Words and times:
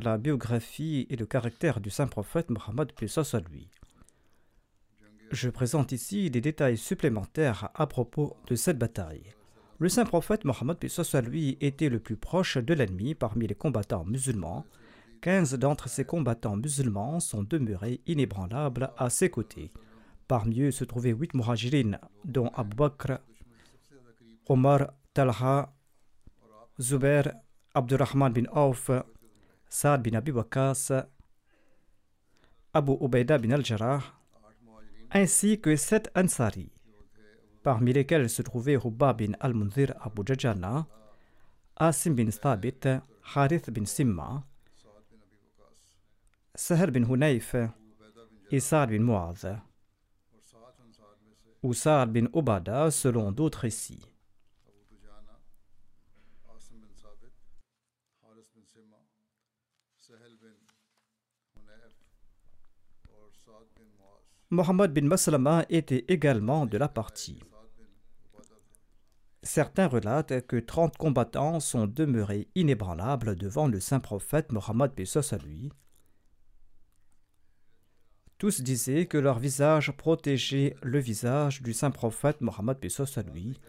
la 0.00 0.18
biographie 0.18 1.06
et 1.10 1.16
le 1.16 1.26
caractère 1.26 1.80
du 1.80 1.90
saint 1.90 2.06
prophète 2.06 2.50
Mohammed 2.50 2.92
à 3.32 3.40
lui. 3.40 3.68
Je 5.30 5.48
présente 5.48 5.92
ici 5.92 6.30
des 6.30 6.40
détails 6.40 6.76
supplémentaires 6.76 7.70
à 7.74 7.86
propos 7.86 8.36
de 8.46 8.54
cette 8.54 8.78
bataille. 8.78 9.34
Le 9.78 9.88
saint 9.88 10.04
prophète 10.04 10.44
Mohammed 10.44 10.76
à 11.12 11.20
lui 11.20 11.58
était 11.60 11.88
le 11.88 11.98
plus 11.98 12.16
proche 12.16 12.56
de 12.58 12.74
l'ennemi 12.74 13.14
parmi 13.14 13.46
les 13.46 13.54
combattants 13.54 14.04
musulmans. 14.04 14.64
Quinze 15.20 15.54
d'entre 15.54 15.88
ces 15.88 16.04
combattants 16.04 16.56
musulmans 16.56 17.18
sont 17.20 17.42
demeurés 17.42 18.00
inébranlables 18.06 18.92
à 18.96 19.10
ses 19.10 19.30
côtés. 19.30 19.72
Parmi 20.28 20.60
eux 20.60 20.70
se 20.70 20.84
trouvaient 20.84 21.12
huit 21.12 21.34
muhajirines, 21.34 21.98
dont 22.24 22.48
Abu 22.54 22.76
Bakr, 22.76 23.18
Omar, 24.46 24.92
Talha, 25.12 25.74
Zubair, 26.80 27.34
Abdurrahman 27.74 28.32
bin 28.32 28.46
Auf, 28.52 28.90
Saad 29.74 30.04
bin 30.04 30.14
Abi 30.14 30.30
Waqas, 30.30 30.92
Abu 32.72 32.92
Ubaida 32.92 33.42
bin 33.42 33.50
al-Jarrah, 33.50 34.04
ainsi 35.10 35.60
que 35.60 35.74
sept 35.76 36.12
Ansari, 36.14 36.70
parmi 37.64 37.92
lesquels 37.92 38.28
se 38.28 38.42
trouvaient 38.42 38.76
Ruba 38.76 39.12
bin 39.14 39.32
al-Munzir 39.40 39.92
Abu 40.00 40.22
Jajana, 40.24 40.86
Asim 41.76 42.14
bin 42.14 42.30
Thabit, 42.30 42.86
Harith 43.34 43.68
bin 43.70 43.84
Simma, 43.84 44.44
Sahar 46.54 46.92
bin 46.92 47.04
Hunayf 47.10 47.56
et 48.52 48.60
Saad 48.60 48.90
bin 48.90 49.02
Muaz, 49.02 49.44
ou 51.64 51.74
Saad 51.74 52.12
bin 52.12 52.28
Ubada 52.32 52.92
selon 52.92 53.32
d'autres 53.32 53.62
récits. 53.62 54.13
Mohammed 64.54 64.92
bin 64.92 65.06
Maslama 65.06 65.66
était 65.68 66.04
également 66.06 66.64
de 66.64 66.78
la 66.78 66.88
partie. 66.88 67.40
Certains 69.42 69.88
relatent 69.88 70.46
que 70.46 70.56
30 70.56 70.96
combattants 70.96 71.58
sont 71.58 71.86
demeurés 71.86 72.46
inébranlables 72.54 73.34
devant 73.34 73.66
le 73.66 73.80
saint 73.80 73.98
prophète 73.98 74.52
Mohammed 74.52 74.92
à 74.96 75.36
lui. 75.38 75.72
Tous 78.38 78.60
disaient 78.60 79.06
que 79.06 79.18
leur 79.18 79.40
visage 79.40 79.90
protégeait 79.90 80.76
le 80.82 81.00
visage 81.00 81.60
du 81.60 81.72
saint 81.72 81.90
prophète 81.90 82.40
Mohammed 82.40 82.78
à 83.16 83.22
lui 83.22 83.60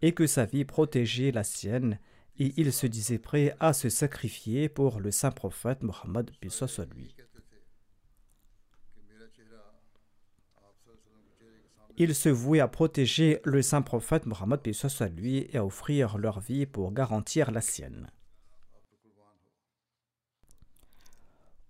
et 0.00 0.12
que 0.12 0.26
sa 0.26 0.46
vie 0.46 0.64
protégeait 0.64 1.32
la 1.32 1.44
sienne 1.44 1.98
et 2.38 2.54
ils 2.56 2.72
se 2.72 2.86
disaient 2.86 3.18
prêts 3.18 3.54
à 3.60 3.74
se 3.74 3.90
sacrifier 3.90 4.70
pour 4.70 5.00
le 5.00 5.10
saint 5.10 5.32
prophète 5.32 5.82
Mohammed 5.82 6.30
à 6.30 6.84
lui. 6.94 7.14
Ils 12.02 12.14
se 12.14 12.30
vouaient 12.30 12.60
à 12.60 12.66
protéger 12.66 13.42
le 13.44 13.60
saint 13.60 13.82
prophète 13.82 14.24
Mohammed 14.24 14.60
à 15.00 15.08
lui 15.08 15.46
et 15.52 15.58
à 15.58 15.66
offrir 15.66 16.16
leur 16.16 16.40
vie 16.40 16.64
pour 16.64 16.92
garantir 16.92 17.50
la 17.50 17.60
sienne. 17.60 18.10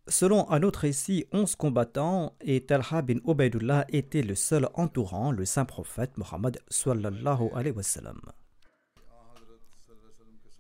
Selon 0.07 0.49
un 0.49 0.63
autre 0.63 0.83
récit, 0.83 1.27
onze 1.33 1.57
combattants 1.57 2.37
et 2.43 2.65
Talha 2.65 3.03
bin 3.03 3.19
Ubaidullah 3.27 3.87
était 3.89 4.23
le 4.23 4.37
seul 4.37 4.69
entourant 4.75 5.33
le 5.33 5.45
saint 5.45 5.65
prophète 5.65 6.17
Mohammed 6.17 6.61
sallallahu 6.69 7.49
alayhi 7.53 7.75
wa 7.75 7.83
sallam. 7.83 8.21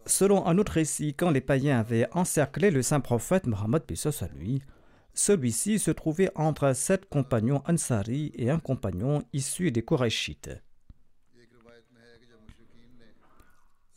Selon 0.04 0.48
un 0.48 0.58
autre 0.58 0.72
récit, 0.72 1.14
quand 1.14 1.30
les 1.30 1.40
païens 1.40 1.78
avaient 1.78 2.08
encerclé 2.10 2.72
le 2.72 2.82
saint 2.82 2.98
prophète 2.98 3.46
Mohammed 3.46 3.84
lui, 4.34 4.62
celui-ci 5.14 5.78
se 5.78 5.90
trouvait 5.90 6.30
entre 6.34 6.72
sept 6.74 7.06
compagnons 7.08 7.62
Ansari 7.66 8.32
et 8.34 8.50
un 8.50 8.58
compagnon 8.58 9.22
issu 9.32 9.70
des 9.70 9.82
Korachites. 9.82 10.50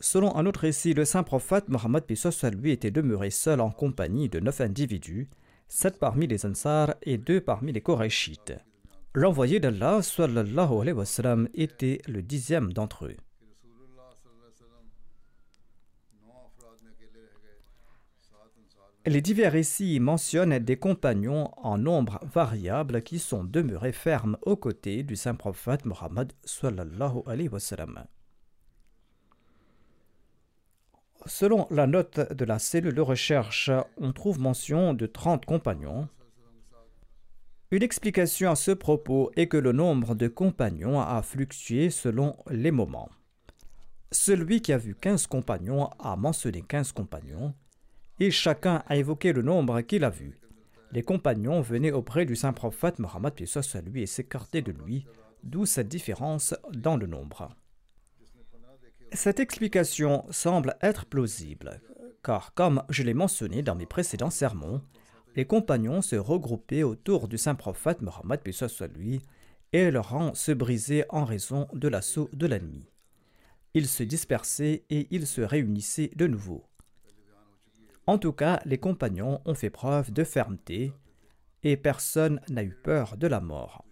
Selon 0.00 0.36
un 0.36 0.44
autre 0.44 0.60
récit, 0.60 0.92
le 0.92 1.04
saint 1.04 1.22
prophète 1.22 1.68
Mohammed 1.68 2.04
à 2.42 2.50
lui 2.50 2.72
était 2.72 2.90
demeuré 2.90 3.30
seul 3.30 3.60
en 3.60 3.70
compagnie 3.70 4.28
de 4.28 4.38
neuf 4.38 4.60
individus, 4.60 5.30
sept 5.68 5.98
parmi 5.98 6.26
les 6.26 6.44
Ansar 6.44 6.94
et 7.02 7.16
deux 7.16 7.40
parmi 7.40 7.72
les 7.72 7.80
Korachites. 7.80 8.52
L'envoyé 9.14 9.60
d'Allah 9.60 10.02
sallallahu 10.02 10.82
alayhi 10.82 10.92
wa 10.92 11.04
était 11.54 12.02
le 12.06 12.20
dixième 12.20 12.72
d'entre 12.72 13.06
eux. 13.06 13.16
Les 19.06 19.20
divers 19.20 19.52
récits 19.52 20.00
mentionnent 20.00 20.58
des 20.58 20.78
compagnons 20.78 21.50
en 21.58 21.76
nombre 21.76 22.20
variable 22.22 23.02
qui 23.02 23.18
sont 23.18 23.44
demeurés 23.44 23.92
fermes 23.92 24.38
aux 24.40 24.56
côtés 24.56 25.02
du 25.02 25.14
saint 25.14 25.34
prophète 25.34 25.84
Mohammed 25.84 26.32
sallallahu. 26.42 27.22
Selon 31.26 31.66
la 31.70 31.86
note 31.86 32.32
de 32.32 32.44
la 32.46 32.58
cellule 32.58 32.94
de 32.94 33.02
recherche, 33.02 33.70
on 33.98 34.12
trouve 34.12 34.40
mention 34.40 34.94
de 34.94 35.04
30 35.04 35.44
compagnons. 35.44 36.08
Une 37.70 37.82
explication 37.82 38.50
à 38.50 38.56
ce 38.56 38.70
propos 38.70 39.30
est 39.36 39.48
que 39.48 39.58
le 39.58 39.72
nombre 39.72 40.14
de 40.14 40.28
compagnons 40.28 40.98
a 40.98 41.20
fluctué 41.20 41.90
selon 41.90 42.36
les 42.50 42.70
moments. 42.70 43.10
Celui 44.12 44.62
qui 44.62 44.72
a 44.72 44.78
vu 44.78 44.94
15 44.94 45.26
compagnons 45.26 45.90
a 45.98 46.16
mentionné 46.16 46.62
15 46.62 46.92
compagnons, 46.92 47.54
et 48.20 48.30
chacun 48.30 48.82
a 48.86 48.96
évoqué 48.96 49.32
le 49.32 49.42
nombre 49.42 49.80
qu'il 49.80 50.04
a 50.04 50.10
vu. 50.10 50.38
Les 50.92 51.02
compagnons 51.02 51.60
venaient 51.60 51.90
auprès 51.90 52.24
du 52.24 52.36
saint 52.36 52.52
prophète 52.52 52.98
Mohammed 52.98 53.32
à 53.32 53.80
lui 53.80 54.02
et 54.02 54.06
s'écartaient 54.06 54.62
de 54.62 54.72
lui, 54.72 55.06
d'où 55.42 55.66
cette 55.66 55.88
différence 55.88 56.54
dans 56.72 56.96
le 56.96 57.06
nombre. 57.06 57.54
Cette 59.12 59.40
explication 59.40 60.24
semble 60.30 60.76
être 60.80 61.06
plausible, 61.06 61.80
car 62.22 62.54
comme 62.54 62.82
je 62.88 63.02
l'ai 63.02 63.14
mentionné 63.14 63.62
dans 63.62 63.74
mes 63.74 63.86
précédents 63.86 64.30
sermons, 64.30 64.82
les 65.36 65.44
compagnons 65.44 66.00
se 66.00 66.16
regroupaient 66.16 66.84
autour 66.84 67.28
du 67.28 67.38
saint 67.38 67.54
prophète 67.54 68.02
Mohammed 68.02 68.40
à 68.80 68.86
lui 68.86 69.20
et 69.72 69.90
leur 69.90 70.10
rang 70.10 70.34
se 70.34 70.52
brisait 70.52 71.06
en 71.08 71.24
raison 71.24 71.66
de 71.72 71.88
l'assaut 71.88 72.30
de 72.32 72.46
l'ennemi. 72.46 72.88
Ils 73.74 73.88
se 73.88 74.04
dispersaient 74.04 74.84
et 74.88 75.08
ils 75.10 75.26
se 75.26 75.40
réunissaient 75.40 76.12
de 76.14 76.28
nouveau. 76.28 76.64
En 78.06 78.18
tout 78.18 78.32
cas, 78.32 78.60
les 78.64 78.78
compagnons 78.78 79.40
ont 79.44 79.54
fait 79.54 79.70
preuve 79.70 80.12
de 80.12 80.24
fermeté 80.24 80.92
et 81.62 81.76
personne 81.76 82.40
n'a 82.48 82.62
eu 82.62 82.74
peur 82.74 83.16
de 83.16 83.26
la 83.26 83.40
mort. 83.40 83.84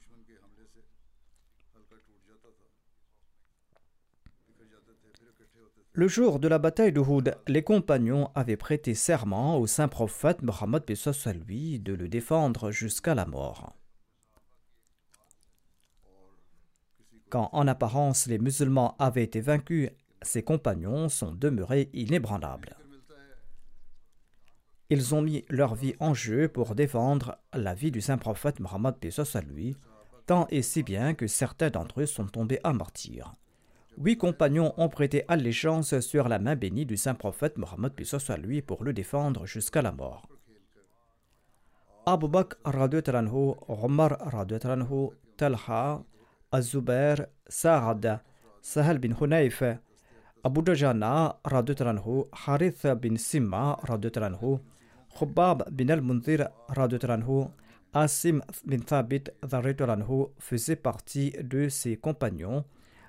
Le 5.94 6.08
jour 6.08 6.38
de 6.38 6.48
la 6.48 6.58
bataille 6.58 6.92
de 6.92 7.00
Houd, 7.00 7.36
les 7.48 7.62
compagnons 7.62 8.30
avaient 8.34 8.56
prêté 8.56 8.94
serment 8.94 9.58
au 9.58 9.66
saint 9.66 9.88
prophète 9.88 10.40
Mohammed 10.40 10.84
à 10.90 11.32
lui 11.32 11.78
de 11.80 11.92
le 11.92 12.08
défendre 12.08 12.70
jusqu'à 12.70 13.14
la 13.14 13.26
mort. 13.26 13.76
Quand 17.28 17.50
en 17.52 17.66
apparence 17.66 18.26
les 18.26 18.38
musulmans 18.38 18.96
avaient 18.98 19.24
été 19.24 19.40
vaincus, 19.40 19.90
ses 20.22 20.42
compagnons 20.42 21.10
sont 21.10 21.32
demeurés 21.32 21.90
inébranlables. 21.92 22.76
Ils 24.94 25.14
ont 25.14 25.22
mis 25.22 25.42
leur 25.48 25.74
vie 25.74 25.94
en 26.00 26.12
jeu 26.12 26.48
pour 26.48 26.74
défendre 26.74 27.38
la 27.54 27.72
vie 27.72 27.90
du 27.90 28.02
saint 28.02 28.18
prophète 28.18 28.60
Mohammed 28.60 28.96
Pesos 28.96 29.38
à 29.38 29.40
lui, 29.40 29.74
tant 30.26 30.46
et 30.50 30.60
si 30.60 30.82
bien 30.82 31.14
que 31.14 31.26
certains 31.26 31.70
d'entre 31.70 32.02
eux 32.02 32.06
sont 32.06 32.26
tombés 32.26 32.60
à 32.62 32.74
martyr. 32.74 33.34
Huit 33.96 34.18
compagnons 34.18 34.74
ont 34.76 34.90
prêté 34.90 35.24
allégeance 35.28 35.98
sur 36.00 36.28
la 36.28 36.38
main 36.38 36.56
bénie 36.56 36.84
du 36.84 36.98
saint 36.98 37.14
prophète 37.14 37.56
Mohammed 37.56 37.94
Pesos 37.94 38.30
à 38.30 38.36
lui 38.36 38.60
pour 38.60 38.84
le 38.84 38.92
défendre 38.92 39.46
jusqu'à 39.46 39.80
la 39.80 39.92
mort. 39.92 40.28
Abu 42.04 42.28
Bakr 42.28 42.58
Radutranhu, 42.62 43.54
Omar 43.68 44.18
Radutranhu, 44.20 45.08
Talha, 45.38 46.04
Az-Zubair, 46.50 47.28
Saad, 47.48 48.20
Sahel 48.60 48.98
bin 48.98 49.14
Hunayf, 49.18 49.62
Abu 50.44 50.60
Dajana 50.60 51.38
Radutranhu, 51.46 52.26
Harith 52.46 52.86
bin 53.00 53.16
Sima 53.16 53.78
Radutranhu, 53.84 54.60
Khobab 55.18 55.70
bin 55.70 55.88
al-Munzir 55.88 56.48
anhu, 56.68 57.44
Asim 57.94 58.42
bin 58.64 58.78
Thabit 58.78 59.24
anhu 59.42 60.26
faisait 60.38 60.76
partie 60.76 61.32
de 61.42 61.68
ses 61.68 61.96
compagnons, 61.96 62.64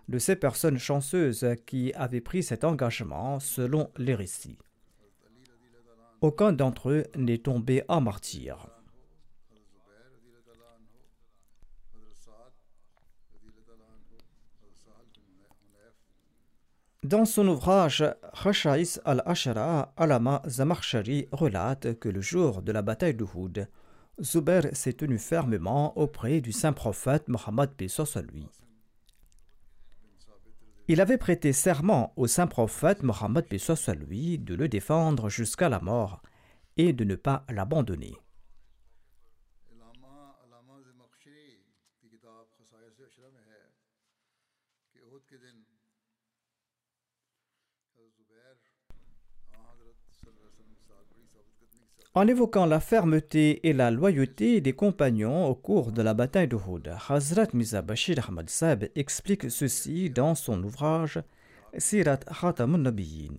de 0.09 0.19
ces 0.19 0.35
personnes 0.35 0.77
chanceuses 0.77 1.47
qui 1.65 1.93
avaient 1.93 2.21
pris 2.21 2.43
cet 2.43 2.63
engagement 2.63 3.39
selon 3.39 3.89
les 3.97 4.15
récits. 4.15 4.57
Aucun 6.21 6.53
d'entre 6.53 6.89
eux 6.89 7.03
n'est 7.15 7.37
tombé 7.37 7.83
en 7.87 8.01
martyr. 8.01 8.67
Dans 17.03 17.25
son 17.25 17.49
ouvrage 17.49 18.05
Khashais 18.33 19.01
al-Ashara, 19.03 19.91
Alama 19.97 20.41
Zamakhshari 20.47 21.27
relate 21.33 21.99
que 21.99 22.07
le 22.07 22.21
jour 22.21 22.61
de 22.61 22.71
la 22.71 22.81
bataille 22.81 23.13
de 23.13 23.25
Houd, 23.25 23.67
Zubair 24.21 24.67
s'est 24.71 24.93
tenu 24.93 25.17
fermement 25.17 25.97
auprès 25.97 26.39
du 26.39 26.53
saint 26.53 26.71
prophète 26.71 27.27
Mohammed 27.27 27.71
à 27.77 28.21
lui. 28.21 28.47
Il 30.87 31.01
avait 31.01 31.17
prêté 31.17 31.51
serment 31.51 32.13
au 32.15 32.27
saint 32.27 32.47
prophète 32.47 33.03
Mohammed 33.03 33.47
à 33.87 33.93
lui 33.95 34.39
de 34.39 34.55
le 34.55 34.69
défendre 34.69 35.27
jusqu'à 35.27 35.67
la 35.67 35.81
mort 35.81 36.21
et 36.77 36.93
de 36.93 37.03
ne 37.03 37.15
pas 37.15 37.43
l'abandonner. 37.49 38.15
En 52.15 52.27
évoquant 52.27 52.67
la 52.67 52.79
fermeté 52.79 53.67
et 53.67 53.73
la 53.73 53.89
loyauté 53.89 54.61
des 54.61 54.73
compagnons 54.73 55.47
au 55.47 55.55
cours 55.55 55.91
de 55.91 56.03
la 56.03 56.13
bataille 56.13 56.47
de 56.47 56.55
Houd, 56.55 56.93
Hazrat 57.09 57.47
Miza 57.53 57.81
Bashir 57.81 58.29
Ahmad 58.29 58.51
Saab 58.51 58.87
explique 58.95 59.49
ceci 59.49 60.11
dans 60.11 60.35
son 60.35 60.63
ouvrage 60.63 61.19
Sirat 61.75 62.17
Khatamun 62.17 62.77
Nabiyin. 62.77 63.33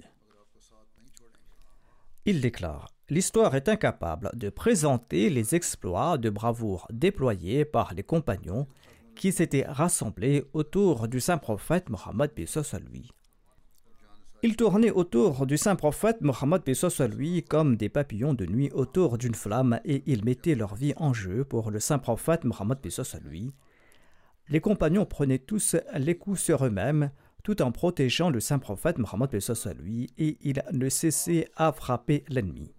Il 2.25 2.41
déclare 2.41 2.89
L'histoire 3.11 3.55
est 3.55 3.69
incapable 3.69 4.33
de 4.35 4.49
présenter 4.49 5.31
les 5.31 5.55
exploits 5.55 6.19
de 6.19 6.31
bravoure 6.31 6.89
déployés 6.91 7.65
par 7.65 7.95
les 7.95 8.03
compagnons 8.03 8.67
qui 9.15 9.31
s'étaient 9.31 9.67
rassemblés 9.69 10.47
autour 10.53 11.07
du 11.07 11.21
saint 11.21 11.39
prophète 11.39 11.91
Mohammed 11.91 12.33
lui. 12.91 13.13
Ils 14.45 14.57
tournaient 14.57 14.91
autour 14.91 15.47
du 15.47 15.57
saint 15.57 15.75
prophète 15.75 16.21
Mohammed 16.21 16.61
à 16.99 17.07
lui 17.09 17.43
comme 17.43 17.77
des 17.77 17.89
papillons 17.89 18.35
de 18.35 18.45
nuit 18.45 18.71
autour 18.73 19.17
d'une 19.17 19.35
flamme 19.35 19.81
et 19.87 20.03
ils 20.05 20.23
mettaient 20.23 20.55
leur 20.55 20.75
vie 20.75 20.93
en 20.99 21.15
jeu 21.15 21.47
pour 21.47 21.71
le 21.71 21.81
saint 21.81 21.99
prophète 21.99 22.45
Mohammed 22.45 22.77
à 22.85 23.19
lui. 23.21 23.55
Les 24.51 24.61
compagnons 24.61 25.07
prenaient 25.07 25.39
tous 25.39 25.77
les 25.95 26.19
coups 26.19 26.39
sur 26.39 26.67
eux-mêmes 26.67 27.11
tout 27.43 27.63
en 27.63 27.73
protégeant 27.73 28.29
le 28.29 28.39
saint 28.39 28.59
prophète 28.59 28.99
Mohammed 28.99 29.31
à 29.35 29.73
lui 29.73 30.11
et 30.19 30.37
ils 30.43 30.63
ne 30.73 30.91
cessaient 30.91 31.49
à 31.57 31.73
frapper 31.73 32.23
l'ennemi. 32.29 32.71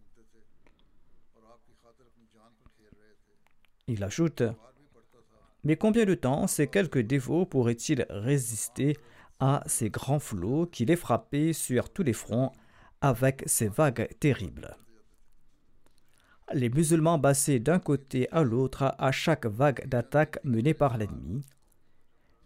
Il 3.88 4.04
ajoute 4.04 4.44
Mais 5.64 5.78
combien 5.78 6.06
de 6.06 6.14
temps 6.14 6.46
ces 6.46 6.68
quelques 6.68 7.02
dévots 7.02 7.48
pourraient-ils 7.48 8.06
résister 8.12 8.98
à 9.40 9.64
ces 9.66 9.90
grands 9.90 10.20
flots 10.20 10.66
qui 10.66 10.86
les 10.86 10.96
frappaient 10.96 11.54
sur 11.54 11.90
tous 11.90 12.04
les 12.04 12.14
fronts 12.14 12.52
avec 13.02 13.44
ces 13.46 13.68
vagues 13.68 14.08
terribles. 14.20 14.78
Les 16.54 16.70
musulmans 16.70 17.18
bassaient 17.18 17.60
d'un 17.60 17.80
côté 17.80 18.30
à 18.32 18.44
l'autre 18.44 18.96
à 18.98 19.12
chaque 19.12 19.46
vague 19.46 19.88
d'attaque 19.88 20.40
menée 20.44 20.74
par 20.74 20.98
l'ennemi. 20.98 21.44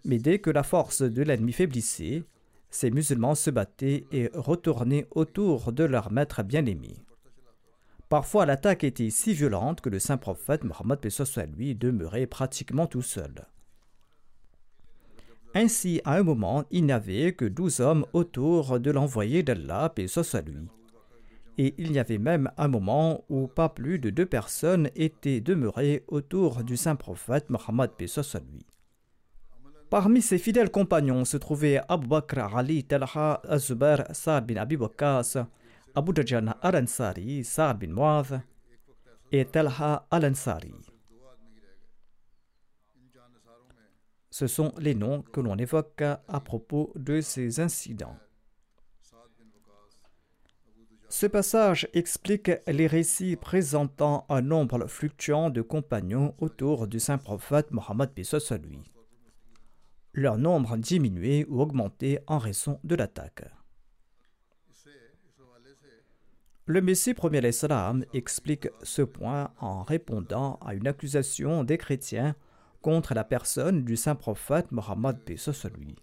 Mais 0.05 0.17
dès 0.17 0.39
que 0.39 0.49
la 0.49 0.63
force 0.63 1.01
de 1.01 1.21
l'ennemi 1.21 1.51
faiblissait, 1.51 2.23
ces 2.69 2.91
musulmans 2.91 3.35
se 3.35 3.49
battaient 3.49 4.05
et 4.11 4.29
retournaient 4.33 5.07
autour 5.11 5.73
de 5.73 5.83
leur 5.83 6.11
maître 6.11 6.43
bien-aimé. 6.43 7.03
Parfois, 8.07 8.45
l'attaque 8.45 8.83
était 8.83 9.09
si 9.09 9.33
violente 9.33 9.81
que 9.81 9.89
le 9.89 9.99
saint 9.99 10.17
prophète 10.17 10.63
Mohammed 10.63 10.99
lui 11.55 11.75
demeurait 11.75 12.25
pratiquement 12.25 12.87
tout 12.87 13.03
seul. 13.03 13.45
Ainsi, 15.55 15.99
à 16.05 16.15
un 16.15 16.23
moment, 16.23 16.63
il 16.69 16.85
n'y 16.85 16.91
avait 16.91 17.33
que 17.33 17.45
douze 17.45 17.79
hommes 17.79 18.05
autour 18.13 18.79
de 18.79 18.91
l'envoyé 18.91 19.41
d'Allah, 19.41 19.89
paix 19.89 20.07
soit 20.07 20.41
lui. 20.41 20.67
Et 21.57 21.73
il 21.77 21.91
y 21.91 21.99
avait 21.99 22.19
même 22.19 22.51
un 22.57 22.67
moment 22.67 23.25
où 23.29 23.47
pas 23.47 23.67
plus 23.67 23.99
de 23.99 24.11
deux 24.11 24.27
personnes 24.27 24.89
étaient 24.95 25.41
demeurées 25.41 26.03
autour 26.07 26.63
du 26.63 26.77
saint 26.77 26.95
prophète 26.95 27.49
Mohammed, 27.49 27.91
soit 28.05 28.41
lui. 28.51 28.65
Parmi 29.89 30.21
ses 30.21 30.37
fidèles 30.37 30.69
compagnons 30.69 31.25
se 31.25 31.37
trouvaient 31.37 31.81
Abu 31.89 32.07
Bakr 32.07 32.55
Ali 32.55 32.83
Talha 32.83 33.41
Azubair 33.49 34.05
Sa'ad 34.11 34.45
bin 34.45 34.57
Abi 34.57 34.75
Waqqas, 34.75 35.47
Abu 35.95 36.13
Dajan 36.13 36.53
al-Ansari 36.61 37.43
Sa'ad 37.43 37.79
bin 37.79 37.95
et 39.31 39.45
Talha 39.45 40.05
al-Ansari. 40.11 40.88
Ce 44.31 44.47
sont 44.47 44.73
les 44.77 44.95
noms 44.95 45.21
que 45.21 45.41
l'on 45.41 45.57
évoque 45.57 46.01
à 46.01 46.39
propos 46.39 46.91
de 46.95 47.21
ces 47.21 47.59
incidents. 47.59 48.17
Ce 51.11 51.25
passage 51.25 51.87
explique 51.93 52.51
les 52.67 52.85
récits 52.85 53.35
présentant 53.35 54.27
un 54.29 54.41
nombre 54.41 54.85
fluctuant 54.85 55.49
de 55.49 55.63
compagnons 55.63 56.35
autour 56.37 56.87
du 56.87 56.99
saint 56.99 57.17
prophète 57.17 57.71
Mohammed 57.71 58.11
lui. 58.15 58.91
Leur 60.13 60.37
nombre 60.37 60.77
diminuait 60.77 61.45
ou 61.49 61.61
augmentait 61.61 62.23
en 62.27 62.37
raison 62.37 62.79
de 62.83 62.95
l'attaque. 62.95 63.43
Le 66.65 66.81
Messie 66.81 67.15
premier 67.15 67.41
l'Islam 67.41 68.05
explique 68.13 68.67
ce 68.83 69.01
point 69.01 69.51
en 69.59 69.81
répondant 69.81 70.59
à 70.63 70.75
une 70.75 70.85
accusation 70.85 71.63
des 71.63 71.79
chrétiens 71.79 72.35
contre 72.81 73.13
la 73.13 73.23
personne 73.23 73.83
du 73.83 73.95
saint 73.95 74.15
prophète 74.15 74.71
Mohammed 74.71 75.17
lui. 75.75 75.95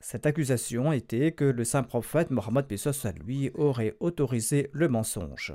Cette 0.00 0.26
accusation 0.26 0.92
était 0.92 1.32
que 1.32 1.44
le 1.44 1.64
saint 1.64 1.82
prophète 1.82 2.30
Mohammed 2.30 2.66
lui 3.24 3.50
aurait 3.54 3.96
autorisé 4.00 4.70
le 4.72 4.88
mensonge. 4.88 5.54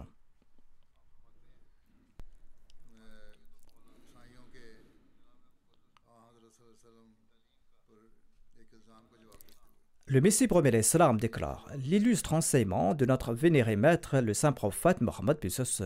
Le 10.11 10.19
Messie 10.19 10.49
premier 10.49 10.71
l'Islam 10.71 11.17
déclare 11.17 11.69
L'illustre 11.77 12.33
enseignement 12.33 12.93
de 12.93 13.05
notre 13.05 13.33
vénéré 13.33 13.77
maître, 13.77 14.19
le 14.19 14.33
saint 14.33 14.51
prophète 14.51 14.99
Mohammed 14.99 15.37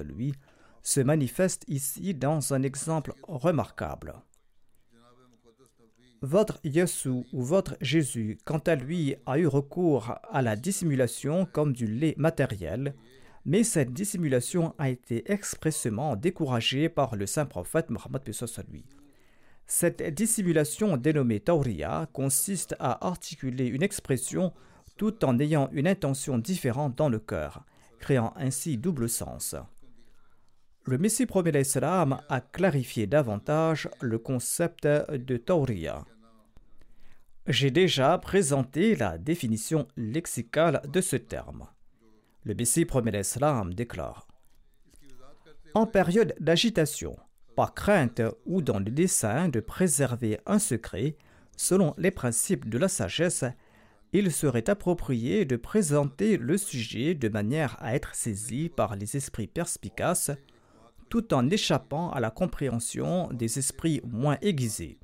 lui, 0.07 0.33
se 0.85 1.01
manifeste 1.01 1.65
ici 1.67 2.13
dans 2.13 2.53
un 2.53 2.61
exemple 2.61 3.13
remarquable. 3.27 4.13
Votre 6.21 6.59
Yesu 6.63 7.09
ou 7.33 7.41
votre 7.41 7.75
Jésus, 7.81 8.37
quant 8.45 8.59
à 8.59 8.75
lui, 8.75 9.15
a 9.25 9.39
eu 9.39 9.47
recours 9.47 10.15
à 10.29 10.41
la 10.43 10.55
dissimulation 10.55 11.47
comme 11.51 11.73
du 11.73 11.87
lait 11.87 12.13
matériel, 12.17 12.95
mais 13.45 13.63
cette 13.63 13.93
dissimulation 13.93 14.75
a 14.77 14.89
été 14.89 15.29
expressément 15.31 16.15
découragée 16.15 16.87
par 16.87 17.15
le 17.15 17.25
saint 17.25 17.45
prophète 17.45 17.89
Mohammed 17.89 18.21
lui. 18.69 18.85
Cette 19.65 20.03
dissimulation 20.03 20.97
dénommée 20.97 21.39
Tauriya 21.39 22.07
consiste 22.13 22.75
à 22.79 23.07
articuler 23.07 23.65
une 23.65 23.83
expression 23.83 24.53
tout 24.97 25.25
en 25.25 25.39
ayant 25.39 25.69
une 25.71 25.87
intention 25.87 26.37
différente 26.37 26.95
dans 26.95 27.09
le 27.09 27.19
cœur, 27.19 27.65
créant 27.99 28.33
ainsi 28.37 28.77
double 28.77 29.09
sens. 29.09 29.55
Le 30.87 30.99
Messie 30.99 31.25
premier 31.25 31.51
l'Islam 31.51 32.19
a 32.29 32.41
clarifié 32.41 33.07
davantage 33.07 33.89
le 34.01 34.19
concept 34.19 34.85
de 34.85 35.37
Tauriya. 35.37 36.05
J'ai 37.47 37.71
déjà 37.71 38.15
présenté 38.19 38.95
la 38.95 39.17
définition 39.17 39.87
lexicale 39.97 40.83
de 40.87 41.01
ce 41.01 41.15
terme. 41.15 41.67
Le 42.43 42.53
Messie 42.53 42.85
premier 42.85 43.09
l'Islam 43.09 43.73
déclare 43.73 44.27
En 45.73 45.87
période 45.87 46.35
d'agitation, 46.39 47.17
par 47.55 47.73
crainte 47.73 48.21
ou 48.45 48.61
dans 48.61 48.77
le 48.77 48.91
dessein 48.91 49.49
de 49.49 49.61
préserver 49.61 50.39
un 50.45 50.59
secret, 50.59 51.17
selon 51.57 51.95
les 51.97 52.11
principes 52.11 52.69
de 52.69 52.77
la 52.77 52.89
sagesse, 52.89 53.45
il 54.13 54.31
serait 54.31 54.69
approprié 54.69 55.45
de 55.45 55.55
présenter 55.55 56.37
le 56.37 56.59
sujet 56.59 57.15
de 57.15 57.27
manière 57.27 57.75
à 57.79 57.95
être 57.95 58.13
saisi 58.13 58.69
par 58.69 58.95
les 58.95 59.17
esprits 59.17 59.47
perspicaces, 59.47 60.29
tout 61.09 61.33
en 61.33 61.49
échappant 61.49 62.11
à 62.11 62.19
la 62.19 62.31
compréhension 62.31 63.29
des 63.31 63.59
esprits 63.59 64.01
moins 64.03 64.37
aiguisés. 64.41 64.99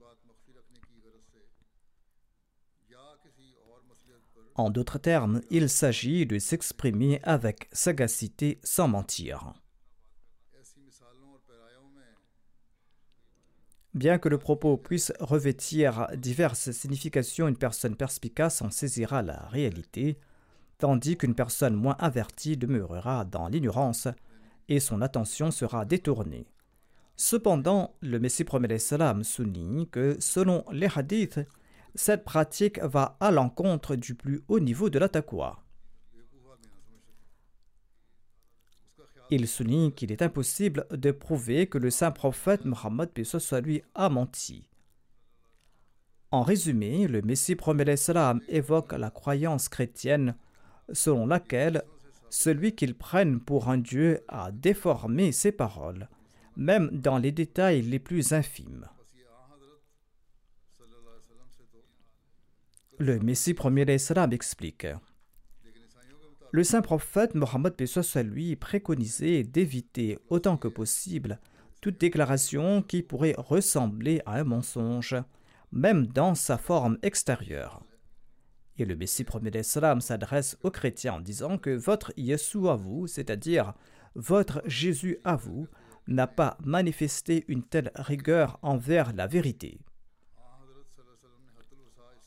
En 4.55 4.69
d'autres 4.69 4.99
termes, 4.99 5.41
il 5.49 5.69
s'agit 5.69 6.25
de 6.25 6.37
s'exprimer 6.37 7.19
avec 7.23 7.69
sagacité 7.71 8.59
sans 8.63 8.87
mentir. 8.87 9.53
Bien 13.93 14.19
que 14.19 14.29
le 14.29 14.37
propos 14.37 14.77
puisse 14.77 15.11
revêtir 15.19 16.07
diverses 16.15 16.71
significations, 16.71 17.47
une 17.49 17.57
personne 17.57 17.97
perspicace 17.97 18.61
en 18.61 18.69
saisira 18.69 19.21
la 19.21 19.47
réalité, 19.47 20.17
tandis 20.77 21.17
qu'une 21.17 21.35
personne 21.35 21.75
moins 21.75 21.97
avertie 21.99 22.55
demeurera 22.55 23.25
dans 23.25 23.47
l'ignorance 23.49 24.07
et 24.69 24.79
son 24.79 25.01
attention 25.01 25.51
sera 25.51 25.85
détournée. 25.85 26.47
Cependant, 27.15 27.95
le 28.01 28.19
Messie 28.19 28.43
premier 28.43 28.79
salam 28.79 29.23
souligne 29.23 29.85
que, 29.85 30.17
selon 30.19 30.65
les 30.71 30.89
hadiths, 30.95 31.39
cette 31.93 32.23
pratique 32.23 32.79
va 32.79 33.17
à 33.19 33.31
l'encontre 33.31 33.95
du 33.95 34.15
plus 34.15 34.41
haut 34.47 34.59
niveau 34.59 34.89
de 34.89 34.97
la. 34.97 35.09
Il 39.29 39.47
souligne 39.47 39.91
qu'il 39.91 40.11
est 40.11 40.21
impossible 40.21 40.85
de 40.91 41.11
prouver 41.11 41.67
que 41.67 41.77
le 41.77 41.89
saint 41.89 42.11
prophète 42.11 42.65
Mohammed 42.65 43.11
soit 43.23 43.61
lui 43.61 43.81
a 43.95 44.09
menti. 44.09 44.67
En 46.31 46.43
résumé, 46.43 47.07
le 47.07 47.21
Messie 47.21 47.55
premier 47.55 47.97
salam 47.97 48.41
évoque 48.47 48.93
la 48.93 49.09
croyance 49.09 49.69
chrétienne 49.69 50.35
selon 50.91 51.27
laquelle 51.27 51.83
celui 52.31 52.73
qu'ils 52.73 52.95
prennent 52.95 53.39
pour 53.39 53.69
un 53.69 53.77
Dieu 53.77 54.21
a 54.27 54.51
déformé 54.51 55.31
ses 55.31 55.51
paroles, 55.51 56.09
même 56.55 56.89
dans 56.89 57.19
les 57.19 57.31
détails 57.31 57.83
les 57.83 57.99
plus 57.99 58.33
infimes. 58.33 58.87
Le 62.97 63.19
Messie 63.19 63.53
premier 63.53 63.97
salam 63.99 64.33
explique 64.33 64.87
le 66.53 66.65
saint 66.65 66.81
prophète 66.81 67.33
Mohammed 67.33 67.73
lui 68.25 68.57
préconisait 68.57 69.43
d'éviter 69.43 70.19
autant 70.29 70.57
que 70.57 70.67
possible 70.67 71.39
toute 71.79 71.99
déclaration 71.99 72.81
qui 72.81 73.01
pourrait 73.01 73.35
ressembler 73.37 74.21
à 74.25 74.39
un 74.39 74.43
mensonge, 74.43 75.15
même 75.71 76.07
dans 76.07 76.35
sa 76.35 76.57
forme 76.57 76.97
extérieure. 77.03 77.81
Et 78.81 78.85
le 78.85 78.95
Messie 78.95 79.23
premier 79.23 79.51
d'Islam 79.51 80.01
s'adresse 80.01 80.57
aux 80.63 80.71
chrétiens 80.71 81.13
en 81.13 81.19
disant 81.19 81.59
que 81.59 81.69
votre 81.69 82.11
Yeshua 82.17 82.73
à 82.73 82.75
vous, 82.75 83.05
c'est-à-dire 83.05 83.75
votre 84.15 84.63
Jésus 84.65 85.19
à 85.23 85.35
vous, 85.35 85.67
n'a 86.07 86.25
pas 86.25 86.57
manifesté 86.65 87.45
une 87.47 87.61
telle 87.61 87.91
rigueur 87.93 88.57
envers 88.63 89.13
la 89.13 89.27
vérité 89.27 89.81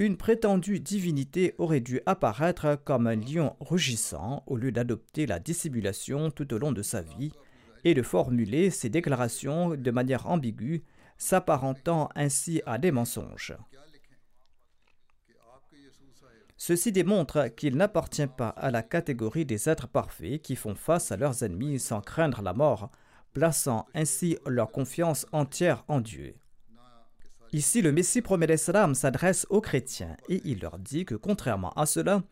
une 0.00 0.16
prétendue 0.16 0.80
divinité 0.80 1.54
aurait 1.58 1.80
dû 1.80 2.00
apparaître 2.04 2.76
comme 2.84 3.06
un 3.06 3.14
lion 3.14 3.54
rugissant 3.60 4.42
au 4.48 4.56
lieu 4.56 4.72
d'adopter 4.72 5.24
la 5.24 5.38
dissimulation 5.38 6.32
tout 6.32 6.52
au 6.52 6.58
long 6.58 6.72
de 6.72 6.82
sa 6.82 7.00
vie 7.00 7.30
et 7.84 7.94
de 7.94 8.02
formuler 8.02 8.70
ses 8.70 8.88
déclarations 8.88 9.76
de 9.76 9.90
manière 9.92 10.28
ambiguë, 10.28 10.82
s'apparentant 11.16 12.08
ainsi 12.16 12.60
à 12.66 12.78
des 12.78 12.90
mensonges. 12.90 13.54
Ceci 16.66 16.92
démontre 16.92 17.48
qu'il 17.48 17.76
n'appartient 17.76 18.26
pas 18.26 18.48
à 18.48 18.70
la 18.70 18.82
catégorie 18.82 19.44
des 19.44 19.68
êtres 19.68 19.86
parfaits 19.86 20.40
qui 20.40 20.56
font 20.56 20.74
face 20.74 21.12
à 21.12 21.18
leurs 21.18 21.42
ennemis 21.42 21.78
sans 21.78 22.00
craindre 22.00 22.40
la 22.40 22.54
mort, 22.54 22.90
plaçant 23.34 23.84
ainsi 23.94 24.38
leur 24.46 24.72
confiance 24.72 25.26
entière 25.32 25.84
en 25.88 26.00
Dieu. 26.00 26.36
Ici, 27.52 27.82
le 27.82 27.92
Messie 27.92 28.22
promet 28.22 28.46
l'Islam 28.46 28.94
s'adresse 28.94 29.46
aux 29.50 29.60
chrétiens 29.60 30.16
et 30.30 30.40
il 30.46 30.60
leur 30.60 30.78
dit 30.78 31.04
que 31.04 31.16
contrairement 31.16 31.74
à 31.74 31.84
cela, 31.84 32.22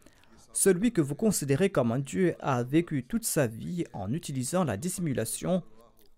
celui 0.55 0.95
que 0.95 1.03
vous 1.03 1.15
considérez 1.15 1.69
comme 1.69 1.93
un 1.93 1.99
Dieu 1.99 2.35
a 2.41 2.63
vécu 2.63 3.05
toute 3.05 3.27
sa 3.27 3.47
vie 3.47 3.85
en 3.93 4.15
utilisant 4.15 4.65
la 4.65 4.79
dissimulation, 4.79 5.63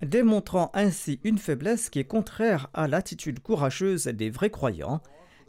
démontrant 0.02 0.70
ainsi 0.72 1.18
une 1.24 1.38
faiblesse 1.38 1.90
qui 1.90 1.98
est 1.98 2.04
contraire 2.04 2.70
à 2.74 2.86
l'attitude 2.86 3.40
courageuse 3.40 4.04
des 4.04 4.30
vrais 4.30 4.50
croyants 4.50 5.02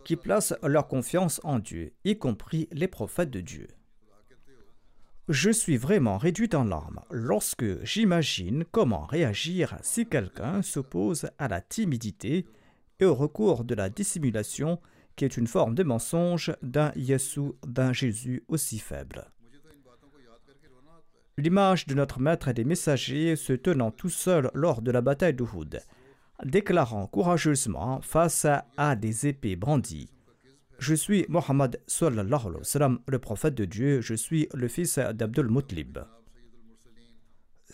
qui 0.06 0.16
placent 0.16 0.54
leur 0.64 0.88
confiance 0.88 1.42
en 1.44 1.60
Dieu, 1.60 1.92
y 2.06 2.18
compris 2.18 2.70
les 2.72 2.88
prophètes 2.88 3.32
de 3.32 3.42
Dieu. 3.42 3.68
Je 5.28 5.50
suis 5.50 5.76
vraiment 5.76 6.20
réduit 6.20 6.50
en 6.54 6.64
larmes 6.64 7.02
lorsque 7.10 7.84
j'imagine 7.84 8.64
comment 8.72 9.08
réagir 9.08 9.76
si 9.82 10.06
quelqu'un 10.06 10.62
s'oppose 10.62 11.28
à 11.40 11.48
la 11.48 11.62
timidité 11.62 12.46
et 13.00 13.06
au 13.06 13.16
recours 13.16 13.64
de 13.64 13.74
la 13.74 13.90
dissimulation, 13.90 14.80
qui 15.16 15.26
est 15.26 15.38
une 15.38 15.48
forme 15.48 15.74
de 15.74 15.82
mensonge 15.82 16.56
d'un 16.62 16.92
Yesu, 16.96 17.54
d'un 17.66 17.92
Jésus 17.92 18.44
aussi 18.48 18.78
faible. 18.78 19.32
L'image 21.38 21.88
de 21.88 21.96
notre 21.96 22.20
maître 22.20 22.48
et 22.48 22.54
des 22.54 22.64
messagers 22.64 23.36
se 23.36 23.54
tenant 23.54 23.92
tout 23.92 24.10
seul 24.10 24.52
lors 24.54 24.82
de 24.82 24.92
la 24.92 25.02
bataille 25.02 25.34
d'Uhud, 25.34 25.82
déclarant 26.44 27.08
courageusement 27.08 28.02
face 28.02 28.48
à 28.78 28.96
des 28.96 29.28
épées 29.28 29.56
brandies 29.56 30.10
Je 30.80 30.94
suis 30.94 31.26
Mohammed, 31.30 31.82
le 31.88 33.18
prophète 33.18 33.56
de 33.56 33.66
Dieu, 33.66 34.02
je 34.02 34.14
suis 34.14 34.50
le 34.54 34.68
fils 34.68 35.00
d'Abdul 35.00 35.50
Mutlib. 35.50 36.00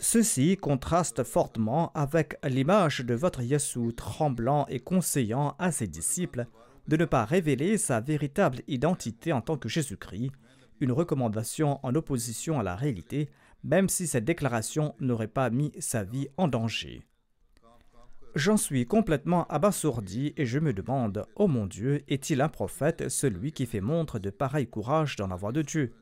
Ceci 0.00 0.56
contraste 0.56 1.22
fortement 1.22 1.92
avec 1.94 2.36
l'image 2.44 3.00
de 3.00 3.14
votre 3.14 3.42
Yassou 3.42 3.92
tremblant 3.92 4.66
et 4.68 4.80
conseillant 4.80 5.54
à 5.58 5.70
ses 5.70 5.86
disciples 5.86 6.46
de 6.88 6.96
ne 6.96 7.04
pas 7.04 7.24
révéler 7.24 7.78
sa 7.78 8.00
véritable 8.00 8.62
identité 8.66 9.32
en 9.32 9.40
tant 9.40 9.56
que 9.56 9.68
Jésus-Christ, 9.68 10.32
une 10.80 10.92
recommandation 10.92 11.78
en 11.84 11.94
opposition 11.94 12.58
à 12.58 12.62
la 12.64 12.74
réalité, 12.74 13.28
même 13.62 13.88
si 13.88 14.08
cette 14.08 14.24
déclaration 14.24 14.96
n'aurait 14.98 15.28
pas 15.28 15.50
mis 15.50 15.72
sa 15.78 16.02
vie 16.02 16.28
en 16.36 16.48
danger. 16.48 17.04
J'en 18.34 18.56
suis 18.56 18.86
complètement 18.86 19.46
abasourdi 19.48 20.32
et 20.38 20.46
je 20.46 20.58
me 20.58 20.72
demande, 20.72 21.26
oh 21.36 21.48
mon 21.48 21.66
Dieu, 21.66 22.02
est-il 22.08 22.40
un 22.40 22.48
prophète, 22.48 23.10
celui 23.10 23.52
qui 23.52 23.66
fait 23.66 23.82
montre 23.82 24.18
de 24.18 24.30
pareil 24.30 24.66
courage 24.66 25.16
dans 25.16 25.26
la 25.26 25.36
voie 25.36 25.52
de 25.52 25.60
Dieu? 25.60 25.92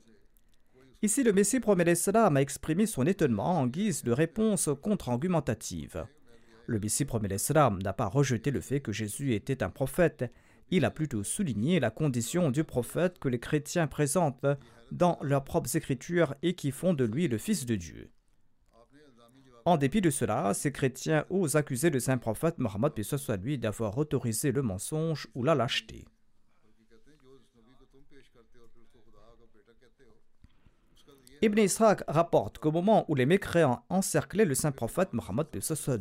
Ici, 1.02 1.24
le 1.24 1.32
Messie 1.32 1.58
promet 1.58 1.84
l'Islam 1.84 2.36
a 2.36 2.40
exprimé 2.40 2.86
son 2.86 3.04
étonnement 3.04 3.58
en 3.58 3.66
guise 3.66 4.04
de 4.04 4.12
réponse 4.12 4.68
contre-argumentative. 4.80 6.06
Le 6.66 6.78
Messie 6.78 7.04
promet 7.04 7.26
l'Islam 7.26 7.82
n'a 7.82 7.92
pas 7.92 8.06
rejeté 8.06 8.52
le 8.52 8.60
fait 8.60 8.80
que 8.80 8.92
Jésus 8.92 9.34
était 9.34 9.64
un 9.64 9.70
prophète, 9.70 10.30
il 10.70 10.84
a 10.84 10.92
plutôt 10.92 11.24
souligné 11.24 11.80
la 11.80 11.90
condition 11.90 12.52
du 12.52 12.62
prophète 12.62 13.18
que 13.18 13.28
les 13.28 13.40
chrétiens 13.40 13.88
présentent 13.88 14.46
dans 14.92 15.18
leurs 15.20 15.42
propres 15.42 15.76
écritures 15.76 16.36
et 16.42 16.54
qui 16.54 16.70
font 16.70 16.94
de 16.94 17.04
lui 17.04 17.26
le 17.26 17.38
Fils 17.38 17.66
de 17.66 17.74
Dieu. 17.74 18.08
En 19.70 19.76
dépit 19.76 20.00
de 20.00 20.10
cela, 20.10 20.52
ces 20.52 20.72
chrétiens 20.72 21.24
osent 21.30 21.54
accuser 21.54 21.90
le 21.90 22.00
saint 22.00 22.18
prophète 22.18 22.58
Mohammed 22.58 23.00
soit 23.04 23.36
lui 23.36 23.56
d'avoir 23.56 23.96
autorisé 23.98 24.50
le 24.50 24.62
mensonge 24.62 25.28
ou 25.36 25.44
la 25.44 25.54
lâcheté. 25.54 26.08
Ibn 31.40 31.58
Israq 31.60 32.02
rapporte 32.08 32.58
qu'au 32.58 32.72
moment 32.72 33.04
où 33.06 33.14
les 33.14 33.26
mécréants 33.26 33.84
encerclaient 33.90 34.44
le 34.44 34.56
saint 34.56 34.72
prophète 34.72 35.12
Mohammed, 35.12 35.46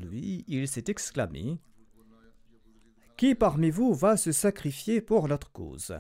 lui, 0.01 0.45
il 0.47 0.67
s'est 0.67 0.85
exclamé 0.87 1.59
Qui 3.17 3.35
parmi 3.35 3.69
vous 3.69 3.93
va 3.93 4.17
se 4.17 4.31
sacrifier 4.31 4.99
pour 4.99 5.27
notre 5.27 5.51
cause? 5.51 5.93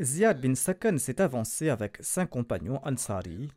Ziyad 0.00 0.40
bin 0.40 0.54
Sakan 0.54 0.96
s'est 0.98 1.20
avancé 1.20 1.70
avec 1.70 1.98
cinq 2.00 2.30
compagnons 2.30 2.80
Ansari, 2.84 3.50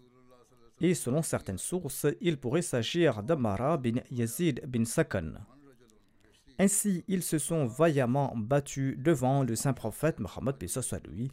et 0.83 0.93
selon 0.93 1.21
certaines 1.21 1.57
sources, 1.57 2.05
il 2.19 2.37
pourrait 2.37 2.61
s'agir 2.61 3.23
d'Amara 3.23 3.77
bin 3.77 4.01
Yazid 4.11 4.65
bin 4.67 4.83
Sakan. 4.83 5.31
Ainsi, 6.59 7.05
ils 7.07 7.23
se 7.23 7.37
sont 7.37 7.65
vaillamment 7.65 8.33
battus 8.35 8.97
devant 8.99 9.43
le 9.43 9.55
saint 9.55 9.71
prophète 9.71 10.19
Mohammed 10.19 10.57
lui, 11.07 11.31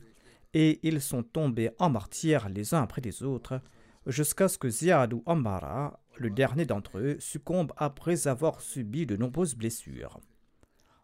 et 0.55 0.79
ils 0.85 1.01
sont 1.01 1.25
tombés 1.25 1.71
en 1.81 1.91
martyrs 1.91 2.49
les 2.49 2.75
uns 2.75 2.83
après 2.83 3.03
les 3.03 3.25
autres, 3.25 3.61
jusqu'à 4.07 4.47
ce 4.47 4.57
que 4.57 4.71
Ziad 4.71 5.13
ou 5.13 5.25
Ammara, 5.27 5.99
le 6.17 6.31
dernier 6.31 6.65
d'entre 6.65 6.99
eux, 6.99 7.17
succombe 7.19 7.73
après 7.77 8.29
avoir 8.29 8.61
subi 8.61 9.05
de 9.05 9.17
nombreuses 9.17 9.57
blessures. 9.57 10.21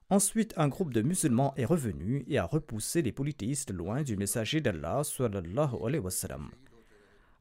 Ensuite, 0.08 0.54
un 0.56 0.68
groupe 0.68 0.94
de 0.94 1.02
musulmans 1.02 1.52
est 1.56 1.64
revenu 1.64 2.24
et 2.28 2.38
a 2.38 2.44
repoussé 2.44 3.02
les 3.02 3.10
polythéistes 3.10 3.72
loin 3.72 4.04
du 4.04 4.16
messager 4.16 4.60
d'Allah. 4.60 5.02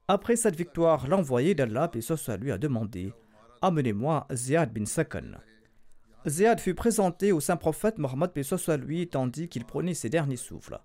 Après 0.08 0.36
cette 0.36 0.56
victoire, 0.56 1.08
l'envoyé 1.08 1.56
d'Allah, 1.56 1.90
et 1.94 2.02
soit 2.02 2.38
lui, 2.38 2.52
a 2.52 2.58
demandé 2.58 3.14
Amenez-moi 3.62 4.28
Ziad 4.32 4.72
bin 4.72 4.86
Sakan. 4.86 5.32
Ziad 6.28 6.60
fut 6.60 6.76
présenté 6.76 7.32
au 7.32 7.40
saint 7.40 7.58
prophète 7.58 7.98
Mohammed, 7.98 8.32
soit 8.44 8.78
lui, 8.78 9.08
tandis 9.08 9.50
qu'il 9.50 9.66
prenait 9.66 9.94
ses 9.94 10.10
derniers 10.10 10.38
souffles. 10.38 10.80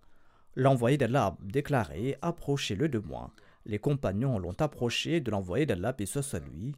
L'envoyé 0.57 0.97
d'Allah 0.97 1.37
déclaré 1.43 2.17
Approchez-le 2.23 2.89
de 2.89 2.99
moi. 2.99 3.33
Les 3.67 3.79
compagnons 3.79 4.39
l'ont 4.39 4.57
approché 4.59 5.21
de 5.21 5.31
l'envoyé 5.31 5.67
d'Allah, 5.67 5.95
et 5.99 6.07
soit 6.07 6.41
lui. 6.41 6.75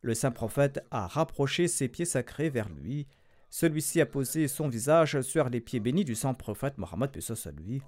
Le 0.00 0.14
saint 0.14 0.30
prophète 0.30 0.84
a 0.90 1.06
rapproché 1.06 1.68
ses 1.68 1.88
pieds 1.88 2.04
sacrés 2.04 2.50
vers 2.50 2.68
lui 2.68 3.06
celui-ci 3.54 4.00
a 4.00 4.06
posé 4.06 4.48
son 4.48 4.66
visage 4.66 5.20
sur 5.20 5.48
les 5.48 5.60
pieds 5.60 5.78
bénis 5.78 6.04
du 6.04 6.16
saint 6.16 6.34
prophète 6.34 6.76
Mohammed 6.76 7.16
lui. 7.56 7.82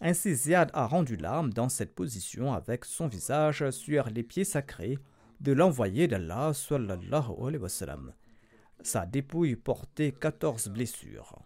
Ainsi, 0.00 0.34
Ziad 0.34 0.70
a 0.72 0.86
rendu 0.86 1.16
l'âme 1.16 1.52
dans 1.52 1.68
cette 1.68 1.94
position 1.94 2.52
avec 2.54 2.84
son 2.84 3.06
visage 3.06 3.70
sur 3.70 4.08
les 4.08 4.22
pieds 4.22 4.44
sacrés 4.44 4.98
de 5.40 5.52
l'envoyé 5.52 6.08
d'Allah 6.08 6.52
sallallahu 6.54 7.32
alayhi 7.40 7.62
wa 7.62 7.68
sallam. 7.68 8.12
Sa 8.82 9.04
dépouille 9.04 9.56
portait 9.56 10.12
14 10.12 10.68
blessures. 10.68 11.38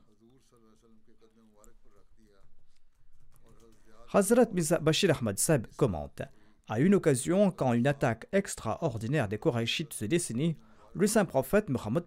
Hazrat 4.12 4.46
Bashir 4.80 5.16
Ahmad 5.16 5.38
Sab 5.38 5.66
commente 5.76 6.22
À 6.68 6.78
une 6.78 6.94
occasion, 6.94 7.50
quand 7.50 7.72
une 7.72 7.88
attaque 7.88 8.28
extraordinaire 8.30 9.28
des 9.28 9.38
Korachites 9.38 9.92
se 9.92 10.04
dessinait, 10.04 10.56
le 10.94 11.08
saint 11.08 11.24
prophète 11.24 11.68
Mohammed 11.68 12.04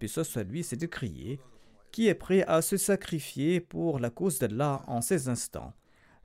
lui 0.50 0.64
s'est 0.64 0.78
écrié 0.78 1.42
qui 1.92 2.08
est 2.08 2.16
prêt 2.16 2.44
à 2.48 2.62
se 2.62 2.78
sacrifier 2.78 3.60
pour 3.60 4.00
la 4.00 4.10
cause 4.10 4.40
d'Allah 4.40 4.84
en 4.88 5.02
ces 5.02 5.28
instants. 5.28 5.74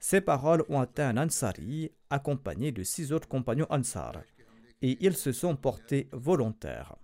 Ces 0.04 0.20
paroles 0.20 0.64
ont 0.68 0.80
atteint 0.80 1.16
Ansari, 1.16 1.92
accompagné 2.10 2.72
de 2.72 2.82
six 2.82 3.12
autres 3.12 3.28
compagnons 3.28 3.68
Ansar, 3.70 4.16
et 4.82 4.98
ils 5.00 5.16
se 5.16 5.30
sont 5.30 5.54
portés 5.54 6.08
volontaires. 6.10 6.96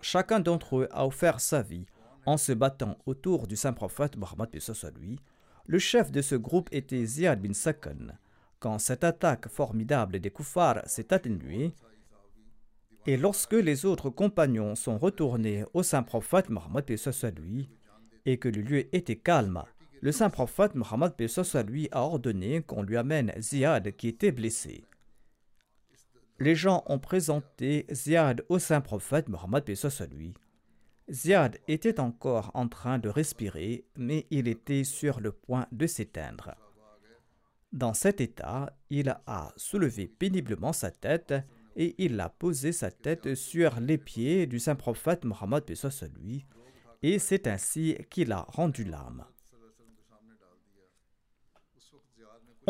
Chacun 0.00 0.40
d'entre 0.40 0.78
eux 0.78 0.88
a 0.92 1.06
offert 1.06 1.40
sa 1.40 1.60
vie 1.60 1.84
en 2.24 2.38
se 2.38 2.52
battant 2.52 2.96
autour 3.04 3.46
du 3.46 3.54
saint 3.54 3.74
prophète 3.74 4.16
Mohammed 4.16 4.48
lui. 4.98 5.20
Le 5.66 5.78
chef 5.78 6.10
de 6.10 6.22
ce 6.22 6.36
groupe 6.36 6.70
était 6.72 7.04
Ziad 7.04 7.42
bin 7.42 7.52
Sakan. 7.52 8.16
Quand 8.60 8.78
cette 8.78 9.04
attaque 9.04 9.48
formidable 9.48 10.20
des 10.20 10.30
koufars 10.30 10.80
s'est 10.86 11.12
atténuée, 11.12 11.74
et 13.06 13.18
lorsque 13.18 13.52
les 13.52 13.84
autres 13.84 14.08
compagnons 14.08 14.74
sont 14.74 14.96
retournés 14.96 15.64
au 15.74 15.82
saint 15.82 16.02
prophète 16.02 16.48
Mohammed 16.48 16.86
lui, 17.38 17.68
et 18.24 18.38
que 18.38 18.48
le 18.48 18.62
lieu 18.62 18.96
était 18.96 19.16
calme, 19.16 19.62
le 20.00 20.12
saint 20.12 20.30
prophète 20.30 20.74
Mohammed 20.74 21.12
lui 21.68 21.88
a 21.92 22.00
ordonné 22.00 22.62
qu'on 22.62 22.82
lui 22.82 22.96
amène 22.96 23.32
Ziad 23.38 23.94
qui 23.96 24.08
était 24.08 24.32
blessé. 24.32 24.84
Les 26.38 26.54
gens 26.54 26.82
ont 26.86 26.98
présenté 26.98 27.86
Ziad 27.92 28.44
au 28.48 28.58
saint 28.58 28.80
prophète 28.80 29.28
Mohammed 29.28 29.64
lui. 30.12 30.34
Ziad 31.10 31.58
était 31.68 32.00
encore 32.00 32.50
en 32.54 32.68
train 32.68 32.98
de 32.98 33.08
respirer, 33.08 33.84
mais 33.96 34.26
il 34.30 34.48
était 34.48 34.84
sur 34.84 35.20
le 35.20 35.32
point 35.32 35.66
de 35.72 35.86
s'éteindre. 35.86 36.54
Dans 37.72 37.94
cet 37.94 38.20
état, 38.20 38.74
il 38.88 39.10
a 39.26 39.52
soulevé 39.56 40.08
péniblement 40.08 40.72
sa 40.72 40.90
tête 40.90 41.34
et 41.76 41.94
il 41.98 42.18
a 42.20 42.28
posé 42.28 42.72
sa 42.72 42.90
tête 42.90 43.34
sur 43.34 43.78
les 43.80 43.98
pieds 43.98 44.46
du 44.46 44.58
saint 44.58 44.74
prophète 44.76 45.24
Mohammed 45.24 45.64
lui, 46.18 46.46
et 47.02 47.18
c'est 47.18 47.46
ainsi 47.46 47.96
qu'il 48.10 48.32
a 48.32 48.42
rendu 48.48 48.84
l'âme. 48.84 49.24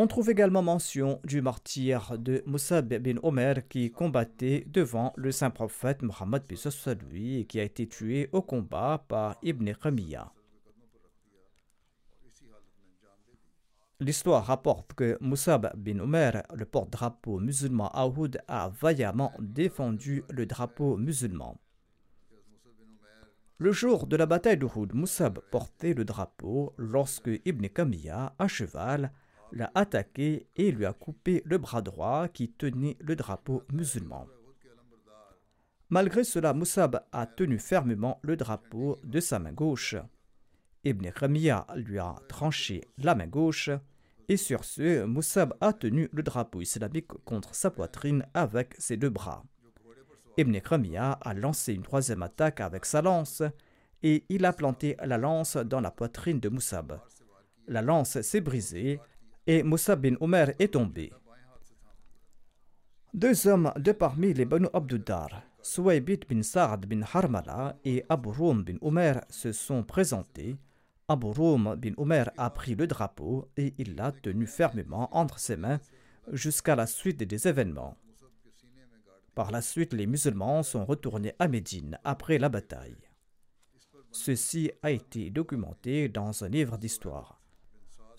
On 0.03 0.07
trouve 0.07 0.31
également 0.31 0.63
mention 0.63 1.21
du 1.25 1.43
martyr 1.43 2.17
de 2.17 2.43
Moussa 2.47 2.81
bin 2.81 3.19
Omer 3.23 3.69
qui 3.69 3.93
combattait 3.93 4.65
devant 4.67 5.13
le 5.15 5.31
saint 5.31 5.51
prophète 5.51 6.01
Mohammed 6.01 6.43
lui 7.11 7.41
et 7.41 7.45
qui 7.45 7.61
a 7.61 7.65
été 7.65 7.87
tué 7.87 8.31
au 8.33 8.41
combat 8.41 9.05
par 9.09 9.37
Ibn 9.43 9.73
Khamiya. 9.75 10.33
L'histoire 13.99 14.47
rapporte 14.47 14.95
que 14.95 15.19
Moussab 15.21 15.71
bin 15.77 15.99
Omer, 15.99 16.45
le 16.55 16.65
porte-drapeau 16.65 17.39
musulman 17.39 17.91
Aoud, 17.93 18.41
a 18.49 18.71
vaillamment 18.71 19.35
défendu 19.39 20.25
le 20.31 20.47
drapeau 20.47 20.97
musulman. 20.97 21.61
Le 23.59 23.73
jour 23.73 24.07
de 24.07 24.17
la 24.17 24.25
bataille 24.25 24.57
d'Uhud, 24.57 24.95
Moussab 24.95 25.41
portait 25.51 25.93
le 25.93 26.07
drapeau 26.07 26.73
lorsque 26.79 27.29
Ibn 27.45 27.67
Kamiya, 27.67 28.35
à 28.39 28.49
cheval, 28.49 29.13
l'a 29.53 29.71
attaqué 29.75 30.47
et 30.57 30.71
lui 30.71 30.87
a 30.87 30.93
coupé 30.93 31.43
le 31.45 31.59
bras 31.59 31.83
droit 31.83 32.29
qui 32.29 32.51
tenait 32.51 32.97
le 33.01 33.17
drapeau 33.17 33.63
musulman. 33.73 34.27
Malgré 35.89 36.23
cela, 36.23 36.53
Moussab 36.53 37.05
a 37.13 37.27
tenu 37.27 37.59
fermement 37.59 38.21
le 38.23 38.37
drapeau 38.37 38.99
de 39.03 39.19
sa 39.19 39.39
main 39.39 39.53
gauche. 39.53 39.97
Ibn 40.85 41.11
Kamiya 41.11 41.67
lui 41.77 41.99
a 41.99 42.15
tranché 42.29 42.83
la 42.99 43.15
main 43.15 43.27
gauche 43.27 43.71
et 44.29 44.37
sur 44.37 44.65
ce, 44.65 45.05
Moussab 45.05 45.55
a 45.61 45.73
tenu 45.73 46.09
le 46.13 46.23
drapeau 46.23 46.61
islamique 46.61 47.13
contre 47.25 47.53
sa 47.55 47.71
poitrine 47.71 48.25
avec 48.33 48.75
ses 48.79 48.97
deux 48.97 49.11
bras. 49.11 49.43
Ibn 50.37 50.59
Kramia 50.61 51.13
a 51.21 51.35
lancé 51.35 51.75
une 51.75 51.83
troisième 51.83 52.23
attaque 52.23 52.61
avec 52.61 52.85
sa 52.85 53.03
lance 53.03 53.43
et 54.03 54.25
il 54.29 54.45
a 54.45 54.53
planté 54.53 54.97
la 55.03 55.19
lance 55.19 55.57
dans 55.57 55.81
la 55.81 55.91
poitrine 55.91 56.41
de 56.41 56.49
Moussab. 56.49 57.01
La 57.67 57.83
lance 57.83 58.21
s'est 58.21 58.41
brisée 58.41 59.01
et 59.51 59.65
Moussab 59.65 60.03
bin 60.03 60.15
Omer 60.21 60.55
est 60.61 60.75
tombé. 60.75 61.13
Deux 63.13 63.49
hommes 63.49 63.73
de 63.77 63.91
parmi 63.91 64.33
les 64.33 64.45
Banu 64.45 64.69
Abduddar, 64.73 65.43
Suwaybit 65.61 66.21
bin 66.29 66.45
Sa'ad 66.45 66.87
bin 66.87 67.03
Harmala 67.03 67.77
et 67.85 68.05
Abu 68.09 68.29
Rum 68.29 68.63
bin 68.63 68.77
Omer, 68.81 69.25
se 69.29 69.51
sont 69.51 69.83
présentés 69.83 70.57
Abu 71.09 71.27
Rum 71.27 71.75
bin 71.75 71.95
Omer 71.97 72.31
a 72.37 72.51
pris 72.51 72.77
le 72.77 72.87
drapeau 72.87 73.49
et 73.57 73.75
il 73.79 73.97
l'a 73.97 74.13
tenu 74.13 74.47
fermement 74.47 75.09
entre 75.17 75.41
ses 75.41 75.57
mains 75.57 75.81
jusqu'à 76.31 76.77
la 76.77 76.87
suite 76.87 77.25
des 77.25 77.49
événements. 77.49 77.97
Par 79.35 79.51
la 79.51 79.63
suite, 79.63 79.95
les 79.95 80.07
musulmans 80.07 80.63
sont 80.63 80.85
retournés 80.85 81.35
à 81.41 81.49
Médine 81.49 81.99
après 82.05 82.39
la 82.39 82.49
bataille. 82.49 83.09
Ceci 84.13 84.71
a 84.83 84.93
été 84.93 85.31
documenté 85.31 86.09
dans 86.09 86.45
un 86.45 86.49
livre 86.49 86.79
d'histoire. 86.79 87.40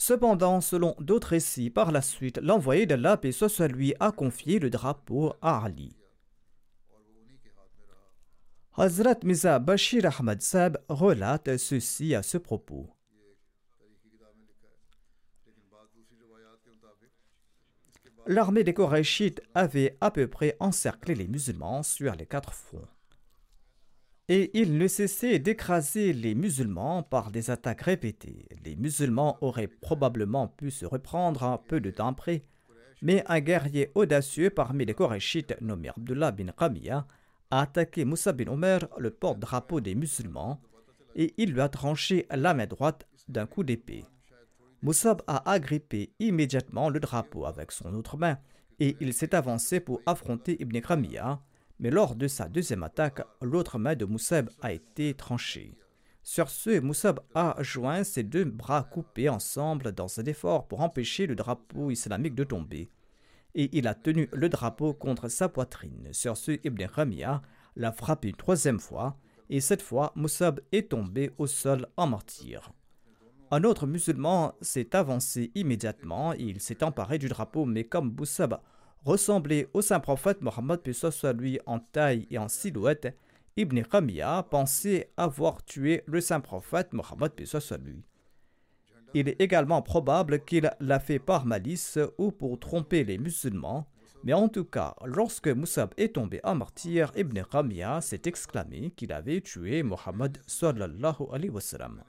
Cependant, 0.04 0.62
selon 0.62 0.96
d'autres 0.98 1.28
récits, 1.28 1.70
par 1.70 1.92
la 1.92 2.02
suite, 2.02 2.40
l'envoyé 2.40 2.88
d'Allah, 2.88 3.20
et 3.22 3.32
soit 3.32 3.68
lui, 3.68 3.94
a 4.00 4.12
confié 4.12 4.58
le 4.58 4.72
drapeau 4.72 5.36
à 5.44 5.64
Ali. 5.64 5.96
Hazrat 8.76 9.20
Miza 9.24 9.60
Bashir 9.60 10.08
Ahmad 10.20 10.42
Sab 10.42 10.80
relate 10.90 11.56
ceci 11.58 12.16
à 12.16 12.24
ce 12.24 12.40
propos. 12.40 12.90
L'armée 18.26 18.64
des 18.64 18.74
Korachites 18.74 19.44
avait 19.54 20.00
à 20.02 20.10
peu 20.10 20.28
près 20.28 20.58
encerclé 20.60 21.14
les 21.14 21.28
musulmans 21.28 21.84
sur 21.84 22.16
les 22.16 22.26
quatre 22.26 22.56
fronts. 22.56 22.88
Et 24.30 24.52
il 24.54 24.78
ne 24.78 24.88
cessait 24.88 25.40
d'écraser 25.40 26.14
les 26.14 26.36
musulmans 26.36 27.04
par 27.04 27.32
des 27.32 27.50
attaques 27.50 27.82
répétées. 27.82 28.48
Les 28.64 28.76
musulmans 28.76 29.38
auraient 29.42 29.68
probablement 29.68 30.48
pu 30.48 30.72
se 30.72 30.86
reprendre 30.86 31.44
un 31.44 31.58
peu 31.58 31.82
de 31.82 31.92
temps 31.92 32.08
après, 32.08 32.44
mais 33.02 33.24
un 33.28 33.40
guerrier 33.40 33.92
audacieux 33.96 34.50
parmi 34.50 34.86
les 34.86 34.94
Korachites 34.94 35.60
nommé 35.60 35.90
Abdullah 35.90 36.32
bin 36.32 36.52
Qamiya 36.58 37.08
a 37.50 37.62
attaqué 37.62 38.06
Moussa 38.06 38.32
bin 38.32 38.48
Omer, 38.48 38.88
le 38.98 39.10
porte-drapeau 39.10 39.82
des 39.82 39.96
musulmans, 39.96 40.62
et 41.16 41.34
il 41.38 41.52
lui 41.52 41.62
a 41.62 41.68
tranché 41.68 42.26
la 42.32 42.54
main 42.54 42.68
droite 42.68 43.08
d'un 43.28 43.46
coup 43.46 43.64
d'épée. 43.64 44.06
Moussab 44.82 45.22
a 45.28 45.52
agrippé 45.52 46.14
immédiatement 46.20 46.90
le 46.90 47.00
drapeau 47.00 47.46
avec 47.46 47.72
son 47.72 47.94
autre 47.94 48.18
main 48.18 48.40
et 48.80 48.98
il 49.00 49.14
s'est 49.14 49.36
avancé 49.36 49.80
pour 49.80 50.02
affronter 50.08 50.60
Ibn 50.60 50.80
Kramia, 50.80 51.40
mais 51.82 51.90
lors 51.90 52.16
de 52.16 52.30
sa 52.30 52.48
deuxième 52.48 52.84
attaque, 52.84 53.22
l'autre 53.42 53.78
main 53.78 53.96
de 53.96 54.06
Moussab 54.06 54.50
a 54.62 54.72
été 54.72 55.14
tranchée. 55.14 55.78
Sur 56.24 56.50
ce, 56.50 56.80
Moussab 56.80 57.20
a 57.36 57.58
joint 57.60 58.06
ses 58.06 58.24
deux 58.24 58.46
bras 58.46 58.84
coupés 58.84 59.28
ensemble 59.28 59.92
dans 59.92 60.20
un 60.20 60.24
effort 60.24 60.70
pour 60.70 60.80
empêcher 60.80 61.28
le 61.28 61.36
drapeau 61.36 61.92
islamique 61.92 62.36
de 62.36 62.46
tomber 62.46 62.90
et 63.56 63.70
il 63.78 63.88
a 63.88 63.96
tenu 63.96 64.30
le 64.34 64.50
drapeau 64.50 64.94
contre 64.94 65.28
sa 65.28 65.50
poitrine. 65.50 66.10
Sur 66.12 66.38
ce, 66.38 66.52
Ibn 66.64 66.86
Khamia 66.88 67.42
l'a 67.76 67.92
frappé 67.92 68.30
une 68.30 68.36
troisième 68.36 68.80
fois, 68.80 69.18
et 69.50 69.60
cette 69.60 69.82
fois 69.82 70.14
Moussab 70.16 70.62
est 70.72 70.92
tombé 70.92 71.32
au 71.38 71.48
sol 71.48 71.88
en 71.98 72.08
martyr. 72.08 72.72
Un 73.52 73.64
autre 73.66 73.86
musulman 73.86 74.56
s'est 74.62 74.96
avancé 74.96 75.52
immédiatement, 75.56 76.34
il 76.34 76.62
s'est 76.62 76.84
emparé 76.84 77.18
du 77.18 77.28
drapeau, 77.28 77.66
mais 77.66 77.84
comme 77.84 78.16
Moussab 78.18 78.62
ressemblait 79.04 79.68
au 79.74 79.82
saint 79.82 80.00
prophète 80.00 80.42
Mohammed 80.42 80.80
soit 80.94 81.34
lui 81.34 81.60
en 81.66 81.80
taille 81.80 82.28
et 82.30 82.38
en 82.38 82.48
silhouette, 82.48 83.16
Ibn 83.58 83.82
Qamiya 83.82 84.44
pensait 84.50 85.12
avoir 85.18 85.64
tué 85.66 86.04
le 86.06 86.22
saint 86.22 86.40
prophète 86.40 86.94
Mohammed 86.94 87.32
soit 87.46 87.78
lui. 87.78 88.04
Il 89.14 89.28
est 89.28 89.42
également 89.42 89.82
probable 89.82 90.44
qu'il 90.46 90.72
l'a 90.80 91.00
fait 91.00 91.20
par 91.20 91.46
malice 91.46 92.00
ou 92.18 92.32
pour 92.32 92.60
tromper 92.60 93.04
les 93.04 93.18
musulmans, 93.18 93.88
mais 94.24 94.34
en 94.34 94.48
tout 94.48 94.64
cas, 94.64 94.96
lorsque 95.04 95.50
Moussab 95.50 95.94
est 95.98 96.16
tombé 96.16 96.40
en 96.44 96.56
martyr, 96.56 97.12
Ibn 97.18 97.42
Qamiya 97.42 98.02
s'est 98.02 98.22
exclamé 98.26 98.92
qu'il 98.92 99.12
avait 99.12 99.42
tué 99.42 99.84
Mohammed 99.84 100.38
sallallahu 100.48 101.24
alayhi 101.32 101.50
wa 101.50 101.62
sallam. 101.62 102.04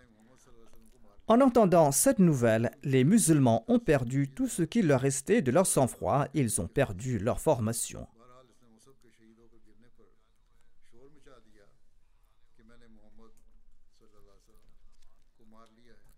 En 1.28 1.40
entendant 1.40 1.92
cette 1.92 2.18
nouvelle, 2.18 2.72
les 2.82 3.04
musulmans 3.04 3.64
ont 3.68 3.78
perdu 3.78 4.28
tout 4.28 4.48
ce 4.48 4.62
qui 4.62 4.82
leur 4.82 5.00
restait 5.00 5.40
de 5.40 5.52
leur 5.52 5.66
sang-froid, 5.66 6.26
ils 6.34 6.60
ont 6.60 6.66
perdu 6.66 7.18
leur 7.18 7.40
formation. 7.40 8.06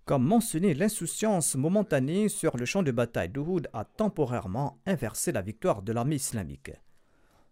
Comme 0.06 0.26
mentionné, 0.26 0.74
l'insouciance 0.74 1.54
momentanée 1.54 2.28
sur 2.28 2.58
le 2.58 2.66
champ 2.66 2.82
de 2.82 2.90
bataille 2.90 3.30
d'Uhud 3.30 3.68
a 3.72 3.84
temporairement 3.84 4.78
inversé 4.84 5.32
la 5.32 5.40
victoire 5.40 5.80
de 5.80 5.92
l'armée 5.92 6.16
islamique. 6.16 6.72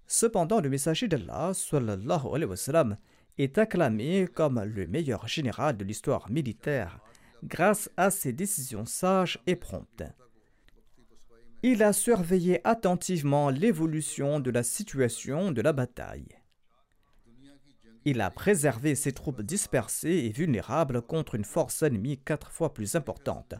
Cependant, 0.06 0.60
le 0.60 0.68
messager 0.68 1.08
d'Allah 1.08 1.52
est 3.38 3.58
acclamé 3.58 4.26
comme 4.26 4.62
le 4.62 4.86
meilleur 4.86 5.28
général 5.28 5.78
de 5.78 5.84
l'histoire 5.84 6.30
militaire 6.30 6.98
grâce 7.42 7.90
à 7.96 8.10
ses 8.10 8.32
décisions 8.32 8.86
sages 8.86 9.40
et 9.46 9.56
promptes. 9.56 10.04
Il 11.62 11.82
a 11.82 11.92
surveillé 11.92 12.60
attentivement 12.66 13.50
l'évolution 13.50 14.40
de 14.40 14.50
la 14.50 14.62
situation 14.62 15.52
de 15.52 15.60
la 15.62 15.72
bataille. 15.72 16.28
Il 18.04 18.20
a 18.20 18.30
préservé 18.30 18.96
ses 18.96 19.12
troupes 19.12 19.42
dispersées 19.42 20.24
et 20.24 20.30
vulnérables 20.30 21.02
contre 21.02 21.36
une 21.36 21.44
force 21.44 21.82
ennemie 21.82 22.18
quatre 22.18 22.50
fois 22.50 22.74
plus 22.74 22.96
importante, 22.96 23.54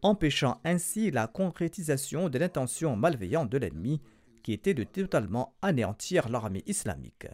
empêchant 0.00 0.60
ainsi 0.64 1.10
la 1.10 1.26
concrétisation 1.26 2.30
de 2.30 2.38
l'intention 2.38 2.96
malveillante 2.96 3.50
de 3.50 3.58
l'ennemi 3.58 4.00
qui 4.42 4.54
était 4.54 4.74
de 4.74 4.84
totalement 4.84 5.54
anéantir 5.60 6.30
l'armée 6.30 6.64
islamique. 6.66 7.28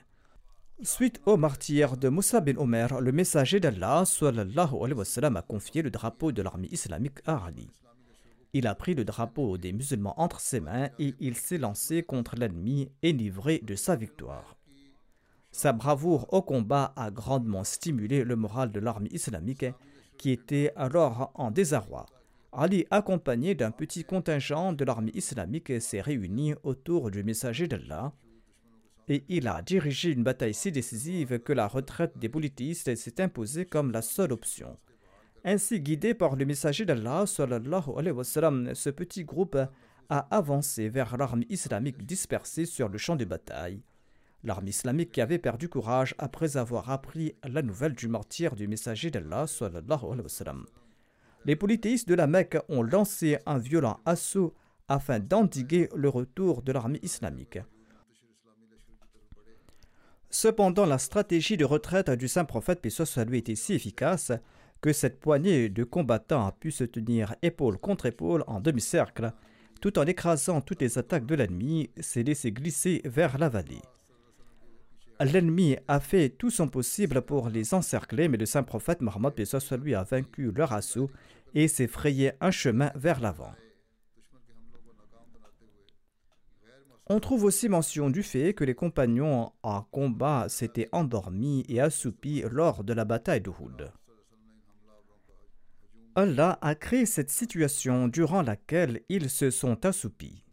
Suite 0.83 1.21
au 1.27 1.37
martyr 1.37 1.97
de 1.97 2.09
Moussa 2.09 2.41
bin 2.41 2.57
Omer, 2.57 3.01
le 3.01 3.11
messager 3.11 3.59
d'Allah 3.59 4.05
a 4.05 5.43
confié 5.43 5.83
le 5.83 5.91
drapeau 5.91 6.31
de 6.31 6.41
l'armée 6.41 6.69
islamique 6.71 7.19
à 7.27 7.47
Ali. 7.47 7.69
Il 8.53 8.69
a 8.69 8.77
pris 8.77 8.95
le 8.95 9.05
drapeau 9.05 9.59
des 9.59 9.73
musulmans 9.73 10.14
entre 10.21 10.38
ses 10.38 10.61
mains 10.61 10.88
et 11.01 11.14
il 11.19 11.35
s'est 11.35 11.59
lancé 11.59 12.05
contre 12.05 12.37
l'ennemi 12.37 12.93
enivré 13.05 13.59
de 13.59 13.75
sa 13.75 13.97
victoire. 13.97 14.57
Sa 15.51 15.73
bravoure 15.73 16.33
au 16.33 16.43
combat 16.43 16.93
a 16.95 17.11
grandement 17.11 17.64
stimulé 17.64 18.23
le 18.23 18.37
moral 18.37 18.71
de 18.71 18.79
l'armée 18.79 19.11
islamique 19.11 19.67
qui 20.17 20.31
était 20.31 20.73
alors 20.77 21.33
en 21.35 21.51
désarroi. 21.51 22.07
Ali, 22.53 22.87
accompagné 22.93 23.57
d'un 23.57 23.73
petit 23.73 24.05
contingent 24.05 24.73
de 24.73 24.85
l'armée 24.85 25.12
islamique, 25.14 25.81
s'est 25.81 26.01
réuni 26.01 26.55
autour 26.62 27.11
du 27.11 27.25
messager 27.25 27.67
d'Allah 27.67 28.12
et 29.09 29.25
il 29.29 29.49
a 29.49 29.62
dirigé 29.62 30.11
une 30.12 30.23
bataille 30.23 30.55
si 30.55 30.71
décisive 30.71 31.38
que 31.38 31.53
la 31.53 31.66
retraite 31.66 32.18
des 32.18 32.29
politistes 32.29 32.94
s'est 32.94 33.21
imposée 33.21 33.64
comme 33.64 33.90
la 33.90 34.03
seule 34.03 34.33
option. 34.33 34.77
Ainsi 35.44 35.81
guidé 35.81 36.14
par 36.14 36.37
le 36.37 36.44
messager 36.44 36.85
d'Allah, 36.85 37.25
ce 37.27 38.90
petit 38.90 39.25
groupe 39.25 39.59
a 40.11 40.37
avancé 40.37 40.88
vers 40.88 41.16
l'armée 41.16 41.47
islamique 41.49 42.05
dispersée 42.05 42.66
sur 42.66 42.88
le 42.88 42.99
champ 42.99 43.16
de 43.16 43.25
bataille 43.25 43.83
l'armée 44.44 44.71
islamique 44.71 45.12
qui 45.12 45.21
avait 45.21 45.38
perdu 45.38 45.68
courage 45.68 46.14
après 46.18 46.57
avoir 46.57 46.90
appris 46.90 47.35
la 47.44 47.62
nouvelle 47.62 47.94
du 47.94 48.09
martyr 48.09 48.55
du 48.55 48.68
messager 48.68 49.11
d'Allah. 49.11 49.47
Les 51.44 51.57
polythéistes 51.57 52.09
de 52.09 52.14
la 52.14 52.27
Mecque 52.27 52.59
ont 52.68 52.83
lancé 52.83 53.38
un 53.47 53.59
violent 53.59 54.01
assaut 54.05 54.55
afin 54.88 55.18
d'endiguer 55.18 55.88
le 55.94 56.09
retour 56.09 56.62
de 56.62 56.73
l'armée 56.73 57.01
islamique. 57.03 57.59
Cependant, 60.31 60.85
la 60.85 60.99
stratégie 60.99 61.57
de 61.57 61.64
retraite 61.64 62.11
du 62.11 62.29
saint 62.29 62.45
prophète 62.45 62.81
Pessoa 62.81 63.25
lui 63.25 63.38
était 63.38 63.55
si 63.55 63.75
efficace 63.75 64.33
que 64.81 64.93
cette 64.93 65.21
poignée 65.21 65.69
de 65.69 65.85
combattants 65.85 66.47
a 66.47 66.53
pu 66.53 66.71
se 66.71 66.85
tenir 66.85 67.35
épaule 67.43 67.79
contre 67.79 68.07
épaule 68.07 68.45
en 68.47 68.61
demi-cercle, 68.61 69.33
tout 69.81 69.99
en 69.99 70.07
écrasant 70.07 70.61
toutes 70.61 70.83
les 70.83 70.99
attaques 70.99 71.27
de 71.27 71.35
l'ennemi, 71.35 71.91
s'est 71.99 72.23
laissé 72.23 72.53
glisser 72.53 73.01
vers 73.05 73.38
la 73.38 73.49
vallée. 73.49 73.83
L'ennemi 75.21 75.77
a 75.88 75.99
fait 75.99 76.29
tout 76.29 76.51
son 76.51 76.69
possible 76.69 77.23
pour 77.23 77.49
les 77.49 77.75
encercler, 77.75 78.29
mais 78.29 78.37
le 78.37 78.47
saint 78.47 78.62
prophète 78.62 79.01
Mohammed 79.01 79.35
lui 79.83 79.95
a 79.95 80.05
vaincu 80.05 80.53
leur 80.53 80.73
assaut 80.73 81.11
et 81.55 81.67
s'est 81.67 81.88
frayé 81.88 82.33
un 82.41 82.53
chemin 82.53 82.93
vers 82.95 83.21
l'avant. 83.21 83.53
On 87.11 87.21
trouve 87.21 87.44
aussi 87.44 87.71
mention 87.71 88.11
du 88.11 88.23
fait 88.23 88.53
que 88.53 88.64
les 88.64 88.75
compagnons 88.75 89.51
en 89.62 89.83
combat 89.83 90.47
s'étaient 90.51 90.90
endormis 90.92 91.64
et 91.68 91.81
assoupis 91.81 92.42
lors 92.51 92.85
de 92.85 92.92
la 92.92 93.07
bataille 93.07 93.40
d'Uhud. 93.40 93.90
Allah 96.14 96.59
a 96.61 96.75
créé 96.75 97.07
cette 97.07 97.31
situation 97.31 98.09
durant 98.09 98.42
laquelle 98.42 99.03
ils 99.09 99.31
se 99.31 99.51
sont 99.51 99.87
assoupis. 99.87 100.44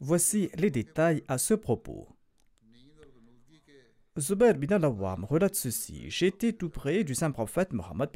Voici 0.00 0.50
les 0.56 0.70
détails 0.70 1.22
à 1.28 1.38
ce 1.38 1.54
propos. 1.54 2.08
Zubair 4.18 4.58
bin 4.58 4.74
al-Awwam 4.74 5.24
relate 5.24 5.54
ceci 5.54 6.10
J'étais 6.10 6.52
tout 6.52 6.68
près 6.68 7.04
du 7.04 7.14
saint 7.14 7.30
prophète 7.30 7.72
Mohammed 7.72 8.10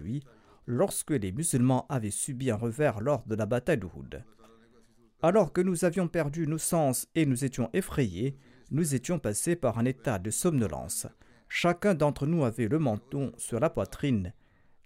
lui 0.00 0.22
lorsque 0.66 1.10
les 1.10 1.32
musulmans 1.32 1.86
avaient 1.88 2.10
subi 2.12 2.50
un 2.50 2.56
revers 2.56 3.00
lors 3.00 3.26
de 3.26 3.34
la 3.34 3.46
bataille 3.46 3.78
d'Uhud. 3.78 4.22
Alors 5.22 5.52
que 5.52 5.60
nous 5.60 5.84
avions 5.84 6.08
perdu 6.08 6.48
nos 6.48 6.58
sens 6.58 7.06
et 7.14 7.26
nous 7.26 7.44
étions 7.44 7.70
effrayés, 7.72 8.36
nous 8.72 8.96
étions 8.96 9.20
passés 9.20 9.54
par 9.54 9.78
un 9.78 9.84
état 9.84 10.18
de 10.18 10.30
somnolence. 10.30 11.06
Chacun 11.48 11.94
d'entre 11.94 12.26
nous 12.26 12.44
avait 12.44 12.66
le 12.66 12.80
menton 12.80 13.32
sur 13.36 13.60
la 13.60 13.70
poitrine, 13.70 14.32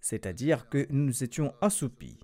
c'est-à-dire 0.01 0.69
que 0.69 0.87
nous 0.91 1.25
étions 1.25 1.55
assoupis. 1.63 2.19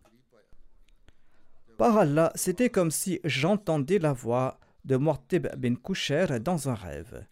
Par 1.79 1.97
Allah, 1.97 2.33
c'était 2.35 2.69
comme 2.69 2.91
si 2.91 3.19
j'entendais 3.25 3.99
la 3.99 4.13
voix 4.13 4.61
de 4.85 4.97
Mortib 4.97 5.49
bin 5.57 5.77
Koucher 5.77 6.27
dans 6.41 6.69
un 6.69 6.75
rêve. 6.75 7.27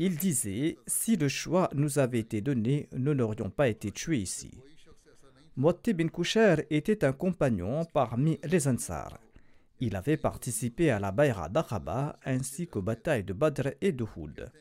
Il 0.00 0.16
disait 0.16 0.76
Si 0.88 1.16
le 1.16 1.28
choix 1.28 1.70
nous 1.72 2.00
avait 2.00 2.18
été 2.18 2.40
donné, 2.40 2.88
nous 2.92 3.14
n'aurions 3.14 3.50
pas 3.50 3.68
été 3.68 3.92
tués 3.92 4.18
ici. 4.18 4.50
Motti 5.56 5.92
bin 5.92 6.08
Koucher 6.08 6.66
était 6.70 7.04
un 7.04 7.12
compagnon 7.12 7.84
parmi 7.84 8.40
les 8.42 8.66
Ansar. 8.66 9.20
Il 9.79 9.95
avait 9.95 10.17
participé 10.17 10.91
à 10.91 10.99
la 10.99 11.11
Bayra 11.11 11.49
d'Aqaba 11.49 12.19
ainsi 12.25 12.67
qu'aux 12.67 12.81
batailles 12.81 13.23
de 13.23 13.33
Badr 13.33 13.69
et 13.81 13.91
de 13.91 14.05
Houd. 14.15 14.51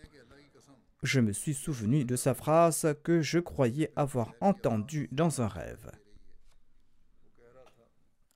Je 1.02 1.20
me 1.20 1.32
suis 1.32 1.54
souvenu 1.54 2.04
de 2.04 2.16
sa 2.16 2.34
phrase 2.34 2.94
que 3.02 3.20
je 3.20 3.38
croyais 3.38 3.92
avoir 3.96 4.32
entendue 4.40 5.08
dans 5.12 5.40
un 5.40 5.48
rêve. 5.48 5.90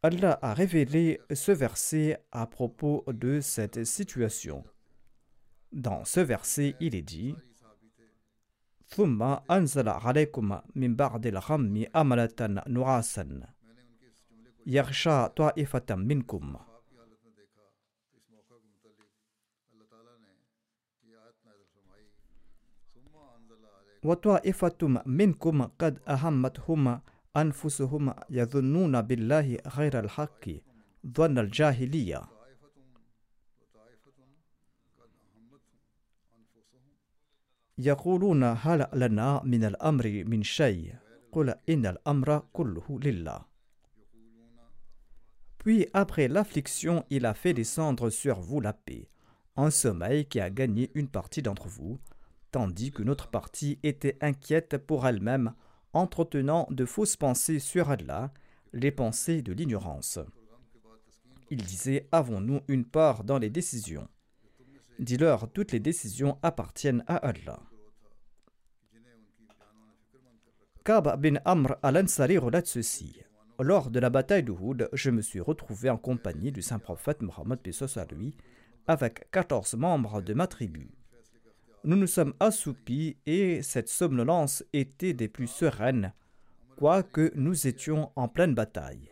Allah 0.03 0.39
a 0.43 0.53
révélé 0.55 1.21
ce 1.33 1.53
verset 1.53 2.25
à 2.33 2.47
propos 2.47 3.05
de 3.07 3.41
cette 3.41 3.85
situation. 3.85 4.65
Dans 5.73 6.05
ce 6.05 6.21
verset, 6.21 6.75
il 6.81 6.95
est 6.95 7.03
dit 7.03 7.35
ثم 8.97 9.23
أنزل 9.51 9.89
عليكم 9.89 10.61
من 10.75 10.97
بعد 10.97 11.27
الغم 11.27 11.85
أملة 11.97 12.63
نعاسا 12.69 13.41
يغشى 14.68 15.30
طائفة 15.30 15.96
منكم. 15.96 16.58
وطائفة 24.04 25.04
منكم 25.06 25.64
قد 25.64 26.00
أهمتهم 26.08 27.02
أنفسهم 27.38 28.14
يظنون 28.30 29.02
بالله 29.02 29.58
غير 29.68 30.00
الحق 30.00 30.50
ظن 31.08 31.38
الجاهلية. 31.38 32.22
يقولون 37.78 38.44
هل 38.44 38.88
لنا 38.94 39.44
من 39.44 39.64
الأمر 39.64 40.24
من 40.28 40.44
شيء؟ 40.44 40.96
قل 41.32 41.50
إن 41.70 41.86
الأمر 41.86 42.40
كله 42.54 43.00
لله. 43.04 43.57
Puis 45.68 45.86
après 45.92 46.30
l'affliction, 46.30 47.04
il 47.10 47.26
a 47.26 47.34
fait 47.34 47.54
descendre 47.54 48.10
sur 48.10 48.40
vous 48.40 48.62
la 48.62 48.72
paix, 48.72 49.10
un 49.58 49.70
sommeil 49.70 50.26
qui 50.26 50.40
a 50.40 50.50
gagné 50.50 50.92
une 50.96 51.10
partie 51.10 51.42
d'entre 51.42 51.68
vous. 51.68 52.00
tandis 52.52 52.92
qu'une 52.92 53.10
autre 53.10 53.28
partie 53.28 53.78
était 53.84 54.18
inquiète 54.22 54.78
pour 54.78 55.06
elle-même, 55.06 55.54
entretenant 55.92 56.70
de 56.72 56.86
fausses 56.86 57.18
pensées 57.18 57.60
sur 57.60 57.90
Allah, 57.90 58.32
les 58.72 58.92
pensées 58.92 59.42
de 59.42 59.52
l'ignorance. 59.52 60.20
Il 61.50 61.62
disait 61.64 62.08
Avons-nous 62.14 62.62
une 62.70 62.86
part 62.86 63.26
dans 63.26 63.38
les 63.38 63.50
décisions? 63.50 64.08
Dis-leur 65.00 65.52
Toutes 65.52 65.74
les 65.74 65.82
décisions 65.82 66.38
appartiennent 66.44 67.04
à 67.08 67.18
Allah. 67.18 67.60
Kab 70.86 71.22
bin 71.22 71.36
Amr 71.44 71.76
al-Ansari 71.84 72.38
relate 72.38 72.68
ceci. 72.68 73.27
Lors 73.60 73.90
de 73.90 74.00
la 74.00 74.10
bataille 74.10 74.44
d'Uhud, 74.44 74.90
je 74.94 75.10
me 75.10 75.22
suis 75.22 75.40
retrouvé 75.40 75.90
en 75.90 75.98
compagnie 75.98 76.52
du 76.52 76.62
saint 76.62 76.80
prophète 76.80 77.22
Mohammed 77.22 77.60
à 77.96 78.06
lui, 78.14 78.36
avec 78.88 79.30
14 79.32 79.76
membres 79.76 80.22
de 80.22 80.34
ma 80.34 80.48
tribu. 80.48 80.90
Nous 81.84 81.96
nous 81.96 82.08
sommes 82.08 82.34
assoupis 82.40 83.18
et 83.26 83.62
cette 83.62 83.90
somnolence 83.90 84.64
était 84.74 85.14
des 85.14 85.28
plus 85.28 85.48
sereines, 85.48 86.14
quoique 86.78 87.32
nous 87.36 87.68
étions 87.68 88.12
en 88.16 88.28
pleine 88.28 88.54
bataille 88.54 89.10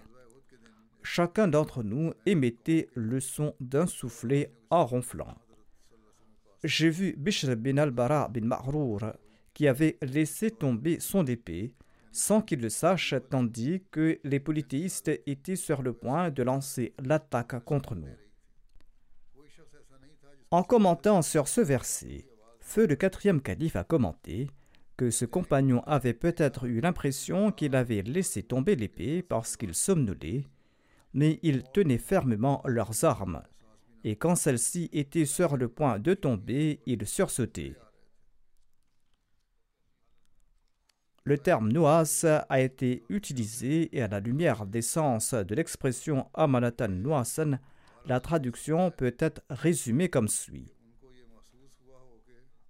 chacun 1.06 1.48
d'entre 1.48 1.84
nous 1.84 2.14
émettait 2.26 2.90
le 2.96 3.20
son 3.20 3.56
d'un 3.60 3.86
soufflet 3.86 4.52
en 4.70 4.86
ronflant. 4.86 5.36
J'ai 6.64 6.90
vu 6.90 7.16
Bishr 7.18 7.56
bin 7.56 7.78
al-Bara 7.78 8.28
bin 8.28 8.46
Ma'rour 8.46 9.02
qui 9.54 9.68
avait 9.68 9.98
laissé 10.02 10.52
tomber 10.52 11.00
son 11.00 11.26
épée 11.26 11.74
sans 12.16 12.42
qu'il 12.42 12.62
le 12.62 12.70
sache, 12.70 13.14
tandis 13.30 13.84
que 13.92 14.20
les 14.24 14.40
polythéistes 14.40 15.12
étaient 15.26 15.56
sur 15.56 15.82
le 15.82 15.94
point 15.94 16.30
de 16.30 16.44
lancer 16.44 16.94
l'attaque 16.98 17.64
contre 17.66 17.96
nous. 17.96 18.08
En 20.52 20.64
commentant 20.64 21.22
sur 21.22 21.48
ce 21.48 21.62
verset, 21.62 22.26
Feu 22.62 22.88
le 22.88 22.96
quatrième 22.96 23.42
calife 23.42 23.76
a 23.76 23.84
commenté 23.84 24.50
que 24.98 25.12
ce 25.12 25.26
compagnon 25.26 25.82
avait 25.86 26.14
peut-être 26.14 26.66
eu 26.66 26.80
l'impression 26.80 27.52
qu'il 27.52 27.76
avait 27.76 28.02
laissé 28.02 28.44
tomber 28.44 28.76
l'épée 28.76 29.22
parce 29.22 29.58
qu'il 29.58 29.76
somnolait 29.76 30.46
mais 31.16 31.40
ils 31.44 31.64
tenaient 31.64 31.98
fermement 31.98 32.62
leurs 32.66 33.06
armes, 33.06 33.42
et 34.04 34.18
quand 34.18 34.36
celles-ci 34.36 34.90
étaient 34.92 35.26
sur 35.26 35.56
le 35.56 35.70
point 35.70 35.98
de 35.98 36.14
tomber, 36.14 36.82
ils 36.86 37.08
sursautaient. 37.08 37.74
Le 41.28 41.40
terme 41.40 41.72
Noas 41.72 42.24
a 42.50 42.62
été 42.62 43.04
utilisé 43.10 43.90
et 43.98 44.04
à 44.04 44.08
la 44.08 44.20
lumière 44.20 44.68
des 44.68 44.84
sens 44.84 45.34
de 45.34 45.56
l'expression 45.56 46.30
Amanatan 46.36 46.90
Noasan, 46.90 47.58
la 48.06 48.20
traduction 48.20 48.92
peut 48.92 49.16
être 49.18 49.42
résumée 49.50 50.08
comme 50.08 50.28
suit. 50.28 50.72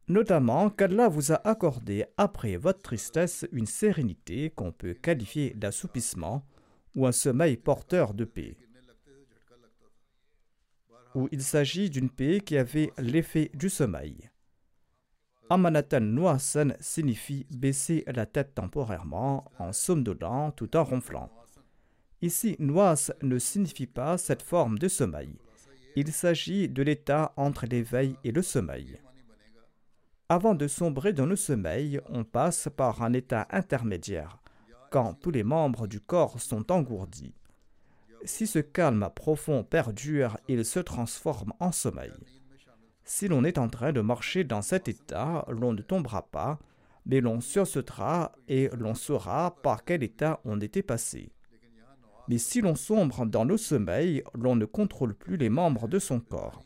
Notamment 0.07 0.69
qu'Allah 0.69 1.09
vous 1.09 1.33
a 1.33 1.45
accordé 1.45 2.05
après 2.15 2.55
votre 2.55 2.81
tristesse 2.81 3.45
une 3.51 3.65
sérénité 3.65 4.51
qu'on 4.51 4.71
peut 4.71 4.93
qualifier 4.93 5.53
d'assoupissement 5.53 6.45
ou 6.95 7.05
un 7.05 7.11
sommeil 7.11 7.57
porteur 7.57 8.13
de 8.13 8.23
paix. 8.23 8.55
Ou 11.13 11.27
il 11.33 11.43
s'agit 11.43 11.89
d'une 11.89 12.09
paix 12.09 12.39
qui 12.39 12.57
avait 12.57 12.93
l'effet 12.97 13.51
du 13.53 13.69
sommeil. 13.69 14.29
Amanatan 15.47 16.01
Nuasan 16.01 16.73
signifie 16.79 17.45
baisser 17.51 18.03
la 18.07 18.25
tête 18.25 18.55
temporairement 18.55 19.51
en 19.59 19.73
somnolant 19.73 20.51
tout 20.51 20.75
en 20.75 20.83
ronflant. 20.83 21.29
Ici, 22.23 22.55
Nuas 22.57 23.11
ne 23.21 23.37
signifie 23.37 23.85
pas 23.85 24.17
cette 24.17 24.41
forme 24.41 24.79
de 24.79 24.87
sommeil. 24.87 25.35
Il 25.95 26.11
s'agit 26.11 26.67
de 26.67 26.81
l'état 26.81 27.31
entre 27.37 27.67
l'éveil 27.67 28.15
et 28.23 28.31
le 28.31 28.41
sommeil. 28.41 28.97
Avant 30.29 30.55
de 30.55 30.67
sombrer 30.67 31.13
dans 31.13 31.27
le 31.27 31.35
sommeil, 31.35 32.01
on 32.09 32.23
passe 32.23 32.67
par 32.75 33.03
un 33.03 33.13
état 33.13 33.47
intermédiaire, 33.51 34.39
quand 34.89 35.13
tous 35.13 35.29
les 35.29 35.43
membres 35.43 35.85
du 35.85 35.99
corps 35.99 36.41
sont 36.41 36.71
engourdis. 36.71 37.35
Si 38.23 38.47
ce 38.47 38.57
calme 38.57 39.07
profond 39.13 39.63
perdure, 39.63 40.37
il 40.47 40.65
se 40.65 40.79
transforme 40.79 41.53
en 41.59 41.71
sommeil. 41.71 42.11
Si 43.05 43.27
l'on 43.27 43.43
est 43.43 43.57
en 43.57 43.69
train 43.69 43.93
de 43.93 44.01
marcher 44.01 44.43
dans 44.43 44.61
cet 44.61 44.87
état, 44.87 45.45
l'on 45.47 45.73
ne 45.73 45.81
tombera 45.81 46.23
pas, 46.23 46.59
mais 47.05 47.21
l'on 47.21 47.39
sursautera 47.39 48.33
et 48.47 48.69
l'on 48.77 48.95
saura 48.95 49.55
par 49.61 49.85
quel 49.85 50.03
état 50.03 50.41
on 50.43 50.59
était 50.59 50.83
passé. 50.83 51.31
Mais 52.27 52.39
si 52.39 52.61
l'on 52.61 52.75
sombre 52.75 53.25
dans 53.25 53.45
le 53.45 53.55
sommeil, 53.55 54.23
l'on 54.33 54.55
ne 54.55 54.65
contrôle 54.65 55.13
plus 55.13 55.37
les 55.37 55.49
membres 55.49 55.87
de 55.87 55.99
son 55.99 56.19
corps. 56.19 56.63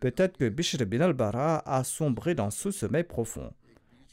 Peut-être 0.00 0.36
que 0.36 0.48
Bishr 0.48 0.84
bin 0.84 1.00
al-Bara 1.00 1.62
a 1.66 1.82
sombré 1.82 2.34
dans 2.34 2.50
ce 2.50 2.70
sommeil 2.70 3.04
profond 3.04 3.52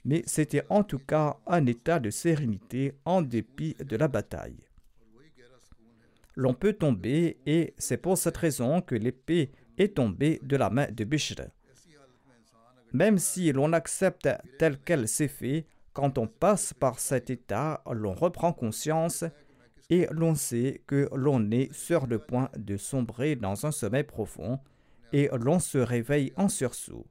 mais 0.06 0.24
c'était 0.26 0.64
en 0.70 0.84
tout 0.84 1.00
cas 1.00 1.38
un 1.46 1.66
état 1.66 2.00
de 2.00 2.10
sérénité 2.10 2.96
en 3.06 3.22
dépit 3.22 3.76
de 3.76 3.96
la 3.96 4.08
bataille. 4.08 4.58
L'on 6.36 6.54
peut 6.54 6.74
tomber 6.74 7.38
et 7.46 7.74
c'est 7.78 7.98
pour 7.98 8.18
cette 8.18 8.38
raison 8.38 8.82
que 8.82 8.96
l'épée 8.96 9.52
est 9.80 9.96
tombée 9.96 10.40
de 10.44 10.56
la 10.56 10.70
main 10.70 10.88
de 10.92 11.04
Bishr. 11.04 11.42
Même 12.94 13.18
si 13.18 13.52
l'on 13.52 13.74
accepte 13.74 14.30
tel 14.58 14.78
qu'elle 14.80 15.08
s'est 15.08 15.28
fait, 15.28 15.66
quand 15.94 16.18
on 16.18 16.28
passe 16.28 16.74
par 16.74 17.00
cet 17.00 17.30
état, 17.30 17.82
l'on 17.92 18.14
reprend 18.14 18.54
conscience 18.54 19.24
et 19.90 20.08
l'on 20.12 20.36
sait 20.36 20.82
que 20.88 21.10
l'on 21.14 21.50
est 21.52 21.74
sur 21.74 22.06
le 22.06 22.20
point 22.20 22.50
de 22.58 22.78
sombrer 22.78 23.36
dans 23.36 23.66
un 23.66 23.72
sommeil 23.72 24.04
profond 24.04 24.60
et 25.12 25.30
l'on 25.34 25.60
se 25.60 25.78
réveille 25.78 26.32
en 26.36 26.48
sursaut. 26.48 27.08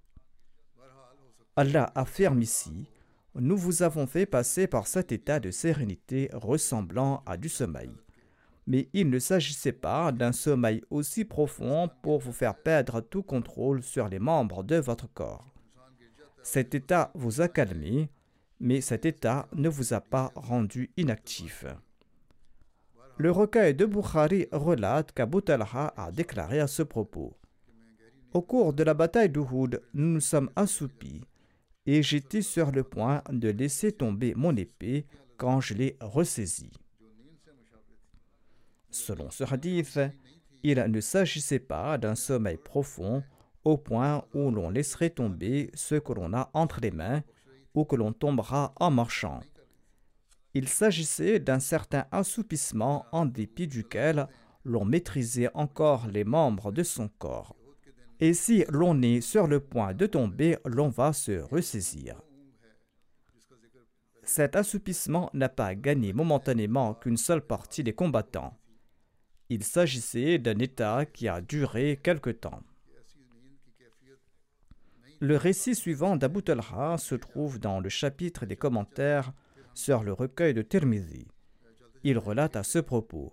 Allah 1.57 1.90
affirme 1.96 2.40
ici 2.40 2.88
Nous 3.35 3.57
vous 3.57 3.83
avons 3.83 4.07
fait 4.07 4.26
passer 4.26 4.68
par 4.68 4.87
cet 4.87 5.11
état 5.11 5.40
de 5.40 5.50
sérénité 5.50 6.31
ressemblant 6.33 7.22
à 7.26 7.37
du 7.37 7.48
sommeil. 7.48 7.90
Mais 8.68 8.90
il 8.92 9.09
ne 9.09 9.18
s'agissait 9.18 9.72
pas 9.72 10.12
d'un 10.12 10.33
sommeil 10.33 10.83
aussi 10.90 11.24
profond 11.24 11.88
pour 12.02 12.18
vous 12.18 12.33
faire 12.33 12.54
perdre 12.54 13.00
tout 13.00 13.22
contrôle 13.22 13.83
sur 13.83 14.11
les 14.11 14.18
membres 14.18 14.62
de 14.62 14.76
votre 14.76 15.11
corps. 15.11 15.54
Cet 16.42 16.74
état 16.74 17.11
vous 17.14 17.40
a 17.40 17.48
calmé, 17.48 18.11
mais 18.61 18.83
cet 18.83 19.07
état 19.07 19.48
ne 19.54 19.70
vous 19.70 19.94
a 19.94 20.02
pas 20.02 20.33
rendu 20.35 20.90
inactif. 20.98 21.64
Le 23.16 23.31
recueil 23.31 23.74
de 23.74 23.87
Bukhari 23.87 24.48
relate 24.52 25.12
qu'Abu 25.12 25.40
Talha 25.40 25.94
a 25.96 26.12
déclaré 26.12 26.61
à 26.61 26.66
ce 26.66 26.83
propos 26.83 27.38
Au 28.35 28.42
cours 28.42 28.74
de 28.74 28.83
la 28.83 28.92
bataille 28.92 29.31
d'Uhud, 29.31 29.81
nous 29.94 30.09
nous 30.09 30.20
sommes 30.20 30.50
assoupis 30.57 31.22
et 31.87 32.02
j'étais 32.02 32.42
sur 32.42 32.70
le 32.70 32.85
point 32.85 33.22
de 33.31 33.48
laisser 33.48 33.92
tomber 33.92 34.35
mon 34.35 34.54
épée 34.54 35.07
quand 35.38 35.62
je 35.62 35.72
l'ai 35.72 35.96
ressaisie. 36.02 36.74
Selon 38.90 39.31
ce 39.31 39.44
hadith, 39.44 39.98
il 40.62 40.79
ne 40.79 41.01
s'agissait 41.01 41.59
pas 41.59 41.98
d'un 41.98 42.14
sommeil 42.14 42.57
profond 42.57 43.22
au 43.64 43.77
point 43.77 44.24
où 44.35 44.51
l'on 44.51 44.70
laisserait 44.70 45.11
tomber 45.11 45.70
ce 45.74 45.94
que 45.94 46.12
l'on 46.12 46.33
a 46.33 46.51
entre 46.55 46.81
les 46.81 46.90
mains 46.90 47.22
ou 47.74 47.85
que 47.85 47.96
l'on 47.96 48.12
tombera 48.12 48.72
en 48.77 48.90
marchant. 48.90 49.40
Il 50.55 50.68
s'agissait 50.68 51.38
d'un 51.38 51.61
certain 51.61 52.07
assoupissement 52.11 53.07
en 53.12 53.27
dépit 53.27 53.68
duquel 53.68 54.27
l'on 54.64 54.85
maîtrisait 54.85 55.51
encore 55.55 56.07
les 56.09 56.24
membres 56.24 56.72
de 56.72 56.83
son 56.83 57.09
corps 57.09 57.55
et 58.20 58.35
si 58.35 58.64
l'on 58.68 59.01
est 59.03 59.20
sur 59.20 59.46
le 59.46 59.61
point 59.61 59.94
de 59.94 60.07
tomber, 60.07 60.57
l'on 60.64 60.88
va 60.88 61.12
se 61.12 61.40
ressaisir. 61.40 62.20
Cet 64.24 64.57
assoupissement 64.57 65.31
n'a 65.33 65.48
pas 65.48 65.74
gagné 65.74 66.12
momentanément 66.12 66.94
qu'une 66.94 67.16
seule 67.16 67.40
partie 67.40 67.85
des 67.85 67.94
combattants. 67.94 68.55
Il 69.48 69.64
s'agissait 69.64 70.38
d'un 70.38 70.58
état 70.58 71.06
qui 71.06 71.28
a 71.28 71.40
duré 71.40 71.98
quelque 72.02 72.30
temps. 72.30 72.62
Le 75.20 75.37
récit 75.37 75.74
suivant 75.74 76.16
d'Abu 76.16 76.42
Talha 76.42 76.96
se 76.98 77.14
trouve 77.14 77.58
dans 77.58 77.80
le 77.80 77.88
chapitre 77.88 78.46
des 78.46 78.56
commentaires 78.56 79.32
sur 79.74 80.04
le 80.04 80.12
recueil 80.12 80.54
de 80.54 80.62
Tirmidhi. 80.62 81.26
Il 82.04 82.18
relate 82.18 82.56
à 82.56 82.62
ce 82.62 82.78
propos 82.78 83.32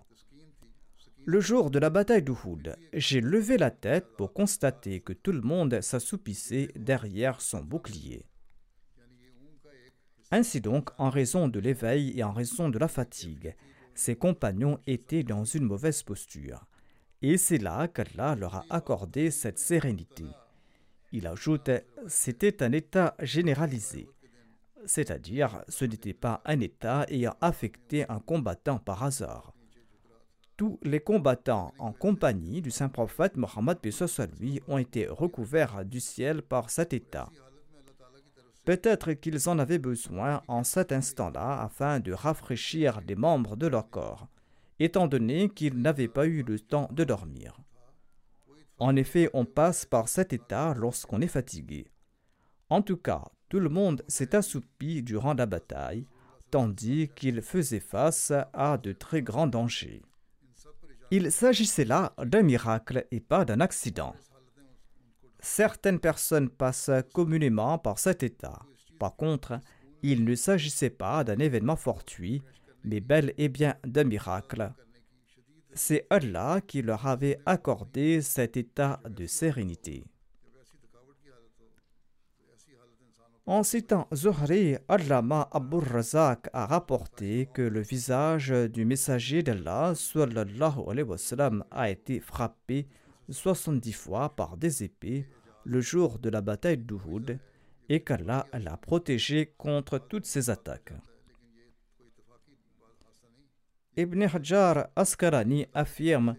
le 1.28 1.39
jour 1.39 1.71
de 1.71 1.80
la 1.80 1.89
bataille 1.89 2.21
d'Uhud, 2.21 2.75
j'ai 2.93 3.19
levé 3.19 3.58
la 3.58 3.71
tête 3.71 4.06
pour 4.15 4.32
constater 4.32 4.99
que 4.99 5.12
tout 5.12 5.32
le 5.32 5.41
monde 5.41 5.82
s'assoupissait 5.82 6.69
derrière 6.75 7.41
son 7.41 7.62
bouclier. 7.62 8.28
Ainsi 10.30 10.62
donc, 10.62 10.91
en 10.99 11.10
raison 11.10 11.47
de 11.47 11.60
l'éveil 11.60 12.13
et 12.15 12.23
en 12.23 12.32
raison 12.32 12.69
de 12.69 12.78
la 12.78 12.88
fatigue, 12.88 13.56
ses 13.95 14.15
compagnons 14.15 14.79
étaient 14.86 15.23
dans 15.23 15.43
une 15.43 15.63
mauvaise 15.63 16.03
posture. 16.03 16.65
Et 17.21 17.38
c'est 17.38 17.58
là 17.58 17.88
qu'Allah 17.88 18.36
leur 18.36 18.55
a 18.55 18.65
accordé 18.69 19.31
cette 19.31 19.58
sérénité. 19.58 20.25
Il 21.12 21.25
ajoute, 21.25 21.71
c'était 22.08 22.62
un 22.62 22.71
état 22.71 23.15
généralisé. 23.21 24.08
C'est-à-dire, 24.86 25.63
ce 25.67 25.86
n'était 25.86 26.13
pas 26.13 26.41
un 26.45 26.60
état 26.60 27.05
ayant 27.10 27.36
affecté 27.41 28.05
un 28.10 28.19
combattant 28.19 28.77
par 28.77 29.03
hasard 29.03 29.55
tous 30.58 30.79
les 30.84 30.99
combattants 30.99 31.73
en 31.79 31.91
compagnie 31.91 32.62
du 32.62 32.71
saint 32.71 32.89
prophète 32.89 33.36
Mohammed 33.36 33.77
lui 34.39 34.62
ont 34.67 34.77
été 34.77 35.08
recouverts 35.08 35.84
du 35.86 35.99
ciel 35.99 36.41
par 36.41 36.69
cet 36.69 36.93
état. 36.93 37.29
Peut-être 38.65 39.13
qu'ils 39.13 39.47
en 39.47 39.60
avaient 39.60 39.80
besoin 39.80 40.41
en 40.47 40.63
cet 40.63 40.91
instant-là 40.91 41.62
afin 41.62 41.99
de 41.99 42.12
rafraîchir 42.12 42.99
les 43.08 43.15
membres 43.15 43.56
de 43.56 43.67
leur 43.67 43.89
corps, 43.91 44.28
étant 44.80 45.08
donné 45.08 45.49
qu'ils 45.49 45.80
n'avaient 45.80 46.08
pas 46.08 46.25
eu 46.25 46.41
le 46.41 46.60
temps 46.60 46.89
de 46.91 47.04
dormir. 47.04 47.58
En 48.80 48.95
effet, 48.95 49.30
on 49.34 49.45
passe 49.45 49.86
par 49.86 50.10
cet 50.10 50.34
état 50.34 50.73
lorsqu'on 50.75 51.21
est 51.21 51.28
fatigué. 51.28 51.88
En 52.69 52.82
tout 52.82 52.97
cas, 52.97 53.23
tout 53.49 53.60
le 53.60 53.69
monde 53.69 54.04
s'est 54.08 54.36
assoupi 54.36 55.04
durant 55.04 55.36
la 55.36 55.45
bataille, 55.45 56.08
tandis 56.49 57.10
qu'il 57.15 57.41
faisait 57.41 57.80
face 57.80 58.34
à 58.54 58.78
de 58.78 58.91
très 58.91 59.21
grands 59.21 59.47
dangers. 59.47 60.01
Il 61.12 61.32
s'agissait 61.32 61.86
là 61.86 62.13
d'un 62.17 62.41
miracle 62.41 63.06
et 63.12 63.19
pas 63.19 63.45
d'un 63.45 63.60
accident. 63.60 64.15
Certaines 65.47 65.99
personnes 65.99 66.49
passent 66.49 66.89
communément 67.13 67.77
par 67.77 67.99
cet 67.99 68.23
état. 68.23 68.63
Par 68.99 69.15
contre, 69.15 69.60
il 70.01 70.25
ne 70.25 70.34
s'agissait 70.34 70.89
pas 70.89 71.23
d'un 71.23 71.38
événement 71.38 71.75
fortuit, 71.75 72.41
mais 72.84 72.99
bel 72.99 73.31
et 73.38 73.47
bien 73.47 73.75
d'un 73.86 74.05
miracle. 74.05 74.73
C'est 75.75 76.08
Allah 76.10 76.62
qui 76.65 76.81
leur 76.81 77.05
avait 77.05 77.38
accordé 77.45 78.21
cet 78.21 78.58
état 78.58 78.99
de 79.08 79.27
sérénité. 79.27 80.03
En 83.45 83.62
citant 83.62 84.08
Zuhri, 84.15 84.77
Allama 84.88 85.47
Abu 85.51 85.77
Razak 85.77 86.49
a 86.53 86.65
rapporté 86.65 87.47
que 87.53 87.62
le 87.62 87.81
visage 87.81 88.49
du 88.49 88.84
messager 88.84 89.43
d'Allah 89.43 89.93
a 91.69 91.89
été 91.91 92.19
frappé 92.19 92.88
70 93.29 93.93
fois 93.93 94.36
par 94.36 94.58
des 94.58 94.84
épées 94.84 95.27
le 95.65 95.82
jour 95.82 96.19
de 96.19 96.30
la 96.30 96.41
bataille 96.41 96.78
d'Uhud 96.78 97.39
et 97.89 98.04
qu'Allah 98.04 98.45
l'a 98.54 98.78
protégé 98.78 99.54
contre 99.58 99.97
toutes 99.97 100.25
ces 100.25 100.49
attaques. 100.49 100.93
Ibn 103.97 104.23
Hajar 104.23 104.88
Askarani 104.95 105.67
affirme 105.73 106.36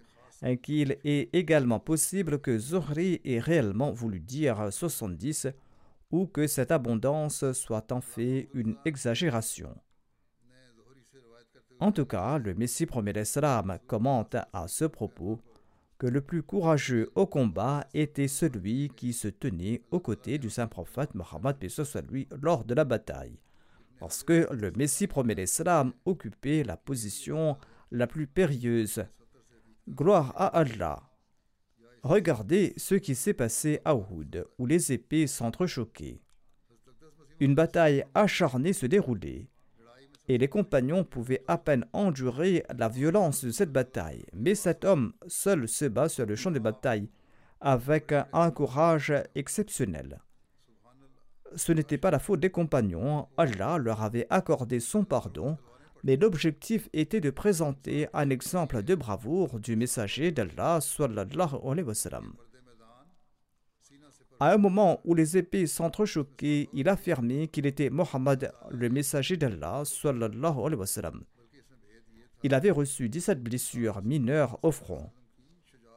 qu'il 0.62 0.98
est 1.04 1.34
également 1.34 1.80
possible 1.80 2.38
que 2.40 2.58
Zuhri 2.58 3.20
ait 3.24 3.40
réellement 3.40 3.92
voulu 3.92 4.20
dire 4.20 4.72
70 4.72 5.48
ou 6.10 6.26
que 6.26 6.46
cette 6.46 6.70
abondance 6.70 7.52
soit 7.52 7.90
en 7.92 8.00
fait 8.00 8.48
une 8.52 8.76
exagération. 8.84 9.74
En 11.80 11.92
tout 11.92 12.06
cas, 12.06 12.38
le 12.38 12.54
Messie 12.54 12.86
premier 12.86 13.12
l'Islam 13.12 13.78
commente 13.86 14.36
à 14.52 14.68
ce 14.68 14.84
propos 14.84 15.40
que 15.98 16.06
le 16.06 16.20
plus 16.20 16.42
courageux 16.42 17.10
au 17.14 17.26
combat 17.26 17.86
était 17.94 18.28
celui 18.28 18.90
qui 18.96 19.12
se 19.12 19.28
tenait 19.28 19.82
aux 19.90 20.00
côtés 20.00 20.38
du 20.38 20.50
saint 20.50 20.66
prophète 20.66 21.14
Mohammed 21.14 21.56
lui 22.10 22.28
lors 22.42 22.64
de 22.64 22.74
la 22.74 22.84
bataille, 22.84 23.38
parce 23.98 24.22
que 24.22 24.46
le 24.52 24.70
Messie 24.72 25.06
promet 25.06 25.34
l'Islam 25.34 25.92
occupait 26.04 26.64
la 26.64 26.76
position 26.76 27.56
la 27.90 28.06
plus 28.06 28.26
périlleuse. 28.26 29.04
Gloire 29.88 30.34
à 30.36 30.48
Allah. 30.58 31.02
Regardez 32.02 32.74
ce 32.76 32.94
qui 32.94 33.14
s'est 33.14 33.34
passé 33.34 33.80
à 33.84 33.94
Uhud, 33.94 34.46
où 34.58 34.66
les 34.66 34.92
épées 34.92 35.26
s'entrechoquaient. 35.26 36.20
Une 37.40 37.54
bataille 37.54 38.04
acharnée 38.14 38.72
se 38.72 38.86
déroulait 38.86 39.48
et 40.28 40.38
les 40.38 40.48
compagnons 40.48 41.04
pouvaient 41.04 41.44
à 41.46 41.58
peine 41.58 41.86
endurer 41.92 42.64
la 42.76 42.88
violence 42.88 43.44
de 43.44 43.50
cette 43.50 43.72
bataille. 43.72 44.24
Mais 44.32 44.54
cet 44.54 44.84
homme 44.84 45.12
seul 45.26 45.68
se 45.68 45.84
bat 45.84 46.08
sur 46.08 46.26
le 46.26 46.36
champ 46.36 46.50
de 46.50 46.58
bataille 46.58 47.08
avec 47.60 48.12
un 48.32 48.50
courage 48.50 49.12
exceptionnel. 49.34 50.20
Ce 51.54 51.72
n'était 51.72 51.98
pas 51.98 52.10
la 52.10 52.18
faute 52.18 52.40
des 52.40 52.50
compagnons, 52.50 53.28
Allah 53.36 53.78
leur 53.78 54.02
avait 54.02 54.26
accordé 54.30 54.80
son 54.80 55.04
pardon, 55.04 55.56
mais 56.04 56.16
l'objectif 56.16 56.88
était 56.92 57.20
de 57.20 57.30
présenter 57.30 58.08
un 58.12 58.30
exemple 58.30 58.82
de 58.82 58.94
bravoure 58.94 59.58
du 59.58 59.76
messager 59.76 60.32
d'Allah 60.32 60.80
sallallahu 60.80 61.56
alayhi 61.64 61.86
wa. 61.86 61.94
À 64.38 64.52
un 64.52 64.58
moment 64.58 65.00
où 65.04 65.14
les 65.14 65.38
épées 65.38 65.66
s'entrechoquaient, 65.66 66.68
il 66.74 66.88
affirmait 66.90 67.48
qu'il 67.48 67.64
était 67.64 67.88
Mohammed, 67.88 68.52
le 68.70 68.88
messager 68.90 69.38
d'Allah. 69.38 69.84
Il 72.42 72.54
avait 72.54 72.70
reçu 72.70 73.08
17 73.08 73.42
blessures 73.42 74.02
mineures 74.02 74.58
au 74.62 74.72
front. 74.72 75.10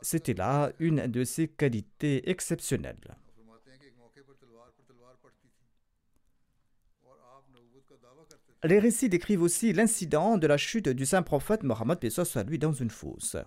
C'était 0.02 0.34
là 0.34 0.72
une 0.80 1.08
de 1.08 1.26
ses 1.26 1.50
qualités 1.50 2.30
exceptionnelles. 2.30 3.18
Les 8.64 8.80
récits 8.80 9.10
décrivent 9.10 9.42
aussi 9.42 9.74
l'incident 9.74 10.38
de 10.38 10.48
la 10.48 10.58
chute 10.58 10.90
du 10.90 11.06
saint 11.06 11.24
prophète 11.24 11.64
Mohammed 11.64 12.10
soit 12.10 12.44
lui 12.44 12.60
dans 12.60 12.74
une 12.74 12.90
fosse. 12.90 13.38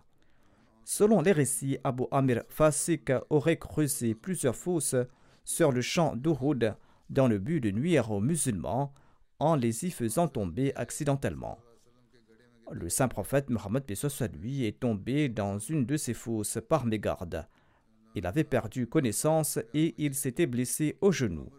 Selon 0.85 1.21
les 1.23 1.33
récits, 1.33 1.79
Abu 1.85 2.05
Amir 2.11 2.43
Fasik 2.49 3.13
aurait 3.31 3.57
creusé 3.57 4.15
plusieurs 4.15 4.57
fosses 4.57 4.97
sur 5.45 5.73
le 5.73 5.81
champ 5.81 6.17
d'Uhud 6.17 6.75
dans 7.11 7.29
le 7.29 7.39
but 7.39 7.61
de 7.61 7.71
nuire 7.71 8.11
aux 8.11 8.21
musulmans 8.21 8.93
en 9.39 9.55
les 9.57 9.87
y 9.87 9.91
faisant 9.91 10.29
tomber 10.29 10.73
accidentellement. 10.77 11.59
Le 12.71 12.89
saint 12.89 13.09
prophète 13.09 13.51
Mohammed 13.51 13.85
lui 14.41 14.65
est 14.65 14.81
tombé 14.81 15.29
dans 15.29 15.59
une 15.59 15.85
de 15.85 15.97
ces 15.97 16.15
fosses 16.15 16.59
par 16.69 16.87
mégarde. 16.87 17.47
Il 18.15 18.27
avait 18.27 18.45
perdu 18.45 18.87
connaissance 18.87 19.59
et 19.75 19.95
il 19.99 20.15
s'était 20.15 20.47
blessé 20.47 20.97
au 21.01 21.13
genou. 21.13 21.51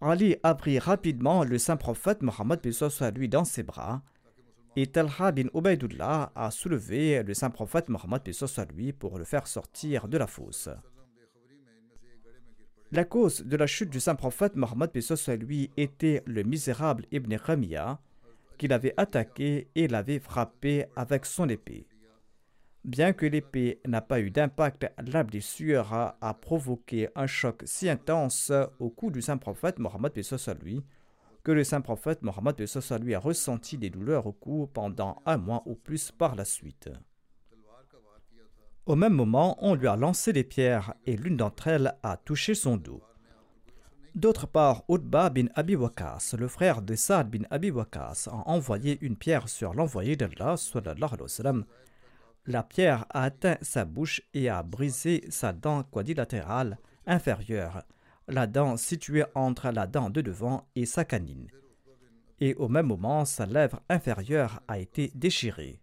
Ali 0.00 0.36
a 0.42 0.54
pris 0.54 0.78
rapidement 0.78 1.44
le 1.44 1.58
saint 1.58 1.76
prophète 1.76 2.22
Mohammed 2.22 2.60
lui 3.14 3.28
dans 3.28 3.44
ses 3.44 3.62
bras 3.62 4.02
et 4.76 4.86
Talha 4.88 5.32
bin 5.32 5.48
Ubaidullah 5.54 6.32
a 6.34 6.50
soulevé 6.50 7.22
le 7.22 7.34
saint 7.34 7.50
prophète 7.50 7.88
Mohammed 7.88 8.22
à 8.56 8.64
lui 8.64 8.92
pour 8.92 9.18
le 9.18 9.24
faire 9.24 9.46
sortir 9.46 10.08
de 10.08 10.18
la 10.18 10.26
fosse. 10.26 10.68
La 12.90 13.04
cause 13.04 13.42
de 13.42 13.56
la 13.56 13.66
chute 13.66 13.90
du 13.90 14.00
saint 14.00 14.14
prophète 14.14 14.56
Mohammed 14.56 14.90
à 15.26 15.36
lui 15.36 15.70
était 15.76 16.22
le 16.26 16.42
misérable 16.42 17.06
Ibn 17.12 17.34
Ramiya 17.36 18.00
qui 18.58 18.68
l'avait 18.68 18.94
attaqué 18.96 19.68
et 19.74 19.88
l'avait 19.88 20.20
frappé 20.20 20.86
avec 20.96 21.26
son 21.26 21.48
épée. 21.48 21.86
Bien 22.84 23.12
que 23.12 23.26
l'épée 23.26 23.80
n'a 23.86 24.02
pas 24.02 24.20
eu 24.20 24.30
d'impact, 24.30 24.86
la 25.06 25.24
blessure 25.24 25.92
a, 25.92 26.34
provoqué 26.40 27.08
un 27.14 27.26
choc 27.26 27.62
si 27.64 27.88
intense 27.88 28.52
au 28.78 28.90
cou 28.90 29.10
du 29.10 29.22
saint 29.22 29.38
prophète 29.38 29.78
Mohammed 29.78 30.12
lui 30.62 30.82
que 31.44 31.52
le 31.52 31.62
saint 31.62 31.82
prophète 31.82 32.22
Mohammed 32.22 32.56
lui 33.02 33.14
a 33.14 33.20
ressenti 33.20 33.78
des 33.78 33.90
douleurs 33.90 34.26
au 34.26 34.32
cou 34.32 34.68
pendant 34.72 35.22
un 35.26 35.36
mois 35.36 35.62
ou 35.66 35.74
plus 35.74 36.10
par 36.10 36.34
la 36.34 36.44
suite. 36.44 36.90
Au 38.86 38.96
même 38.96 39.14
moment, 39.14 39.56
on 39.60 39.74
lui 39.74 39.86
a 39.86 39.96
lancé 39.96 40.32
des 40.32 40.44
pierres 40.44 40.94
et 41.06 41.16
l'une 41.16 41.36
d'entre 41.36 41.68
elles 41.68 41.94
a 42.02 42.16
touché 42.16 42.54
son 42.54 42.76
dos. 42.76 43.02
D'autre 44.14 44.46
part, 44.46 44.84
Utba 44.88 45.28
bin 45.28 45.46
Abi 45.54 45.74
Waqas, 45.74 46.34
le 46.38 46.48
frère 46.48 46.82
de 46.82 46.94
Saad 46.94 47.30
bin 47.30 47.44
Abi 47.50 47.70
Waqas, 47.70 48.28
a 48.30 48.48
envoyé 48.48 48.98
une 49.00 49.16
pierre 49.16 49.48
sur 49.48 49.74
l'envoyé 49.74 50.16
d'Allah. 50.16 50.54
La 52.46 52.62
pierre 52.62 53.06
a 53.10 53.24
atteint 53.24 53.56
sa 53.60 53.84
bouche 53.84 54.22
et 54.34 54.48
a 54.48 54.62
brisé 54.62 55.24
sa 55.30 55.52
dent 55.52 55.82
quadrilatérale 55.82 56.78
inférieure, 57.06 57.82
la 58.28 58.46
dent 58.46 58.76
située 58.76 59.24
entre 59.34 59.70
la 59.70 59.86
dent 59.86 60.10
de 60.10 60.20
devant 60.20 60.66
et 60.74 60.86
sa 60.86 61.04
canine. 61.04 61.48
Et 62.40 62.54
au 62.54 62.68
même 62.68 62.86
moment, 62.86 63.24
sa 63.24 63.46
lèvre 63.46 63.80
inférieure 63.88 64.60
a 64.68 64.78
été 64.78 65.10
déchirée. 65.14 65.80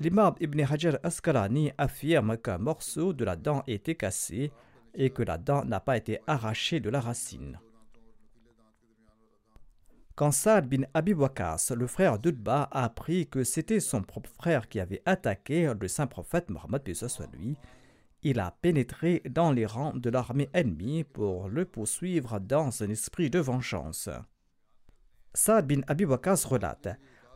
L'imam 0.00 0.34
Ibn 0.40 0.60
Hajar 0.60 0.98
Asqalani 1.02 1.72
affirme 1.78 2.36
qu'un 2.36 2.58
morceau 2.58 3.12
de 3.12 3.24
la 3.24 3.36
dent 3.36 3.62
été 3.66 3.94
cassé 3.94 4.50
et 4.94 5.10
que 5.10 5.22
la 5.22 5.38
dent 5.38 5.64
n'a 5.64 5.80
pas 5.80 5.96
été 5.96 6.20
arrachée 6.26 6.80
de 6.80 6.90
la 6.90 7.00
racine. 7.00 7.60
Quand 10.16 10.30
Saad 10.30 10.68
bin 10.68 10.84
Abi 10.94 11.12
Waqas, 11.12 11.72
le 11.76 11.88
frère 11.88 12.20
d'Udba, 12.20 12.68
a 12.70 12.84
appris 12.84 13.26
que 13.26 13.42
c'était 13.42 13.80
son 13.80 14.02
propre 14.02 14.30
frère 14.30 14.68
qui 14.68 14.78
avait 14.78 15.02
attaqué 15.06 15.72
le 15.78 15.88
saint 15.88 16.06
prophète 16.06 16.50
Mohammed 16.50 16.82
lui, 17.32 17.56
il 18.24 18.40
a 18.40 18.56
pénétré 18.62 19.22
dans 19.28 19.52
les 19.52 19.66
rangs 19.66 19.94
de 19.94 20.08
l'armée 20.08 20.48
ennemie 20.54 21.04
pour 21.04 21.48
le 21.48 21.66
poursuivre 21.66 22.40
dans 22.40 22.82
un 22.82 22.88
esprit 22.88 23.28
de 23.28 23.38
vengeance. 23.38 24.08
Saad 25.34 25.66
bin 25.66 25.82
Abi 25.86 26.06
relate 26.06 26.88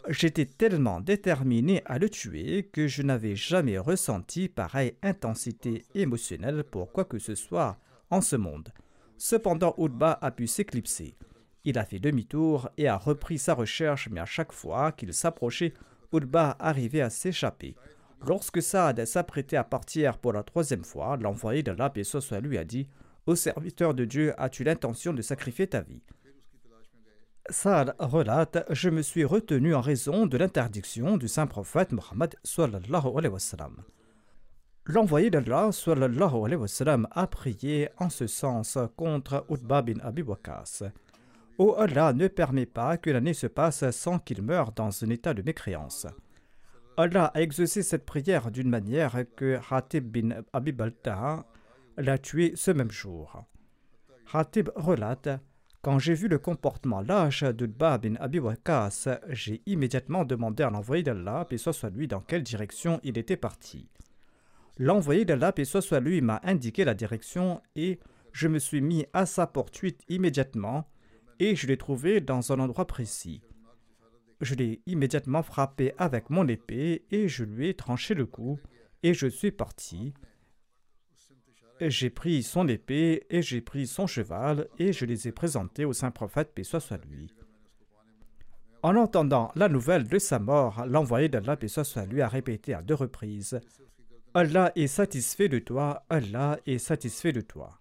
J'étais 0.09 0.47
tellement 0.47 1.01
déterminé 1.01 1.83
à 1.85 1.99
le 1.99 2.09
tuer 2.09 2.71
que 2.73 2.87
je 2.87 3.03
n'avais 3.03 3.37
jamais 3.37 3.77
ressenti 3.77 4.49
pareille 4.49 4.95
intensité 5.03 5.85
émotionnelle 5.95 6.65
pour 6.65 6.91
quoi 6.93 7.05
que 7.05 7.19
ce 7.19 7.35
soit 7.35 7.79
en 8.09 8.23
ce 8.23 8.37
monde. 8.37 8.73
Cependant, 9.19 9.75
Utba 9.77 10.19
a 10.23 10.31
pu 10.31 10.47
s'éclipser. 10.47 11.17
Il 11.65 11.79
a 11.79 11.85
fait 11.85 11.99
demi-tour 11.99 12.71
et 12.79 12.89
a 12.89 12.97
repris 12.97 13.37
sa 13.37 13.53
recherche, 13.53 14.09
mais 14.11 14.21
à 14.21 14.25
chaque 14.25 14.53
fois 14.53 14.93
qu'il 14.93 15.13
s'approchait, 15.13 15.75
Utba 16.15 16.57
arrivait 16.59 17.03
à 17.03 17.11
s'échapper. 17.11 17.75
Lorsque 18.27 18.63
Saad 18.63 19.05
s'apprêtait 19.05 19.57
à 19.57 19.65
partir 19.65 20.19
pour 20.19 20.33
la 20.33 20.43
troisième 20.43 20.85
fois, 20.85 21.17
l'envoyé 21.17 21.63
soit 22.03 22.41
lui 22.41 22.59
a 22.59 22.65
dit 22.65 22.89
Au 23.27 23.35
serviteur 23.35 23.95
de 23.95 24.05
Dieu, 24.05 24.35
as-tu 24.39 24.65
l'intention 24.65 25.13
de 25.13 25.23
sacrifier 25.23 25.67
ta 25.67 25.81
vie? 25.81 26.03
Saad 27.51 27.95
relate 27.99 28.67
Je 28.71 28.91
me 28.91 29.03
suis 29.03 29.25
retenu 29.25 29.75
en 29.75 29.81
raison 29.81 30.27
de 30.27 30.37
l'interdiction 30.37 31.17
du 31.17 31.29
saint 31.29 31.47
prophète 31.47 31.93
Mohammed. 31.93 32.35
L'envoyé 34.85 35.31
d'Allah 35.31 35.71
a 37.11 37.27
prié 37.27 37.89
en 37.99 38.11
ce 38.11 38.27
sens 38.27 38.79
contre 38.97 39.47
Utba 39.51 39.83
bin 39.83 40.01
Abi 40.01 40.23
Wakas. 40.23 40.83
Oh 41.59 41.75
Allah 41.79 42.13
ne 42.13 42.29
permet 42.29 42.67
pas 42.67 42.97
que 42.97 43.11
l'année 43.11 43.35
se 43.35 43.47
passe 43.47 43.91
sans 43.91 44.19
qu'il 44.19 44.43
meure 44.43 44.73
dans 44.73 45.05
un 45.05 45.11
état 45.11 45.35
de 45.35 45.43
mécréance. 45.43 46.07
Allah 47.01 47.27
a 47.27 47.43
exaucé 47.43 47.85
cette 47.85 48.05
prière 48.05 48.51
d'une 48.51 48.69
manière 48.69 49.23
que 49.37 49.61
Hatib 49.71 50.11
bin 50.11 50.43
Abi 50.53 50.73
Baltaha 50.73 51.47
l'a 51.97 52.19
tué 52.19 52.55
ce 52.57 52.73
même 52.73 52.91
jour. 52.91 53.45
Hatib 54.33 54.71
relate 54.75 55.29
Quand 55.81 56.01
j'ai 56.01 56.15
vu 56.15 56.27
le 56.27 56.41
comportement 56.41 57.01
lâche 57.01 57.45
d'Utba 57.45 57.99
bin 57.99 58.17
Abi 58.17 58.41
Wakas, 58.41 59.09
j'ai 59.29 59.63
immédiatement 59.67 60.25
demandé 60.25 60.65
à 60.65 60.71
l'envoyé 60.71 61.05
d'Allah, 61.05 61.47
et 61.53 61.57
soit 61.57 61.89
lui, 61.91 62.09
dans 62.09 62.21
quelle 62.21 62.43
direction 62.43 62.99
il 63.05 63.17
était 63.17 63.37
parti. 63.37 63.89
L'envoyé 64.77 65.25
d'Allah, 65.25 65.53
et 65.57 65.65
soit 65.65 66.01
lui, 66.01 66.21
m'a 66.21 66.41
indiqué 66.43 66.85
la 66.85 66.95
direction 66.95 67.63
et 67.77 68.01
je 68.33 68.49
me 68.49 68.59
suis 68.59 68.81
mis 68.81 69.07
à 69.13 69.25
sa 69.25 69.47
poursuite 69.47 70.03
immédiatement 70.09 70.85
et 71.39 71.55
je 71.55 71.69
l'ai 71.69 71.77
trouvé 71.77 72.21
dans 72.21 72.51
un 72.51 72.59
endroit 72.59 72.89
précis. 72.89 73.41
Je 74.41 74.55
l'ai 74.55 74.83
immédiatement 74.87 75.43
frappé 75.43 75.93
avec 75.99 76.31
mon 76.31 76.47
épée 76.47 77.05
et 77.11 77.29
je 77.29 77.45
lui 77.45 77.69
ai 77.69 77.75
tranché 77.75 78.15
le 78.15 78.27
cou 78.27 78.59
et 79.03 79.15
je 79.15 79.27
suis 79.27 79.51
parti. 79.51 80.15
J'ai 81.81 82.11
pris 82.11 82.43
son 82.43 82.67
épée 82.69 83.27
et 83.31 83.43
j'ai 83.43 83.61
pris 83.61 83.87
son 83.87 84.07
cheval 84.07 84.69
et 84.79 84.93
je 84.93 85.05
les 85.05 85.29
ai 85.29 85.33
présentés 85.33 85.85
au 85.85 85.93
saint 85.93 86.11
prophète, 86.11 86.53
paix 86.55 86.65
soit 86.65 86.99
lui. 87.09 87.33
En 88.83 88.95
entendant 88.97 89.51
la 89.57 89.69
nouvelle 89.69 90.07
de 90.07 90.19
sa 90.19 90.39
mort, 90.39 90.85
l'envoyé 90.87 91.29
d'Allah, 91.29 91.57
paix 91.57 91.69
soit 91.69 92.07
lui, 92.07 92.23
a 92.23 92.29
répété 92.29 92.75
à 92.75 92.83
deux 92.83 92.95
reprises 92.95 93.61
Allah 94.35 94.73
est 94.77 94.87
satisfait 94.89 95.49
de 95.49 95.59
toi, 95.59 96.05
Allah 96.11 96.59
est 96.67 96.79
satisfait 96.79 97.33
de 97.33 97.41
toi. 97.41 97.79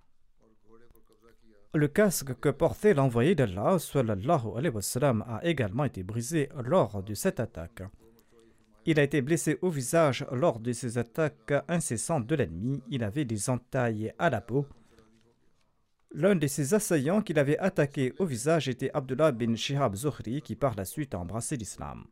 Le 1.77 1.87
casque 1.87 2.33
que 2.39 2.49
portait 2.49 2.95
l'envoyé 2.95 3.35
d'Allah 3.35 3.77
a 3.77 5.39
également 5.43 5.83
été 5.83 6.01
brisé 6.01 6.49
lors 6.65 7.03
de 7.03 7.13
cette 7.13 7.39
attaque. 7.39 7.83
Il 8.87 8.99
a 8.99 9.03
été 9.03 9.21
blessé 9.21 9.59
au 9.61 9.69
visage 9.69 10.25
lors 10.31 10.59
de 10.59 10.71
ces 10.71 10.97
attaques 10.97 11.53
incessantes 11.67 12.25
de 12.25 12.33
l'ennemi. 12.33 12.81
Il 12.89 13.03
avait 13.03 13.25
des 13.25 13.51
entailles 13.51 14.11
à 14.17 14.31
la 14.31 14.41
peau. 14.41 14.65
L'un 16.15 16.33
de 16.33 16.47
ses 16.47 16.73
assaillants 16.73 17.21
qu'il 17.21 17.37
avait 17.37 17.59
attaqué 17.59 18.11
au 18.17 18.25
visage 18.25 18.67
était 18.67 18.89
Abdullah 18.95 19.31
bin 19.31 19.53
Shihab 19.53 19.93
Zuhri, 19.93 20.41
qui 20.41 20.55
par 20.55 20.73
la 20.73 20.83
suite 20.83 21.13
a 21.13 21.19
embrassé 21.19 21.57
l'islam. 21.57 22.07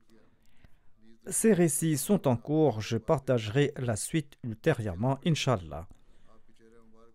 Ces 1.26 1.54
récits 1.54 1.98
sont 1.98 2.28
en 2.28 2.38
cours, 2.38 2.82
je 2.82 2.98
partagerai 2.98 3.74
la 3.78 3.96
suite 3.96 4.38
ultérieurement, 4.44 5.18
Inshallah. 5.26 5.88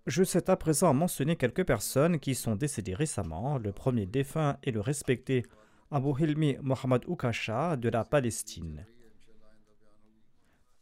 Je 0.06 0.24
sais 0.24 0.48
à 0.48 0.56
présent 0.56 0.94
mentionner 0.94 1.36
quelques 1.36 1.64
personnes 1.64 2.18
qui 2.18 2.34
sont 2.34 2.56
décédées 2.56 2.94
récemment. 2.94 3.58
Le 3.58 3.70
premier 3.70 4.06
défunt 4.06 4.56
est 4.62 4.70
le 4.70 4.80
respecté 4.80 5.44
Abu 5.90 6.10
Hilmi 6.18 6.56
Mohamed 6.62 7.04
Ukasha 7.06 7.76
de 7.76 7.88
la 7.90 8.04
Palestine. 8.04 8.86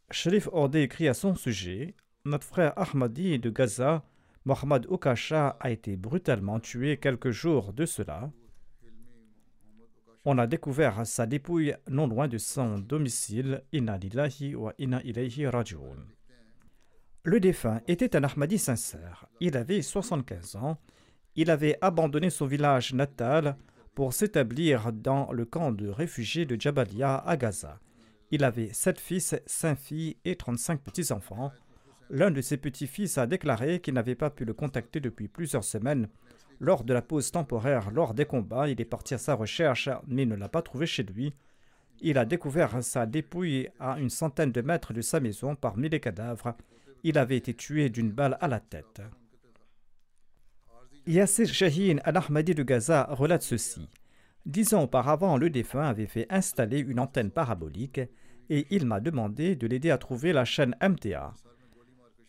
Sharif 0.09 0.47
Orde 0.53 0.77
écrit 0.77 1.07
à 1.09 1.13
son 1.13 1.35
sujet 1.35 1.95
Notre 2.23 2.45
frère 2.45 2.73
Ahmadi 2.77 3.39
de 3.39 3.49
Gaza, 3.49 4.05
Mohamed 4.45 4.87
Ukasha, 4.89 5.57
a 5.59 5.69
été 5.69 5.97
brutalement 5.97 6.59
tué 6.61 6.97
quelques 6.97 7.31
jours 7.31 7.73
de 7.73 7.85
cela. 7.85 8.31
On 10.23 10.37
a 10.37 10.47
découvert 10.47 11.05
sa 11.05 11.25
dépouille 11.25 11.75
non 11.89 12.07
loin 12.07 12.27
de 12.27 12.37
son 12.37 12.77
domicile. 12.77 13.63
Inna 13.73 13.97
lillahi 13.97 14.55
wa 14.55 14.73
inna 14.77 15.03
ilayhi 15.03 15.45
raji'un. 15.45 16.05
Le 17.23 17.41
défunt 17.41 17.81
était 17.89 18.15
un 18.15 18.23
Ahmadi 18.23 18.57
sincère. 18.57 19.27
Il 19.41 19.57
avait 19.57 19.81
75 19.81 20.55
ans. 20.55 20.77
Il 21.35 21.51
avait 21.51 21.77
abandonné 21.81 22.29
son 22.29 22.45
village 22.45 22.93
natal 22.93 23.57
pour 23.93 24.13
s'établir 24.13 24.93
dans 24.93 25.29
le 25.33 25.43
camp 25.43 25.73
de 25.73 25.89
réfugiés 25.89 26.45
de 26.45 26.59
Jabalia 26.59 27.17
à 27.17 27.35
Gaza. 27.35 27.79
Il 28.31 28.45
avait 28.45 28.71
sept 28.71 28.99
fils, 28.99 29.35
cinq 29.45 29.77
filles 29.77 30.15
et 30.23 30.37
35 30.37 30.79
petits-enfants. 30.81 31.51
L'un 32.09 32.31
de 32.31 32.39
ses 32.39 32.55
petits-fils 32.55 33.17
a 33.17 33.27
déclaré 33.27 33.81
qu'il 33.81 33.95
n'avait 33.95 34.15
pas 34.15 34.29
pu 34.29 34.45
le 34.45 34.53
contacter 34.53 35.01
depuis 35.01 35.27
plusieurs 35.27 35.65
semaines. 35.65 36.07
Lors 36.61 36.85
de 36.85 36.93
la 36.93 37.01
pause 37.01 37.31
temporaire, 37.31 37.91
lors 37.91 38.13
des 38.13 38.25
combats, 38.25 38.69
il 38.69 38.79
est 38.79 38.85
parti 38.85 39.13
à 39.13 39.17
sa 39.17 39.33
recherche, 39.33 39.89
mais 40.07 40.25
ne 40.25 40.35
l'a 40.35 40.47
pas 40.47 40.61
trouvé 40.61 40.85
chez 40.85 41.03
lui. 41.03 41.33
Il 41.99 42.17
a 42.17 42.23
découvert 42.23 42.81
sa 42.81 43.05
dépouille 43.05 43.67
à 43.77 43.99
une 43.99 44.09
centaine 44.09 44.53
de 44.53 44.61
mètres 44.61 44.93
de 44.93 45.01
sa 45.01 45.19
maison 45.19 45.55
parmi 45.55 45.89
les 45.89 45.99
cadavres 45.99 46.55
il 47.03 47.17
avait 47.17 47.37
été 47.37 47.53
tué 47.53 47.89
d'une 47.89 48.11
balle 48.11 48.37
à 48.41 48.47
la 48.47 48.59
tête. 48.59 49.01
Yassir 51.07 51.47
Shahin 51.47 51.97
al-Ahmadi 52.03 52.53
de 52.53 52.63
Gaza 52.63 53.07
relate 53.11 53.41
ceci. 53.41 53.89
Dix 54.45 54.73
ans 54.73 54.83
auparavant, 54.83 55.37
le 55.37 55.49
défunt 55.49 55.87
avait 55.87 56.07
fait 56.07 56.27
installer 56.29 56.79
une 56.79 56.99
antenne 56.99 57.31
parabolique 57.31 58.01
et 58.49 58.67
il 58.69 58.85
m'a 58.85 58.99
demandé 58.99 59.55
de 59.55 59.67
l'aider 59.67 59.91
à 59.91 59.97
trouver 59.97 60.33
la 60.33 60.45
chaîne 60.45 60.75
MTA. 60.81 61.33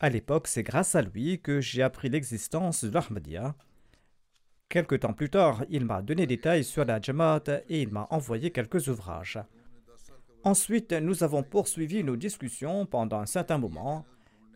À 0.01 0.09
l'époque, 0.09 0.49
c'est 0.49 0.63
grâce 0.63 0.95
à 0.95 1.03
lui 1.03 1.41
que 1.41 1.61
j'ai 1.61 1.83
appris 1.83 2.09
l'existence 2.09 2.85
de 2.85 2.91
l'Ahmadiyya. 2.91 3.55
Quelque 4.69 4.95
temps 4.95 5.13
plus 5.13 5.31
tard, 5.31 5.65
il 5.69 5.85
m'a 5.85 6.01
donné 6.01 6.27
des 6.27 6.37
détails 6.37 6.65
sur 6.65 6.85
la 6.85 7.01
Jamaat 7.01 7.43
et 7.69 7.83
il 7.83 7.91
m'a 7.91 8.07
envoyé 8.11 8.51
quelques 8.51 8.89
ouvrages. 8.89 9.39
Ensuite, 10.43 10.93
nous 10.93 11.23
avons 11.23 11.43
poursuivi 11.43 12.03
nos 12.03 12.17
discussions 12.17 12.87
pendant 12.87 13.21
un 13.21 13.27
certain 13.27 13.59
moment 13.59 14.07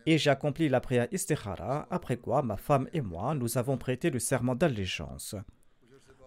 et 0.05 0.17
j'ai 0.17 0.29
accompli 0.29 0.69
la 0.69 0.81
prière 0.81 1.07
istikhara, 1.11 1.87
après 1.89 2.17
quoi 2.17 2.43
ma 2.43 2.57
femme 2.57 2.87
et 2.93 3.01
moi 3.01 3.33
nous 3.33 3.57
avons 3.57 3.77
prêté 3.77 4.09
le 4.09 4.19
serment 4.19 4.55
d'allégeance. 4.55 5.35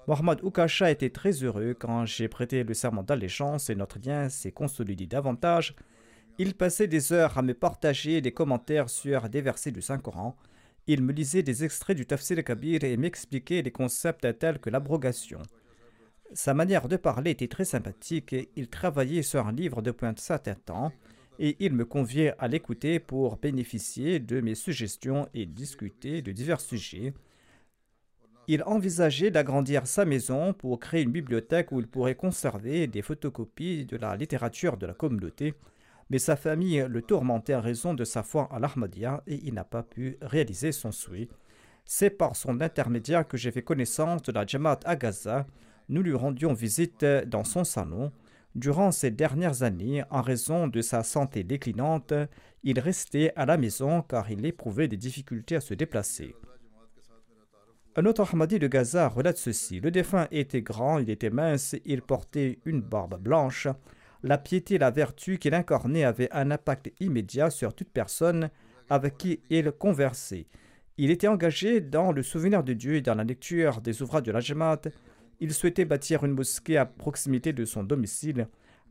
Mohamed 0.09 0.43
Oukasha 0.43 0.91
était 0.91 1.11
très 1.11 1.33
heureux 1.45 1.75
quand 1.79 2.07
j'ai 2.07 2.29
prêté 2.29 2.65
le 2.65 2.75
serment 2.75 3.03
d'allégeance 3.03 3.69
et 3.69 3.75
notre 3.75 3.99
lien 3.99 4.29
s'est 4.31 4.53
consolidé 4.53 5.07
davantage. 5.07 5.77
Il 6.39 6.55
passait 6.55 6.87
des 6.87 7.13
heures 7.13 7.37
à 7.37 7.43
me 7.43 7.53
partager 7.53 8.21
des 8.21 8.33
commentaires 8.33 8.89
sur 8.89 9.29
des 9.29 9.43
versets 9.43 9.71
du 9.71 9.83
Saint-Coran. 9.83 10.35
Il 10.87 11.03
me 11.03 11.13
lisait 11.13 11.43
des 11.43 11.63
extraits 11.63 11.97
du 11.97 12.07
Tafsir 12.07 12.43
Kabir 12.43 12.85
et 12.85 12.97
m'expliquait 12.97 13.63
des 13.63 13.71
concepts 13.71 14.39
tels 14.39 14.59
que 14.59 14.71
l'abrogation. 14.71 15.43
Sa 16.33 16.55
manière 16.55 16.89
de 16.89 16.97
parler 16.97 17.33
était 17.33 17.49
très 17.49 17.67
sympathique 17.67 18.33
et 18.33 18.51
il 18.57 18.69
travaillait 18.69 19.23
sur 19.23 19.47
un 19.47 19.53
livre 19.53 19.83
depuis 19.83 20.07
un 20.07 20.15
certain 20.17 20.55
temps 20.55 20.91
et 21.39 21.57
il 21.61 21.73
me 21.73 21.85
conviait 21.85 22.35
à 22.39 22.49
l'écouter 22.49 22.99
pour 22.99 23.37
bénéficier 23.37 24.19
de 24.19 24.41
mes 24.41 24.55
suggestions 24.55 25.29
et 25.35 25.47
discuter 25.47 26.23
de 26.23 26.33
divers 26.33 26.61
sujets. 26.61 27.15
Il 28.49 28.63
envisageait 28.65 29.31
d'agrandir 29.31 29.87
sa 29.87 30.05
maison 30.05 30.55
pour 30.55 30.81
créer 30.81 31.03
une 31.03 31.13
bibliothèque 31.13 31.71
où 31.71 31.81
il 31.81 31.87
pourrait 31.87 32.15
conserver 32.15 32.87
des 32.87 33.03
photocopies 33.03 33.85
de 33.85 33.97
la 33.97 34.17
littérature 34.17 34.79
de 34.79 34.87
la 34.87 34.95
communauté, 34.95 35.55
mais 36.11 36.19
sa 36.19 36.35
famille 36.35 36.85
le 36.89 37.03
tourmentait 37.03 37.53
à 37.53 37.61
raison 37.61 37.93
de 37.93 38.05
sa 38.05 38.23
foi 38.23 38.49
à 38.51 38.59
l'Ahmadiyya 38.59 39.23
et 39.27 39.39
il 39.45 39.55
n'a 39.55 39.65
pas 39.65 39.83
pu 39.83 40.17
réaliser 40.23 40.73
son 40.73 40.93
souhait. 40.93 41.29
C'est 41.85 42.11
par 42.11 42.37
son 42.37 42.61
intermédiaire 42.61 43.29
que 43.29 43.37
j'ai 43.37 43.51
fait 43.51 43.63
connaissance 43.63 44.23
de 44.23 44.33
la 44.33 44.47
Jamaat 44.47 44.81
à 44.85 44.97
Gaza. 44.97 45.47
Nous 45.91 46.03
lui 46.03 46.15
rendions 46.15 46.55
visite 46.55 47.05
dans 47.05 47.45
son 47.45 47.65
salon. 47.65 48.13
Durant 48.55 48.91
ces 48.91 49.11
dernières 49.11 49.63
années, 49.63 50.03
en 50.11 50.23
raison 50.23 50.69
de 50.69 50.81
sa 50.81 51.03
santé 51.03 51.45
déclinante, 51.45 52.13
il 52.63 52.81
restait 52.81 53.33
à 53.37 53.47
la 53.47 53.57
maison 53.57 54.03
car 54.03 54.31
il 54.31 54.45
éprouvait 54.45 54.89
des 54.89 54.97
difficultés 54.97 55.57
à 55.57 55.61
se 55.61 55.75
déplacer. 55.75 56.35
Un 57.97 58.05
autre 58.07 58.33
Ahmadi 58.33 58.59
de 58.59 58.69
Gaza 58.69 59.09
relate 59.09 59.39
ceci. 59.39 59.81
Le 59.81 59.91
défunt 59.91 60.29
était 60.31 60.63
grand, 60.63 60.99
il 60.99 61.11
était 61.11 61.31
mince, 61.31 61.75
il 61.85 62.03
portait 62.03 62.61
une 62.65 62.81
barbe 62.81 63.21
blanche. 63.21 63.67
La 64.23 64.39
piété 64.39 64.75
et 64.75 64.79
la 64.79 64.91
vertu 64.91 65.39
qu'il 65.39 65.55
incarnait 65.55 66.05
avaient 66.05 66.31
un 66.33 66.51
impact 66.51 66.93
immédiat 67.01 67.51
sur 67.51 67.75
toute 67.75 67.91
personne 67.91 68.51
avec 68.91 69.19
qui 69.19 69.41
il 69.51 69.73
conversait. 69.73 70.47
Il 70.97 71.11
était 71.11 71.29
engagé 71.29 71.81
dans 71.81 72.11
le 72.11 72.23
souvenir 72.23 72.65
de 72.65 72.73
Dieu 72.73 72.95
et 72.95 73.03
dans 73.03 73.15
la 73.15 73.25
lecture 73.25 73.81
des 73.81 74.03
ouvrages 74.03 74.25
de 74.25 74.33
la 74.33 74.41
Jamaat. 74.41 74.83
Il 75.41 75.55
souhaitait 75.55 75.85
bâtir 75.85 76.25
une 76.25 76.33
mosquée 76.33 76.77
à 76.77 76.87
proximité 76.87 77.53
de 77.53 77.65
son 77.65 77.85
domicile. 77.85 78.49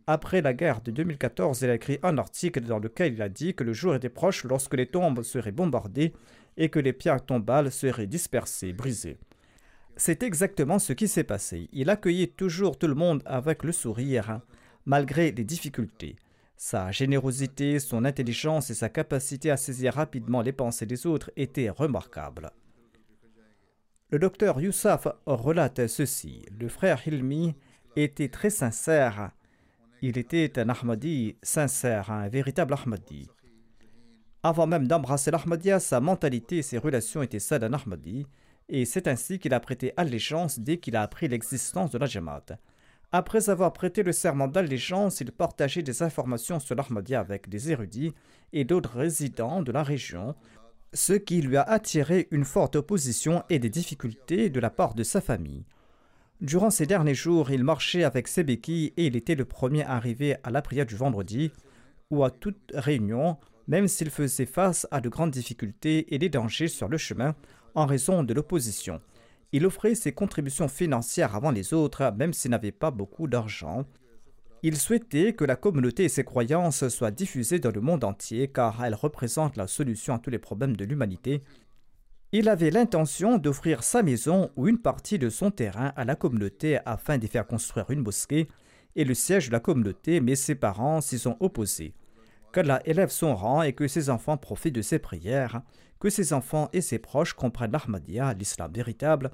Après 0.07 0.41
la 0.41 0.53
guerre 0.53 0.81
de 0.81 0.91
2014, 0.91 1.61
il 1.61 1.69
a 1.69 1.75
écrit 1.75 1.99
un 2.03 2.17
article 2.17 2.61
dans 2.61 2.79
lequel 2.79 3.13
il 3.13 3.21
a 3.21 3.27
dit 3.27 3.53
que 3.53 3.65
le 3.65 3.73
jour 3.73 3.95
était 3.95 4.07
proche 4.07 4.45
lorsque 4.45 4.75
les 4.75 4.85
tombes 4.85 5.23
seraient 5.23 5.51
bombardées 5.51 6.13
et 6.55 6.69
que 6.69 6.79
les 6.79 6.93
pierres 6.93 7.25
tombales 7.25 7.71
seraient 7.71 8.07
dispersées, 8.07 8.71
brisées. 8.71 9.17
C'est 9.97 10.23
exactement 10.23 10.79
ce 10.79 10.93
qui 10.93 11.07
s'est 11.07 11.25
passé. 11.25 11.69
Il 11.73 11.89
accueillait 11.89 12.27
toujours 12.27 12.77
tout 12.77 12.87
le 12.87 12.95
monde 12.95 13.23
avec 13.25 13.63
le 13.63 13.73
sourire, 13.73 14.41
malgré 14.85 15.31
les 15.31 15.43
difficultés. 15.43 16.15
Sa 16.55 16.91
générosité, 16.91 17.79
son 17.79 18.05
intelligence 18.05 18.69
et 18.69 18.73
sa 18.73 18.89
capacité 18.89 19.51
à 19.51 19.57
saisir 19.57 19.93
rapidement 19.95 20.41
les 20.41 20.53
pensées 20.53 20.85
des 20.85 21.05
autres 21.05 21.31
étaient 21.35 21.69
remarquables. 21.69 22.51
Le 24.09 24.19
docteur 24.19 24.61
Youssef 24.61 25.05
relate 25.25 25.87
ceci. 25.87 26.45
Le 26.57 26.69
frère 26.69 27.05
Hilmi 27.05 27.55
était 27.97 28.29
très 28.29 28.49
sincère. 28.49 29.31
Il 30.01 30.17
était 30.17 30.57
un 30.59 30.69
Ahmadi 30.69 31.35
sincère, 31.43 32.09
un 32.09 32.29
véritable 32.29 32.73
Ahmadi. 32.73 33.27
Avant 34.43 34.65
même 34.65 34.87
d'embrasser 34.87 35.29
l'Ahmadiyya, 35.29 35.81
sa 35.81 35.99
mentalité 35.99 36.59
et 36.59 36.61
ses 36.61 36.77
relations 36.77 37.21
étaient 37.21 37.39
celles 37.39 37.59
d'un 37.59 37.73
Ahmadi, 37.73 38.25
et 38.69 38.85
c'est 38.85 39.09
ainsi 39.09 39.39
qu'il 39.39 39.53
a 39.53 39.59
prêté 39.59 39.91
allégeance 39.97 40.57
dès 40.57 40.77
qu'il 40.77 40.95
a 40.95 41.01
appris 41.01 41.27
l'existence 41.27 41.91
de 41.91 41.97
la 41.97 42.05
Jamaat. 42.05 42.45
Après 43.11 43.49
avoir 43.49 43.73
prêté 43.73 44.03
le 44.03 44.13
serment 44.13 44.47
d'allégeance, 44.47 45.19
il 45.19 45.33
partageait 45.33 45.83
des 45.83 46.01
informations 46.01 46.61
sur 46.61 46.75
l'Ahmadiyya 46.75 47.19
avec 47.19 47.49
des 47.49 47.71
érudits 47.71 48.13
et 48.53 48.63
d'autres 48.63 48.97
résidents 48.97 49.61
de 49.61 49.73
la 49.73 49.83
région, 49.83 50.33
ce 50.93 51.13
qui 51.13 51.41
lui 51.41 51.57
a 51.57 51.63
attiré 51.63 52.27
une 52.31 52.45
forte 52.45 52.75
opposition 52.75 53.43
et 53.49 53.59
des 53.59 53.69
difficultés 53.69 54.49
de 54.49 54.59
la 54.59 54.69
part 54.69 54.93
de 54.93 55.03
sa 55.03 55.21
famille. 55.21 55.65
Durant 56.41 56.69
ces 56.69 56.85
derniers 56.85 57.15
jours, 57.15 57.49
il 57.51 57.63
marchait 57.63 58.03
avec 58.03 58.27
ses 58.27 58.43
béquilles 58.43 58.93
et 58.95 59.07
il 59.07 59.15
était 59.15 59.35
le 59.35 59.45
premier 59.45 59.83
arrivé 59.83 60.35
à 60.43 60.51
la 60.51 60.61
prière 60.61 60.85
du 60.85 60.95
vendredi 60.95 61.51
ou 62.11 62.23
à 62.23 62.29
toute 62.29 62.71
réunion, 62.73 63.37
même 63.67 63.87
s'il 63.87 64.09
faisait 64.09 64.45
face 64.45 64.87
à 64.91 65.01
de 65.01 65.09
grandes 65.09 65.31
difficultés 65.31 66.13
et 66.13 66.19
des 66.19 66.29
dangers 66.29 66.67
sur 66.67 66.87
le 66.87 66.97
chemin 66.97 67.35
en 67.73 67.85
raison 67.85 68.23
de 68.23 68.33
l'opposition. 68.33 69.01
Il 69.51 69.65
offrait 69.65 69.95
ses 69.95 70.11
contributions 70.11 70.67
financières 70.67 71.35
avant 71.35 71.51
les 71.51 71.73
autres, 71.73 72.13
même 72.15 72.33
s'il 72.33 72.51
n'avait 72.51 72.71
pas 72.71 72.91
beaucoup 72.91 73.27
d'argent. 73.27 73.85
Il 74.63 74.77
souhaitait 74.77 75.33
que 75.33 75.45
la 75.45 75.55
communauté 75.55 76.05
et 76.05 76.09
ses 76.09 76.23
croyances 76.23 76.87
soient 76.87 77.11
diffusées 77.11 77.59
dans 77.59 77.71
le 77.71 77.81
monde 77.81 78.03
entier 78.03 78.47
car 78.47 78.83
elles 78.83 78.95
représentent 78.95 79.57
la 79.57 79.67
solution 79.67 80.15
à 80.15 80.19
tous 80.19 80.29
les 80.29 80.39
problèmes 80.39 80.75
de 80.75 80.85
l'humanité. 80.85 81.43
Il 82.31 82.49
avait 82.49 82.71
l'intention 82.71 83.37
d'offrir 83.37 83.83
sa 83.83 84.03
maison 84.03 84.49
ou 84.55 84.67
une 84.67 84.79
partie 84.79 85.19
de 85.19 85.29
son 85.29 85.51
terrain 85.51 85.93
à 85.95 86.05
la 86.05 86.15
communauté 86.15 86.79
afin 86.85 87.17
d'y 87.17 87.27
faire 87.27 87.47
construire 87.47 87.89
une 87.91 88.01
mosquée 88.01 88.47
et 88.95 89.05
le 89.05 89.13
siège 89.13 89.47
de 89.47 89.53
la 89.53 89.59
communauté, 89.59 90.19
mais 90.19 90.35
ses 90.35 90.55
parents 90.55 91.01
s'y 91.01 91.19
sont 91.19 91.37
opposés. 91.39 91.93
Qu'Allah 92.51 92.81
élève 92.85 93.11
son 93.11 93.35
rang 93.35 93.61
et 93.61 93.73
que 93.73 93.87
ses 93.87 94.09
enfants 94.09 94.37
profitent 94.37 94.75
de 94.75 94.81
ses 94.81 94.99
prières 94.99 95.61
que 95.99 96.09
ses 96.09 96.33
enfants 96.33 96.69
et 96.73 96.81
ses 96.81 96.99
proches 96.99 97.33
comprennent 97.33 97.71
l'Ahmadiyya, 97.71 98.33
l'islam 98.33 98.71
véritable, 98.71 99.31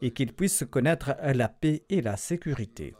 et 0.00 0.10
qu'ils 0.10 0.32
puissent 0.32 0.64
connaître 0.70 1.14
la 1.22 1.48
paix 1.48 1.84
et 1.88 2.02
la 2.02 2.16
sécurité. 2.16 2.94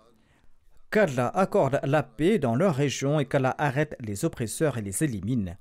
Qu'Allah 0.93 1.28
accorde 1.28 1.80
la 1.84 2.03
paix 2.03 2.38
dans 2.38 2.55
leur 2.55 2.74
région 2.74 3.18
et 3.18 3.24
qu'Allah 3.24 3.55
arrête 3.57 3.97
les 4.01 4.26
oppresseurs 4.26 4.76
et 4.76 4.82
les 4.82 5.03
élimine. 5.03 5.57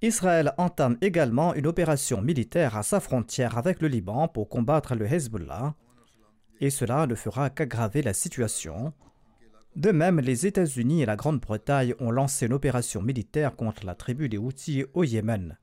Israël 0.00 0.52
entame 0.58 0.96
également 1.00 1.54
une 1.54 1.66
opération 1.66 2.22
militaire 2.22 2.76
à 2.76 2.84
sa 2.84 3.00
frontière 3.00 3.58
avec 3.58 3.82
le 3.82 3.88
Liban 3.88 4.28
pour 4.28 4.48
combattre 4.48 4.94
le 4.94 5.12
Hezbollah, 5.12 5.74
et 6.60 6.70
cela 6.70 7.08
ne 7.08 7.16
fera 7.16 7.50
qu'aggraver 7.50 8.00
la 8.02 8.14
situation. 8.14 8.92
De 9.74 9.90
même, 9.90 10.20
les 10.20 10.46
États-Unis 10.46 11.02
et 11.02 11.06
la 11.06 11.16
Grande-Bretagne 11.16 11.94
ont 11.98 12.12
lancé 12.12 12.46
une 12.46 12.52
opération 12.52 13.02
militaire 13.02 13.56
contre 13.56 13.84
la 13.84 13.96
tribu 13.96 14.28
des 14.28 14.38
Houthis 14.38 14.84
au 14.94 15.02
Yémen. 15.02 15.58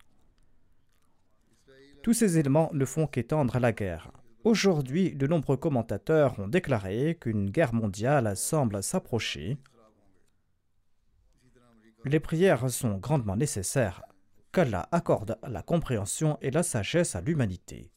Tous 2.01 2.13
ces 2.13 2.37
éléments 2.37 2.69
ne 2.73 2.83
font 2.83 3.07
qu'étendre 3.07 3.57
la 3.59 3.71
guerre. 3.71 4.11
Aujourd'hui, 4.43 5.15
de 5.15 5.25
nombreux 5.25 5.55
commentateurs 5.55 6.37
ont 6.37 6.49
déclaré 6.49 7.17
qu'une 7.19 7.49
guerre 7.49 7.73
mondiale 7.73 8.35
semble 8.35 8.83
s'approcher. 8.83 9.57
Les 12.03 12.19
prières 12.19 12.69
sont 12.69 12.97
grandement 12.97 13.37
nécessaires, 13.37 14.03
qu'Allah 14.51 14.89
accorde 14.91 15.37
la 15.47 15.61
compréhension 15.61 16.37
et 16.41 16.51
la 16.51 16.61
sagesse 16.61 17.15
à 17.15 17.21
l'humanité. 17.21 17.89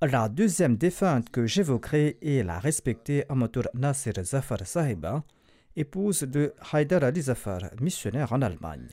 La 0.00 0.30
deuxième 0.30 0.76
défunte 0.76 1.28
que 1.28 1.46
j'évoquerai 1.46 2.18
est 2.22 2.42
la 2.42 2.58
respectée 2.58 3.24
Amatur 3.28 3.68
Nasir 3.74 4.14
Zafar 4.22 4.66
Sahiba, 4.66 5.24
épouse 5.76 6.22
de 6.22 6.54
Haidar 6.72 7.04
Ali 7.04 7.22
Zafar, 7.22 7.60
missionnaire 7.80 8.32
en 8.32 8.40
Allemagne. 8.40 8.88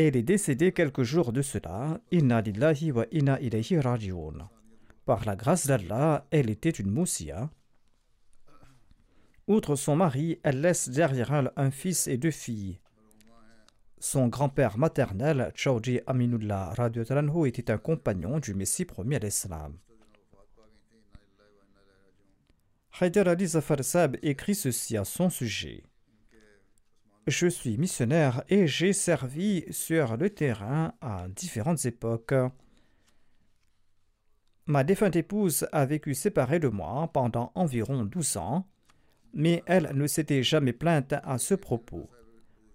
Elle 0.00 0.16
est 0.16 0.22
décédée 0.22 0.70
quelques 0.70 1.02
jours 1.02 1.32
de 1.32 1.42
cela. 1.42 2.00
Inna 2.12 2.40
wa 2.94 3.04
inna 3.10 3.40
ilayhi. 3.40 3.80
Par 5.04 5.24
la 5.24 5.34
grâce 5.34 5.66
d'Allah, 5.66 6.24
elle 6.30 6.50
était 6.50 6.70
une 6.70 6.88
moussia. 6.88 7.50
Outre 9.48 9.74
son 9.74 9.96
mari, 9.96 10.38
elle 10.44 10.60
laisse 10.60 10.88
derrière 10.88 11.34
elle 11.34 11.50
un 11.56 11.72
fils 11.72 12.06
et 12.06 12.16
deux 12.16 12.30
filles. 12.30 12.78
Son 13.98 14.28
grand-père 14.28 14.78
maternel, 14.78 15.50
Chowji 15.56 15.98
Aminullah 16.06 16.74
Radiotalanho, 16.74 17.46
était 17.46 17.72
un 17.72 17.78
compagnon 17.78 18.38
du 18.38 18.54
Messie 18.54 18.84
premier 18.84 19.16
à 19.16 19.18
l'Islam. 19.18 19.76
Ali 23.00 23.46
Zafar 23.48 23.82
Sab 23.82 24.16
écrit 24.22 24.54
ceci 24.54 24.96
à 24.96 25.04
son 25.04 25.28
sujet. 25.28 25.82
Je 27.28 27.46
suis 27.46 27.76
missionnaire 27.76 28.42
et 28.48 28.66
j'ai 28.66 28.94
servi 28.94 29.62
sur 29.70 30.16
le 30.16 30.30
terrain 30.30 30.94
à 31.02 31.26
différentes 31.28 31.84
époques. 31.84 32.32
Ma 34.64 34.82
défunte 34.82 35.14
épouse 35.14 35.68
a 35.72 35.84
vécu 35.84 36.14
séparée 36.14 36.58
de 36.58 36.68
moi 36.68 37.10
pendant 37.12 37.52
environ 37.54 38.04
12 38.06 38.38
ans, 38.38 38.66
mais 39.34 39.62
elle 39.66 39.90
ne 39.94 40.06
s'était 40.06 40.42
jamais 40.42 40.72
plainte 40.72 41.12
à 41.22 41.36
ce 41.36 41.52
propos. 41.52 42.08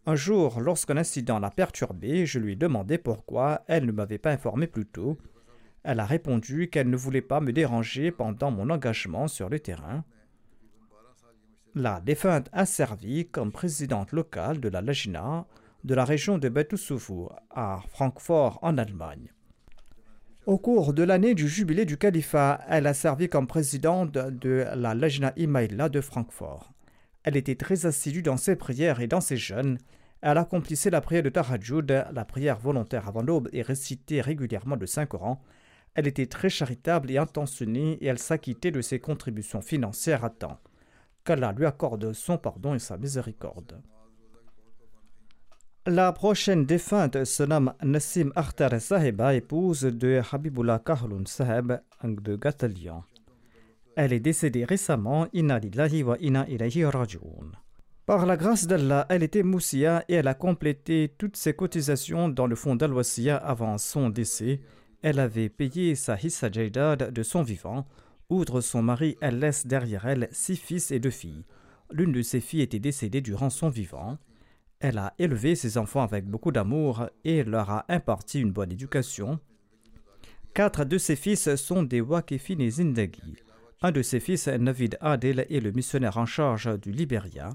Un 0.06 0.14
jour, 0.14 0.62
lorsqu'un 0.62 0.98
incident 0.98 1.40
l'a 1.40 1.50
perturbée, 1.50 2.28
je 2.28 2.38
lui 2.38 2.54
ai 2.54 2.56
demandé 2.56 3.00
pourquoi 3.00 3.64
elle 3.68 3.88
ne 3.88 3.92
m'avait 3.92 4.20
pas 4.20 4.34
informé 4.34 4.68
plus 4.68 4.86
tôt. 4.86 5.18
Elle 5.84 6.00
a 6.00 6.06
répondu 6.06 6.70
qu'elle 6.70 6.92
ne 6.92 6.96
voulait 6.96 7.22
pas 7.22 7.42
me 7.42 7.54
déranger 7.54 8.12
pendant 8.12 8.52
mon 8.52 8.70
engagement 8.70 9.28
sur 9.28 9.50
le 9.50 9.60
terrain. 9.60 10.06
La 11.76 12.02
défunte 12.02 12.50
a 12.52 12.68
servi 12.68 13.26
comme 13.26 13.52
présidente 13.52 14.12
locale 14.12 14.60
de 14.60 14.70
la 14.70 14.84
Lajna 14.84 15.48
de 15.84 15.96
la 15.96 16.06
région 16.06 16.38
de 16.38 16.48
Betusufu 16.48 17.30
à 17.50 17.82
Francfort 17.90 18.60
en 18.62 18.78
Allemagne. 18.78 19.32
Au 20.46 20.60
cours 20.60 20.94
de 20.94 21.02
l'année 21.02 21.34
du 21.34 21.48
jubilé 21.48 21.86
du 21.86 21.98
califat, 21.98 22.60
elle 22.70 22.86
a 22.86 22.94
servi 22.94 23.28
comme 23.28 23.48
présidente 23.48 24.12
de 24.12 24.68
la 24.76 24.94
Lajna 24.94 25.34
Imaïla 25.36 25.90
de 25.90 26.00
Francfort. 26.00 26.74
Elle 27.24 27.38
était 27.38 27.56
très 27.56 27.88
assidue 27.88 28.22
dans 28.22 28.38
ses 28.38 28.56
prières 28.56 29.00
et 29.00 29.08
dans 29.08 29.22
ses 29.22 29.38
jeûnes. 29.38 29.80
Elle 30.22 30.38
accomplissait 30.38 30.92
la 30.92 31.02
prière 31.02 31.24
de 31.24 31.30
Tahajjud, 31.30 32.06
la 32.14 32.26
prière 32.26 32.60
volontaire 32.60 33.08
avant 33.08 33.24
l'aube, 33.24 33.50
et 33.52 33.64
récitait 33.64 34.22
régulièrement 34.22 34.76
le 34.76 34.86
Saint-Coran. 34.86 35.42
Elle 35.96 36.06
était 36.06 36.28
très 36.28 36.50
charitable 36.50 37.10
et 37.10 37.18
intentionnée 37.18 37.98
et 38.00 38.06
elle 38.06 38.20
s'acquittait 38.20 38.70
de 38.70 38.82
ses 38.82 39.00
contributions 39.00 39.62
financières 39.62 40.24
à 40.24 40.30
temps 40.30 40.60
qu'Allah 41.24 41.54
lui 41.54 41.66
accorde 41.66 42.14
son 42.14 42.38
pardon 42.38 42.74
et 42.74 42.80
sa 42.80 42.98
miséricorde. 42.98 43.82
La 45.86 46.14
prochaine 46.14 46.66
défunte 46.66 47.26
se 47.26 47.44
nomme 47.44 47.74
Nassim 47.84 48.32
Akhtar 48.36 48.80
Sahiba, 48.80 49.36
épouse 49.36 49.82
de 49.82 50.22
Habibullah 50.32 50.80
Kahlun 50.80 51.26
Sahib 51.26 51.74
de 52.04 52.36
Gatalian. 52.38 53.04
Elle 53.98 54.14
est 54.14 54.22
décédée 54.22 54.64
récemment, 54.64 55.28
Inna 55.34 55.60
wa 56.06 56.18
inna 56.22 56.48
ilayhi. 56.48 56.86
Par 58.06 58.26
la 58.26 58.38
grâce 58.38 58.66
d'Allah, 58.66 59.06
elle 59.10 59.24
était 59.24 59.44
moussia 59.44 60.06
et 60.08 60.16
elle 60.16 60.28
a 60.30 60.34
complété 60.34 61.14
toutes 61.18 61.36
ses 61.36 61.54
cotisations 61.54 62.30
dans 62.30 62.48
le 62.48 62.56
fonds 62.56 62.76
dal 62.76 62.94
avant 63.42 63.78
son 63.78 64.10
décès. 64.10 64.62
Elle 65.02 65.20
avait 65.20 65.50
payé 65.50 65.96
sa 65.96 66.18
hissa 66.18 66.50
de 66.50 67.24
son 67.24 67.44
vivant 67.44 67.86
Outre 68.34 68.62
son 68.62 68.82
mari, 68.82 69.16
elle 69.22 69.38
laisse 69.38 69.68
derrière 69.68 70.08
elle 70.08 70.28
six 70.32 70.56
fils 70.56 70.90
et 70.90 71.00
deux 71.00 71.12
filles. 71.12 71.46
L'une 71.92 72.12
de 72.12 72.24
ses 72.24 72.42
filles 72.42 72.64
était 72.64 72.80
décédée 72.80 73.22
durant 73.22 73.52
son 73.52 73.70
vivant. 73.70 74.18
Elle 74.80 74.98
a 74.98 75.14
élevé 75.20 75.54
ses 75.54 75.78
enfants 75.78 76.02
avec 76.02 76.26
beaucoup 76.26 76.52
d'amour 76.52 77.08
et 77.24 77.44
leur 77.44 77.70
a 77.70 77.86
imparti 77.90 78.42
une 78.42 78.52
bonne 78.52 78.72
éducation. 78.72 79.40
Quatre 80.56 80.84
de 80.84 80.98
ses 80.98 81.16
fils 81.16 81.54
sont 81.54 81.84
des 81.84 82.02
Wakefin 82.02 82.58
et 82.58 82.72
Zindagi. 82.72 83.36
Un 83.84 83.92
de 83.92 84.02
ses 84.02 84.20
fils, 84.20 84.48
Navid 84.48 84.98
Adel, 85.00 85.46
est 85.52 85.60
le 85.60 85.72
missionnaire 85.72 86.18
en 86.18 86.26
charge 86.26 86.80
du 86.80 86.92
Libéria. 86.92 87.52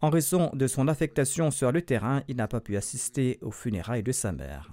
En 0.00 0.10
raison 0.10 0.50
de 0.52 0.66
son 0.66 0.88
affectation 0.88 1.52
sur 1.52 1.70
le 1.70 1.82
terrain, 1.82 2.24
il 2.26 2.38
n'a 2.38 2.48
pas 2.48 2.60
pu 2.60 2.76
assister 2.76 3.38
aux 3.40 3.52
funérailles 3.52 4.02
de 4.02 4.10
sa 4.10 4.32
mère. 4.32 4.72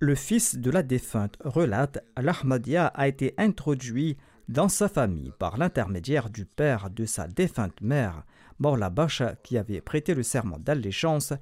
Le 0.00 0.16
fils 0.16 0.56
de 0.56 0.70
la 0.70 0.82
défunte 0.82 1.36
relate 1.44 2.04
l'Ahmadiyya 2.16 2.86
a 2.86 3.06
été 3.06 3.32
introduit 3.38 4.16
dans 4.48 4.68
sa 4.68 4.88
famille 4.88 5.32
par 5.38 5.56
l'intermédiaire 5.56 6.30
du 6.30 6.44
père 6.44 6.90
de 6.90 7.06
sa 7.06 7.28
défunte 7.28 7.80
mère, 7.80 8.24
Morla 8.58 8.90
Basha, 8.90 9.36
qui 9.44 9.56
avait 9.56 9.80
prêté 9.80 10.14
le 10.14 10.24
serment 10.24 10.58
d'allégeance 10.58 11.32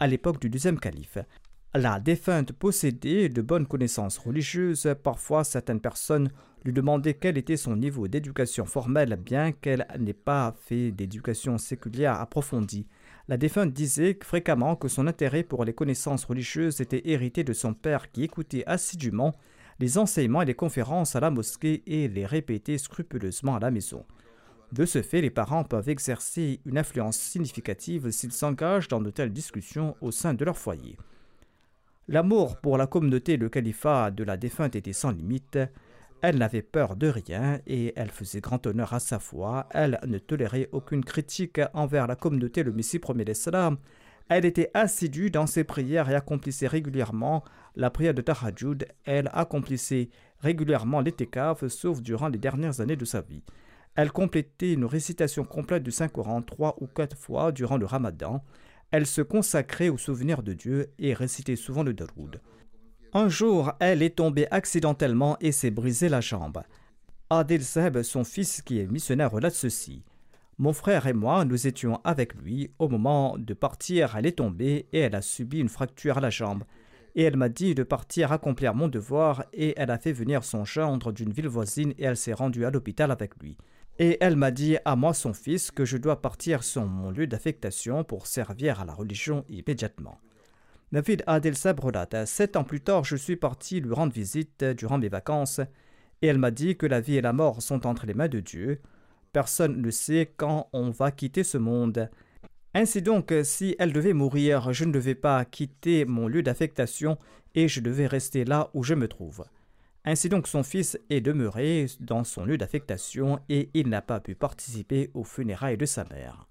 à 0.00 0.08
l'époque 0.08 0.40
du 0.40 0.50
deuxième 0.50 0.80
calife. 0.80 1.18
La 1.72 2.00
défunte 2.00 2.52
possédait 2.52 3.28
de 3.28 3.42
bonnes 3.42 3.66
connaissances 3.66 4.18
religieuses. 4.18 4.92
Parfois, 5.04 5.44
certaines 5.44 5.80
personnes 5.80 6.30
lui 6.64 6.72
demandaient 6.72 7.14
quel 7.14 7.38
était 7.38 7.56
son 7.56 7.76
niveau 7.76 8.08
d'éducation 8.08 8.66
formelle, 8.66 9.16
bien 9.24 9.52
qu'elle 9.52 9.86
n'ait 10.00 10.12
pas 10.12 10.56
fait 10.64 10.90
d'éducation 10.90 11.58
séculière 11.58 12.20
approfondie. 12.20 12.88
La 13.30 13.36
défunte 13.36 13.72
disait 13.72 14.18
fréquemment 14.24 14.74
que 14.74 14.88
son 14.88 15.06
intérêt 15.06 15.44
pour 15.44 15.64
les 15.64 15.72
connaissances 15.72 16.24
religieuses 16.24 16.80
était 16.80 17.08
hérité 17.08 17.44
de 17.44 17.52
son 17.52 17.74
père 17.74 18.10
qui 18.10 18.24
écoutait 18.24 18.64
assidûment 18.66 19.36
les 19.78 19.98
enseignements 19.98 20.42
et 20.42 20.46
les 20.46 20.54
conférences 20.54 21.14
à 21.14 21.20
la 21.20 21.30
mosquée 21.30 21.84
et 21.86 22.08
les 22.08 22.26
répétait 22.26 22.76
scrupuleusement 22.76 23.54
à 23.54 23.60
la 23.60 23.70
maison. 23.70 24.04
De 24.72 24.84
ce 24.84 25.00
fait, 25.00 25.20
les 25.20 25.30
parents 25.30 25.62
peuvent 25.62 25.88
exercer 25.88 26.58
une 26.66 26.76
influence 26.76 27.18
significative 27.18 28.10
s'ils 28.10 28.32
s'engagent 28.32 28.88
dans 28.88 29.00
de 29.00 29.10
telles 29.10 29.32
discussions 29.32 29.94
au 30.00 30.10
sein 30.10 30.34
de 30.34 30.44
leur 30.44 30.58
foyer. 30.58 30.96
L'amour 32.08 32.56
pour 32.56 32.78
la 32.78 32.88
communauté 32.88 33.34
et 33.34 33.36
le 33.36 33.48
califat 33.48 34.10
de 34.10 34.24
la 34.24 34.36
défunte 34.36 34.74
était 34.74 34.92
sans 34.92 35.12
limite. 35.12 35.56
Elle 36.22 36.36
n'avait 36.36 36.62
peur 36.62 36.96
de 36.96 37.08
rien 37.08 37.60
et 37.66 37.94
elle 37.96 38.10
faisait 38.10 38.40
grand 38.40 38.66
honneur 38.66 38.92
à 38.92 39.00
sa 39.00 39.18
foi. 39.18 39.68
Elle 39.70 39.98
ne 40.06 40.18
tolérait 40.18 40.68
aucune 40.72 41.04
critique 41.04 41.60
envers 41.72 42.06
la 42.06 42.16
communauté 42.16 42.62
le 42.62 42.72
Messie 42.72 42.98
premier 42.98 43.24
l'Islam. 43.24 43.78
Elle 44.28 44.44
était 44.44 44.70
assidue 44.74 45.30
dans 45.30 45.46
ses 45.46 45.64
prières 45.64 46.10
et 46.10 46.14
accomplissait 46.14 46.66
régulièrement 46.66 47.42
la 47.74 47.90
prière 47.90 48.14
de 48.14 48.22
Tahajjud. 48.22 48.86
Elle 49.04 49.30
accomplissait 49.32 50.10
régulièrement 50.40 51.00
l'étécave, 51.00 51.68
sauf 51.68 52.02
durant 52.02 52.28
les 52.28 52.38
dernières 52.38 52.80
années 52.80 52.96
de 52.96 53.04
sa 53.04 53.22
vie. 53.22 53.42
Elle 53.96 54.12
complétait 54.12 54.74
une 54.74 54.84
récitation 54.84 55.44
complète 55.44 55.82
du 55.82 55.90
Saint-Coran 55.90 56.42
trois 56.42 56.76
ou 56.80 56.86
quatre 56.86 57.16
fois 57.16 57.50
durant 57.50 57.76
le 57.76 57.86
ramadan. 57.86 58.44
Elle 58.90 59.06
se 59.06 59.22
consacrait 59.22 59.88
au 59.88 59.98
souvenir 59.98 60.42
de 60.42 60.52
Dieu 60.52 60.90
et 60.98 61.14
récitait 61.14 61.56
souvent 61.56 61.82
le 61.82 61.94
Daroud. 61.94 62.40
Un 63.12 63.28
jour, 63.28 63.72
elle 63.80 64.04
est 64.04 64.16
tombée 64.16 64.46
accidentellement 64.52 65.36
et 65.40 65.50
s'est 65.50 65.72
brisé 65.72 66.08
la 66.08 66.20
jambe. 66.20 66.62
Adil 67.28 67.64
Seb, 67.64 68.02
son 68.02 68.22
fils 68.22 68.62
qui 68.62 68.78
est 68.78 68.86
missionnaire, 68.86 69.32
relate 69.32 69.52
ceci. 69.52 70.04
Mon 70.58 70.72
frère 70.72 71.08
et 71.08 71.12
moi, 71.12 71.44
nous 71.44 71.66
étions 71.66 72.00
avec 72.04 72.34
lui. 72.34 72.70
Au 72.78 72.88
moment 72.88 73.36
de 73.36 73.52
partir, 73.52 74.14
elle 74.16 74.26
est 74.26 74.38
tombée 74.38 74.86
et 74.92 75.00
elle 75.00 75.16
a 75.16 75.22
subi 75.22 75.58
une 75.58 75.68
fracture 75.68 76.18
à 76.18 76.20
la 76.20 76.30
jambe. 76.30 76.62
Et 77.16 77.24
elle 77.24 77.36
m'a 77.36 77.48
dit 77.48 77.74
de 77.74 77.82
partir 77.82 78.30
accomplir 78.30 78.74
mon 78.74 78.86
devoir 78.86 79.44
et 79.52 79.74
elle 79.76 79.90
a 79.90 79.98
fait 79.98 80.12
venir 80.12 80.44
son 80.44 80.64
gendre 80.64 81.10
d'une 81.10 81.32
ville 81.32 81.48
voisine 81.48 81.94
et 81.98 82.04
elle 82.04 82.16
s'est 82.16 82.32
rendue 82.32 82.64
à 82.64 82.70
l'hôpital 82.70 83.10
avec 83.10 83.34
lui. 83.42 83.56
Et 83.98 84.18
elle 84.20 84.36
m'a 84.36 84.52
dit 84.52 84.76
à 84.84 84.94
moi, 84.94 85.14
son 85.14 85.32
fils, 85.32 85.72
que 85.72 85.84
je 85.84 85.96
dois 85.96 86.22
partir 86.22 86.62
sur 86.62 86.84
mon 86.84 87.10
lieu 87.10 87.26
d'affectation 87.26 88.04
pour 88.04 88.28
servir 88.28 88.80
à 88.80 88.84
la 88.84 88.94
religion 88.94 89.44
immédiatement. 89.48 90.20
David 90.92 91.22
Adel 91.28 91.54
relate 91.80 92.26
Sept 92.26 92.56
ans 92.56 92.64
plus 92.64 92.80
tard, 92.80 93.04
je 93.04 93.14
suis 93.14 93.36
parti 93.36 93.80
lui 93.80 93.94
rendre 93.94 94.12
visite 94.12 94.64
durant 94.64 94.98
mes 94.98 95.08
vacances, 95.08 95.60
et 96.20 96.26
elle 96.26 96.38
m'a 96.38 96.50
dit 96.50 96.76
que 96.76 96.86
la 96.86 97.00
vie 97.00 97.16
et 97.16 97.20
la 97.20 97.32
mort 97.32 97.62
sont 97.62 97.86
entre 97.86 98.06
les 98.06 98.14
mains 98.14 98.28
de 98.28 98.40
Dieu. 98.40 98.80
Personne 99.32 99.80
ne 99.80 99.90
sait 99.90 100.32
quand 100.36 100.68
on 100.72 100.90
va 100.90 101.12
quitter 101.12 101.44
ce 101.44 101.58
monde. 101.58 102.10
Ainsi 102.74 103.02
donc, 103.02 103.32
si 103.44 103.76
elle 103.78 103.92
devait 103.92 104.12
mourir, 104.14 104.72
je 104.72 104.84
ne 104.84 104.92
devais 104.92 105.14
pas 105.14 105.44
quitter 105.44 106.04
mon 106.06 106.26
lieu 106.26 106.42
d'affectation 106.42 107.18
et 107.54 107.68
je 107.68 107.80
devais 107.80 108.08
rester 108.08 108.44
là 108.44 108.70
où 108.74 108.82
je 108.82 108.94
me 108.94 109.06
trouve. 109.06 109.44
Ainsi 110.04 110.28
donc, 110.28 110.48
son 110.48 110.64
fils 110.64 110.98
est 111.08 111.20
demeuré 111.20 111.86
dans 112.00 112.24
son 112.24 112.44
lieu 112.44 112.58
d'affectation 112.58 113.38
et 113.48 113.70
il 113.74 113.88
n'a 113.88 114.02
pas 114.02 114.18
pu 114.18 114.34
participer 114.34 115.10
aux 115.14 115.24
funérailles 115.24 115.76
de 115.78 115.86
sa 115.86 116.04
mère. 116.04 116.48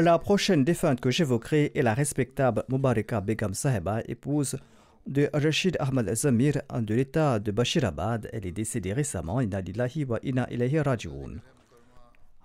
La 0.00 0.16
prochaine 0.20 0.62
défunte 0.62 1.00
que 1.00 1.10
j'évoquerai 1.10 1.72
est 1.74 1.82
la 1.82 1.92
respectable 1.92 2.62
Mubaraka 2.68 3.20
Begam 3.20 3.52
Saheba, 3.52 4.00
épouse 4.06 4.56
de 5.08 5.28
Rashid 5.32 5.76
Ahmad 5.80 6.14
Zamir 6.14 6.62
de 6.72 6.94
l'état 6.94 7.40
de 7.40 7.50
Bashirabad. 7.50 8.30
Elle 8.32 8.46
est 8.46 8.52
décédée 8.52 8.92
récemment. 8.92 9.40
Inna 9.40 9.60
wa. 9.60 10.96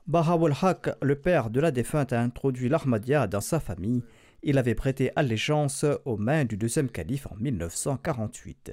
Bahawul 0.08 0.54
Haq, 0.64 0.90
le 1.04 1.14
père 1.14 1.52
de 1.52 1.60
la 1.60 1.70
défunte, 1.70 2.12
a 2.12 2.22
introduit 2.22 2.70
l'Ahmadiyya 2.70 3.28
dans 3.28 3.40
sa 3.40 3.60
famille. 3.60 4.04
Il 4.42 4.58
avait 4.58 4.74
prêté 4.74 5.12
allégeance 5.16 5.86
aux 6.06 6.18
mains 6.18 6.46
du 6.46 6.58
deuxième 6.58 6.90
calife 6.90 7.28
en 7.28 7.36
1948. 7.36 8.72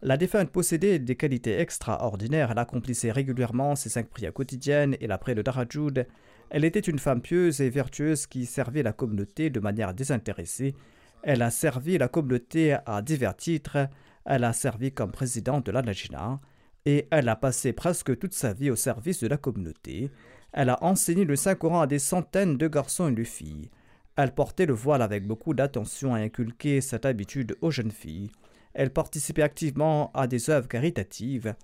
La 0.00 0.16
défunte 0.16 0.48
possédait 0.48 0.98
des 0.98 1.16
qualités 1.16 1.60
extraordinaires. 1.60 2.52
Elle 2.52 2.58
accomplissait 2.58 3.12
régulièrement 3.12 3.76
ses 3.76 3.90
cinq 3.90 4.08
prières 4.08 4.32
quotidiennes 4.32 4.96
et 5.02 5.06
la 5.06 5.18
prière 5.18 5.36
de 5.36 5.42
Darajud. 5.42 6.06
Elle 6.50 6.64
était 6.64 6.80
une 6.80 6.98
femme 6.98 7.22
pieuse 7.22 7.60
et 7.60 7.70
vertueuse 7.70 8.26
qui 8.26 8.44
servait 8.44 8.82
la 8.82 8.92
communauté 8.92 9.50
de 9.50 9.60
manière 9.60 9.94
désintéressée. 9.94 10.74
Elle 11.22 11.42
a 11.42 11.50
servi 11.50 11.96
la 11.96 12.08
communauté 12.08 12.76
à 12.86 13.02
divers 13.02 13.36
titres. 13.36 13.88
Elle 14.24 14.44
a 14.44 14.52
servi 14.52 14.92
comme 14.92 15.12
présidente 15.12 15.66
de 15.66 15.72
la 15.72 15.82
Najina 15.82 16.40
et 16.86 17.06
elle 17.10 17.28
a 17.28 17.36
passé 17.36 17.72
presque 17.72 18.18
toute 18.18 18.34
sa 18.34 18.52
vie 18.52 18.70
au 18.70 18.76
service 18.76 19.20
de 19.20 19.28
la 19.28 19.36
communauté. 19.36 20.10
Elle 20.52 20.70
a 20.70 20.82
enseigné 20.82 21.24
le 21.24 21.36
Saint-Coran 21.36 21.82
à 21.82 21.86
des 21.86 22.00
centaines 22.00 22.56
de 22.56 22.66
garçons 22.66 23.08
et 23.08 23.14
de 23.14 23.24
filles. 23.24 23.70
Elle 24.16 24.34
portait 24.34 24.66
le 24.66 24.74
voile 24.74 25.02
avec 25.02 25.26
beaucoup 25.26 25.54
d'attention 25.54 26.16
et 26.16 26.24
inculquait 26.24 26.80
cette 26.80 27.06
habitude 27.06 27.56
aux 27.60 27.70
jeunes 27.70 27.92
filles. 27.92 28.30
Elle 28.74 28.90
participait 28.90 29.42
activement 29.42 30.10
à 30.14 30.26
des 30.26 30.50
œuvres 30.50 30.68
caritatives 30.68 31.54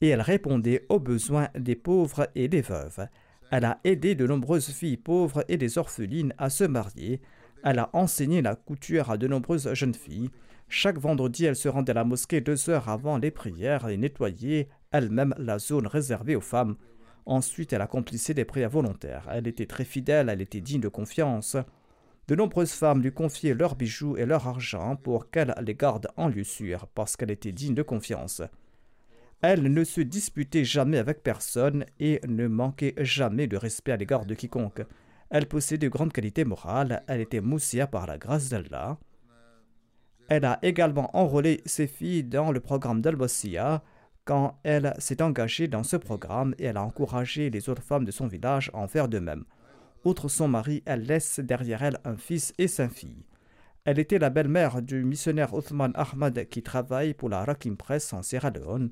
et 0.00 0.08
elle 0.08 0.20
répondait 0.20 0.84
aux 0.90 1.00
besoins 1.00 1.48
des 1.58 1.74
pauvres 1.74 2.28
et 2.34 2.48
des 2.48 2.60
veuves. 2.60 3.08
Elle 3.50 3.64
a 3.64 3.78
aidé 3.84 4.14
de 4.14 4.26
nombreuses 4.26 4.70
filles 4.70 4.96
pauvres 4.96 5.44
et 5.48 5.56
des 5.56 5.78
orphelines 5.78 6.34
à 6.36 6.50
se 6.50 6.64
marier. 6.64 7.20
Elle 7.62 7.78
a 7.78 7.90
enseigné 7.92 8.42
la 8.42 8.56
couture 8.56 9.10
à 9.10 9.16
de 9.16 9.28
nombreuses 9.28 9.72
jeunes 9.72 9.94
filles. 9.94 10.30
Chaque 10.68 10.98
vendredi, 10.98 11.44
elle 11.44 11.54
se 11.56 11.68
rendait 11.68 11.92
à 11.92 11.94
la 11.94 12.04
mosquée 12.04 12.40
deux 12.40 12.70
heures 12.70 12.88
avant 12.88 13.18
les 13.18 13.30
prières 13.30 13.88
et 13.88 13.96
nettoyait 13.96 14.68
elle-même 14.90 15.34
la 15.38 15.58
zone 15.58 15.86
réservée 15.86 16.34
aux 16.34 16.40
femmes. 16.40 16.76
Ensuite, 17.24 17.72
elle 17.72 17.82
accomplissait 17.82 18.34
des 18.34 18.44
prières 18.44 18.70
volontaires. 18.70 19.28
Elle 19.30 19.46
était 19.46 19.66
très 19.66 19.84
fidèle, 19.84 20.28
elle 20.28 20.42
était 20.42 20.60
digne 20.60 20.80
de 20.80 20.88
confiance. 20.88 21.56
De 22.28 22.34
nombreuses 22.34 22.72
femmes 22.72 23.02
lui 23.02 23.12
confiaient 23.12 23.54
leurs 23.54 23.76
bijoux 23.76 24.16
et 24.16 24.26
leur 24.26 24.48
argent 24.48 24.96
pour 24.96 25.30
qu'elle 25.30 25.54
les 25.64 25.74
garde 25.76 26.08
en 26.16 26.26
lieu 26.26 26.42
sûr, 26.42 26.88
parce 26.88 27.16
qu'elle 27.16 27.30
était 27.30 27.52
digne 27.52 27.74
de 27.74 27.82
confiance. 27.82 28.42
Elle 29.42 29.72
ne 29.72 29.84
se 29.84 30.00
disputait 30.00 30.64
jamais 30.64 30.98
avec 30.98 31.22
personne 31.22 31.84
et 32.00 32.20
ne 32.26 32.46
manquait 32.46 32.94
jamais 32.98 33.46
de 33.46 33.56
respect 33.56 33.92
à 33.92 33.96
l'égard 33.96 34.24
de 34.24 34.34
quiconque. 34.34 34.82
Elle 35.30 35.46
possédait 35.46 35.86
de 35.86 35.90
grandes 35.90 36.12
qualités 36.12 36.44
morales, 36.44 37.02
elle 37.06 37.20
était 37.20 37.40
moussia 37.40 37.86
par 37.86 38.06
la 38.06 38.16
grâce 38.16 38.48
d'Allah. 38.48 38.98
Elle 40.28 40.44
a 40.44 40.58
également 40.62 41.14
enrôlé 41.16 41.60
ses 41.66 41.86
filles 41.86 42.24
dans 42.24 42.50
le 42.50 42.60
programme 42.60 43.00
dal 43.00 43.16
quand 44.24 44.58
elle 44.64 44.92
s'est 44.98 45.22
engagée 45.22 45.68
dans 45.68 45.84
ce 45.84 45.96
programme 45.96 46.54
et 46.58 46.64
elle 46.64 46.76
a 46.76 46.82
encouragé 46.82 47.48
les 47.48 47.68
autres 47.68 47.82
femmes 47.82 48.04
de 48.04 48.10
son 48.10 48.26
village 48.26 48.70
à 48.74 48.78
en 48.78 48.88
faire 48.88 49.08
de 49.08 49.20
même. 49.20 49.44
Outre 50.04 50.28
son 50.28 50.48
mari, 50.48 50.82
elle 50.84 51.04
laisse 51.04 51.40
derrière 51.40 51.82
elle 51.82 51.98
un 52.04 52.16
fils 52.16 52.52
et 52.58 52.68
cinq 52.68 52.90
filles. 52.90 53.24
Elle 53.84 54.00
était 54.00 54.18
la 54.18 54.30
belle-mère 54.30 54.82
du 54.82 55.04
missionnaire 55.04 55.54
Othman 55.54 55.92
Ahmad 55.94 56.48
qui 56.48 56.62
travaille 56.62 57.14
pour 57.14 57.28
la 57.28 57.44
Rakim 57.44 57.76
Press 57.76 58.12
en 58.12 58.22
Sierra 58.22 58.50
Leone 58.50 58.90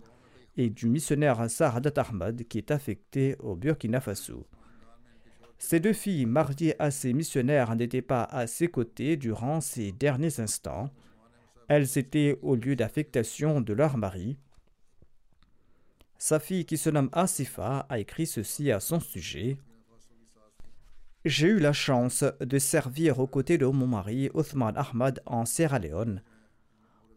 et 0.56 0.70
du 0.70 0.88
missionnaire 0.88 1.50
Saradat 1.50 2.00
Ahmad 2.00 2.44
qui 2.44 2.58
est 2.58 2.70
affecté 2.70 3.36
au 3.40 3.56
Burkina 3.56 4.00
Faso. 4.00 4.46
Ces 5.58 5.80
deux 5.80 5.92
filles 5.92 6.26
mariées 6.26 6.74
à 6.78 6.90
ces 6.90 7.12
missionnaires 7.12 7.74
n'étaient 7.74 8.02
pas 8.02 8.24
à 8.24 8.46
ses 8.46 8.68
côtés 8.68 9.16
durant 9.16 9.60
ces 9.60 9.92
derniers 9.92 10.40
instants. 10.40 10.90
Elles 11.68 11.96
étaient 11.96 12.38
au 12.42 12.54
lieu 12.54 12.76
d'affectation 12.76 13.60
de 13.60 13.72
leur 13.72 13.96
mari. 13.96 14.36
Sa 16.18 16.38
fille, 16.38 16.64
qui 16.64 16.76
se 16.76 16.90
nomme 16.90 17.10
Asifa, 17.12 17.86
a 17.88 17.98
écrit 17.98 18.26
ceci 18.26 18.70
à 18.70 18.80
son 18.80 19.00
sujet. 19.00 19.56
J'ai 21.24 21.48
eu 21.48 21.58
la 21.58 21.72
chance 21.72 22.24
de 22.40 22.58
servir 22.58 23.18
aux 23.18 23.26
côtés 23.26 23.56
de 23.56 23.66
mon 23.66 23.86
mari 23.86 24.30
Othman 24.34 24.76
Ahmad 24.76 25.22
en 25.24 25.46
Sierra 25.46 25.78
Leone. 25.78 26.22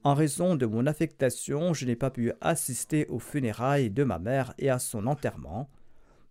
En 0.08 0.14
raison 0.14 0.56
de 0.56 0.66
mon 0.66 0.86
affectation, 0.86 1.74
je 1.74 1.86
n'ai 1.86 1.98
pas 1.98 2.10
pu 2.10 2.32
assister 2.40 3.08
aux 3.08 3.20
funérailles 3.20 3.90
de 3.90 4.06
ma 4.06 4.20
mère 4.20 4.54
et 4.58 4.70
à 4.70 4.80
son 4.80 5.06
enterrement. 5.06 5.70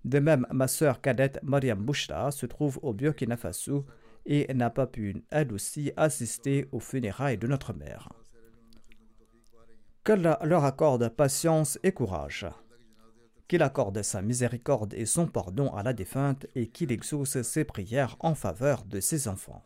De 0.07 0.18
même, 0.18 0.47
ma 0.51 0.66
sœur 0.66 1.03
cadette 1.03 1.39
Mariam 1.43 1.79
Bouchra 1.79 2.31
se 2.31 2.47
trouve 2.47 2.79
au 2.81 2.95
Burkina 2.95 3.37
Faso 3.37 3.85
et 4.24 4.51
n'a 4.55 4.70
pas 4.70 4.87
pu, 4.87 5.22
elle 5.29 5.53
aussi, 5.53 5.93
assister 5.99 6.70
aux 6.72 6.81
funérailles 6.81 7.37
de 7.37 7.47
notre 7.47 7.74
mère. 7.74 8.09
Qu'Allah 10.05 10.39
leur 10.43 10.64
accorde 10.64 11.11
patience 11.11 11.79
et 11.83 11.93
courage 11.93 12.47
qu'il 13.47 13.62
accorde 13.62 14.01
sa 14.01 14.22
miséricorde 14.22 14.95
et 14.95 15.05
son 15.05 15.27
pardon 15.27 15.70
à 15.74 15.83
la 15.83 15.93
défunte 15.93 16.47
et 16.55 16.68
qu'il 16.68 16.93
exauce 16.93 17.43
ses 17.43 17.64
prières 17.64 18.16
en 18.20 18.35
faveur 18.35 18.85
de 18.85 19.01
ses 19.01 19.29
enfants. 19.29 19.66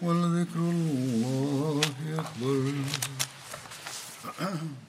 ولذكر 0.00 0.58
الله 0.58 1.80
أكبر. 2.18 2.72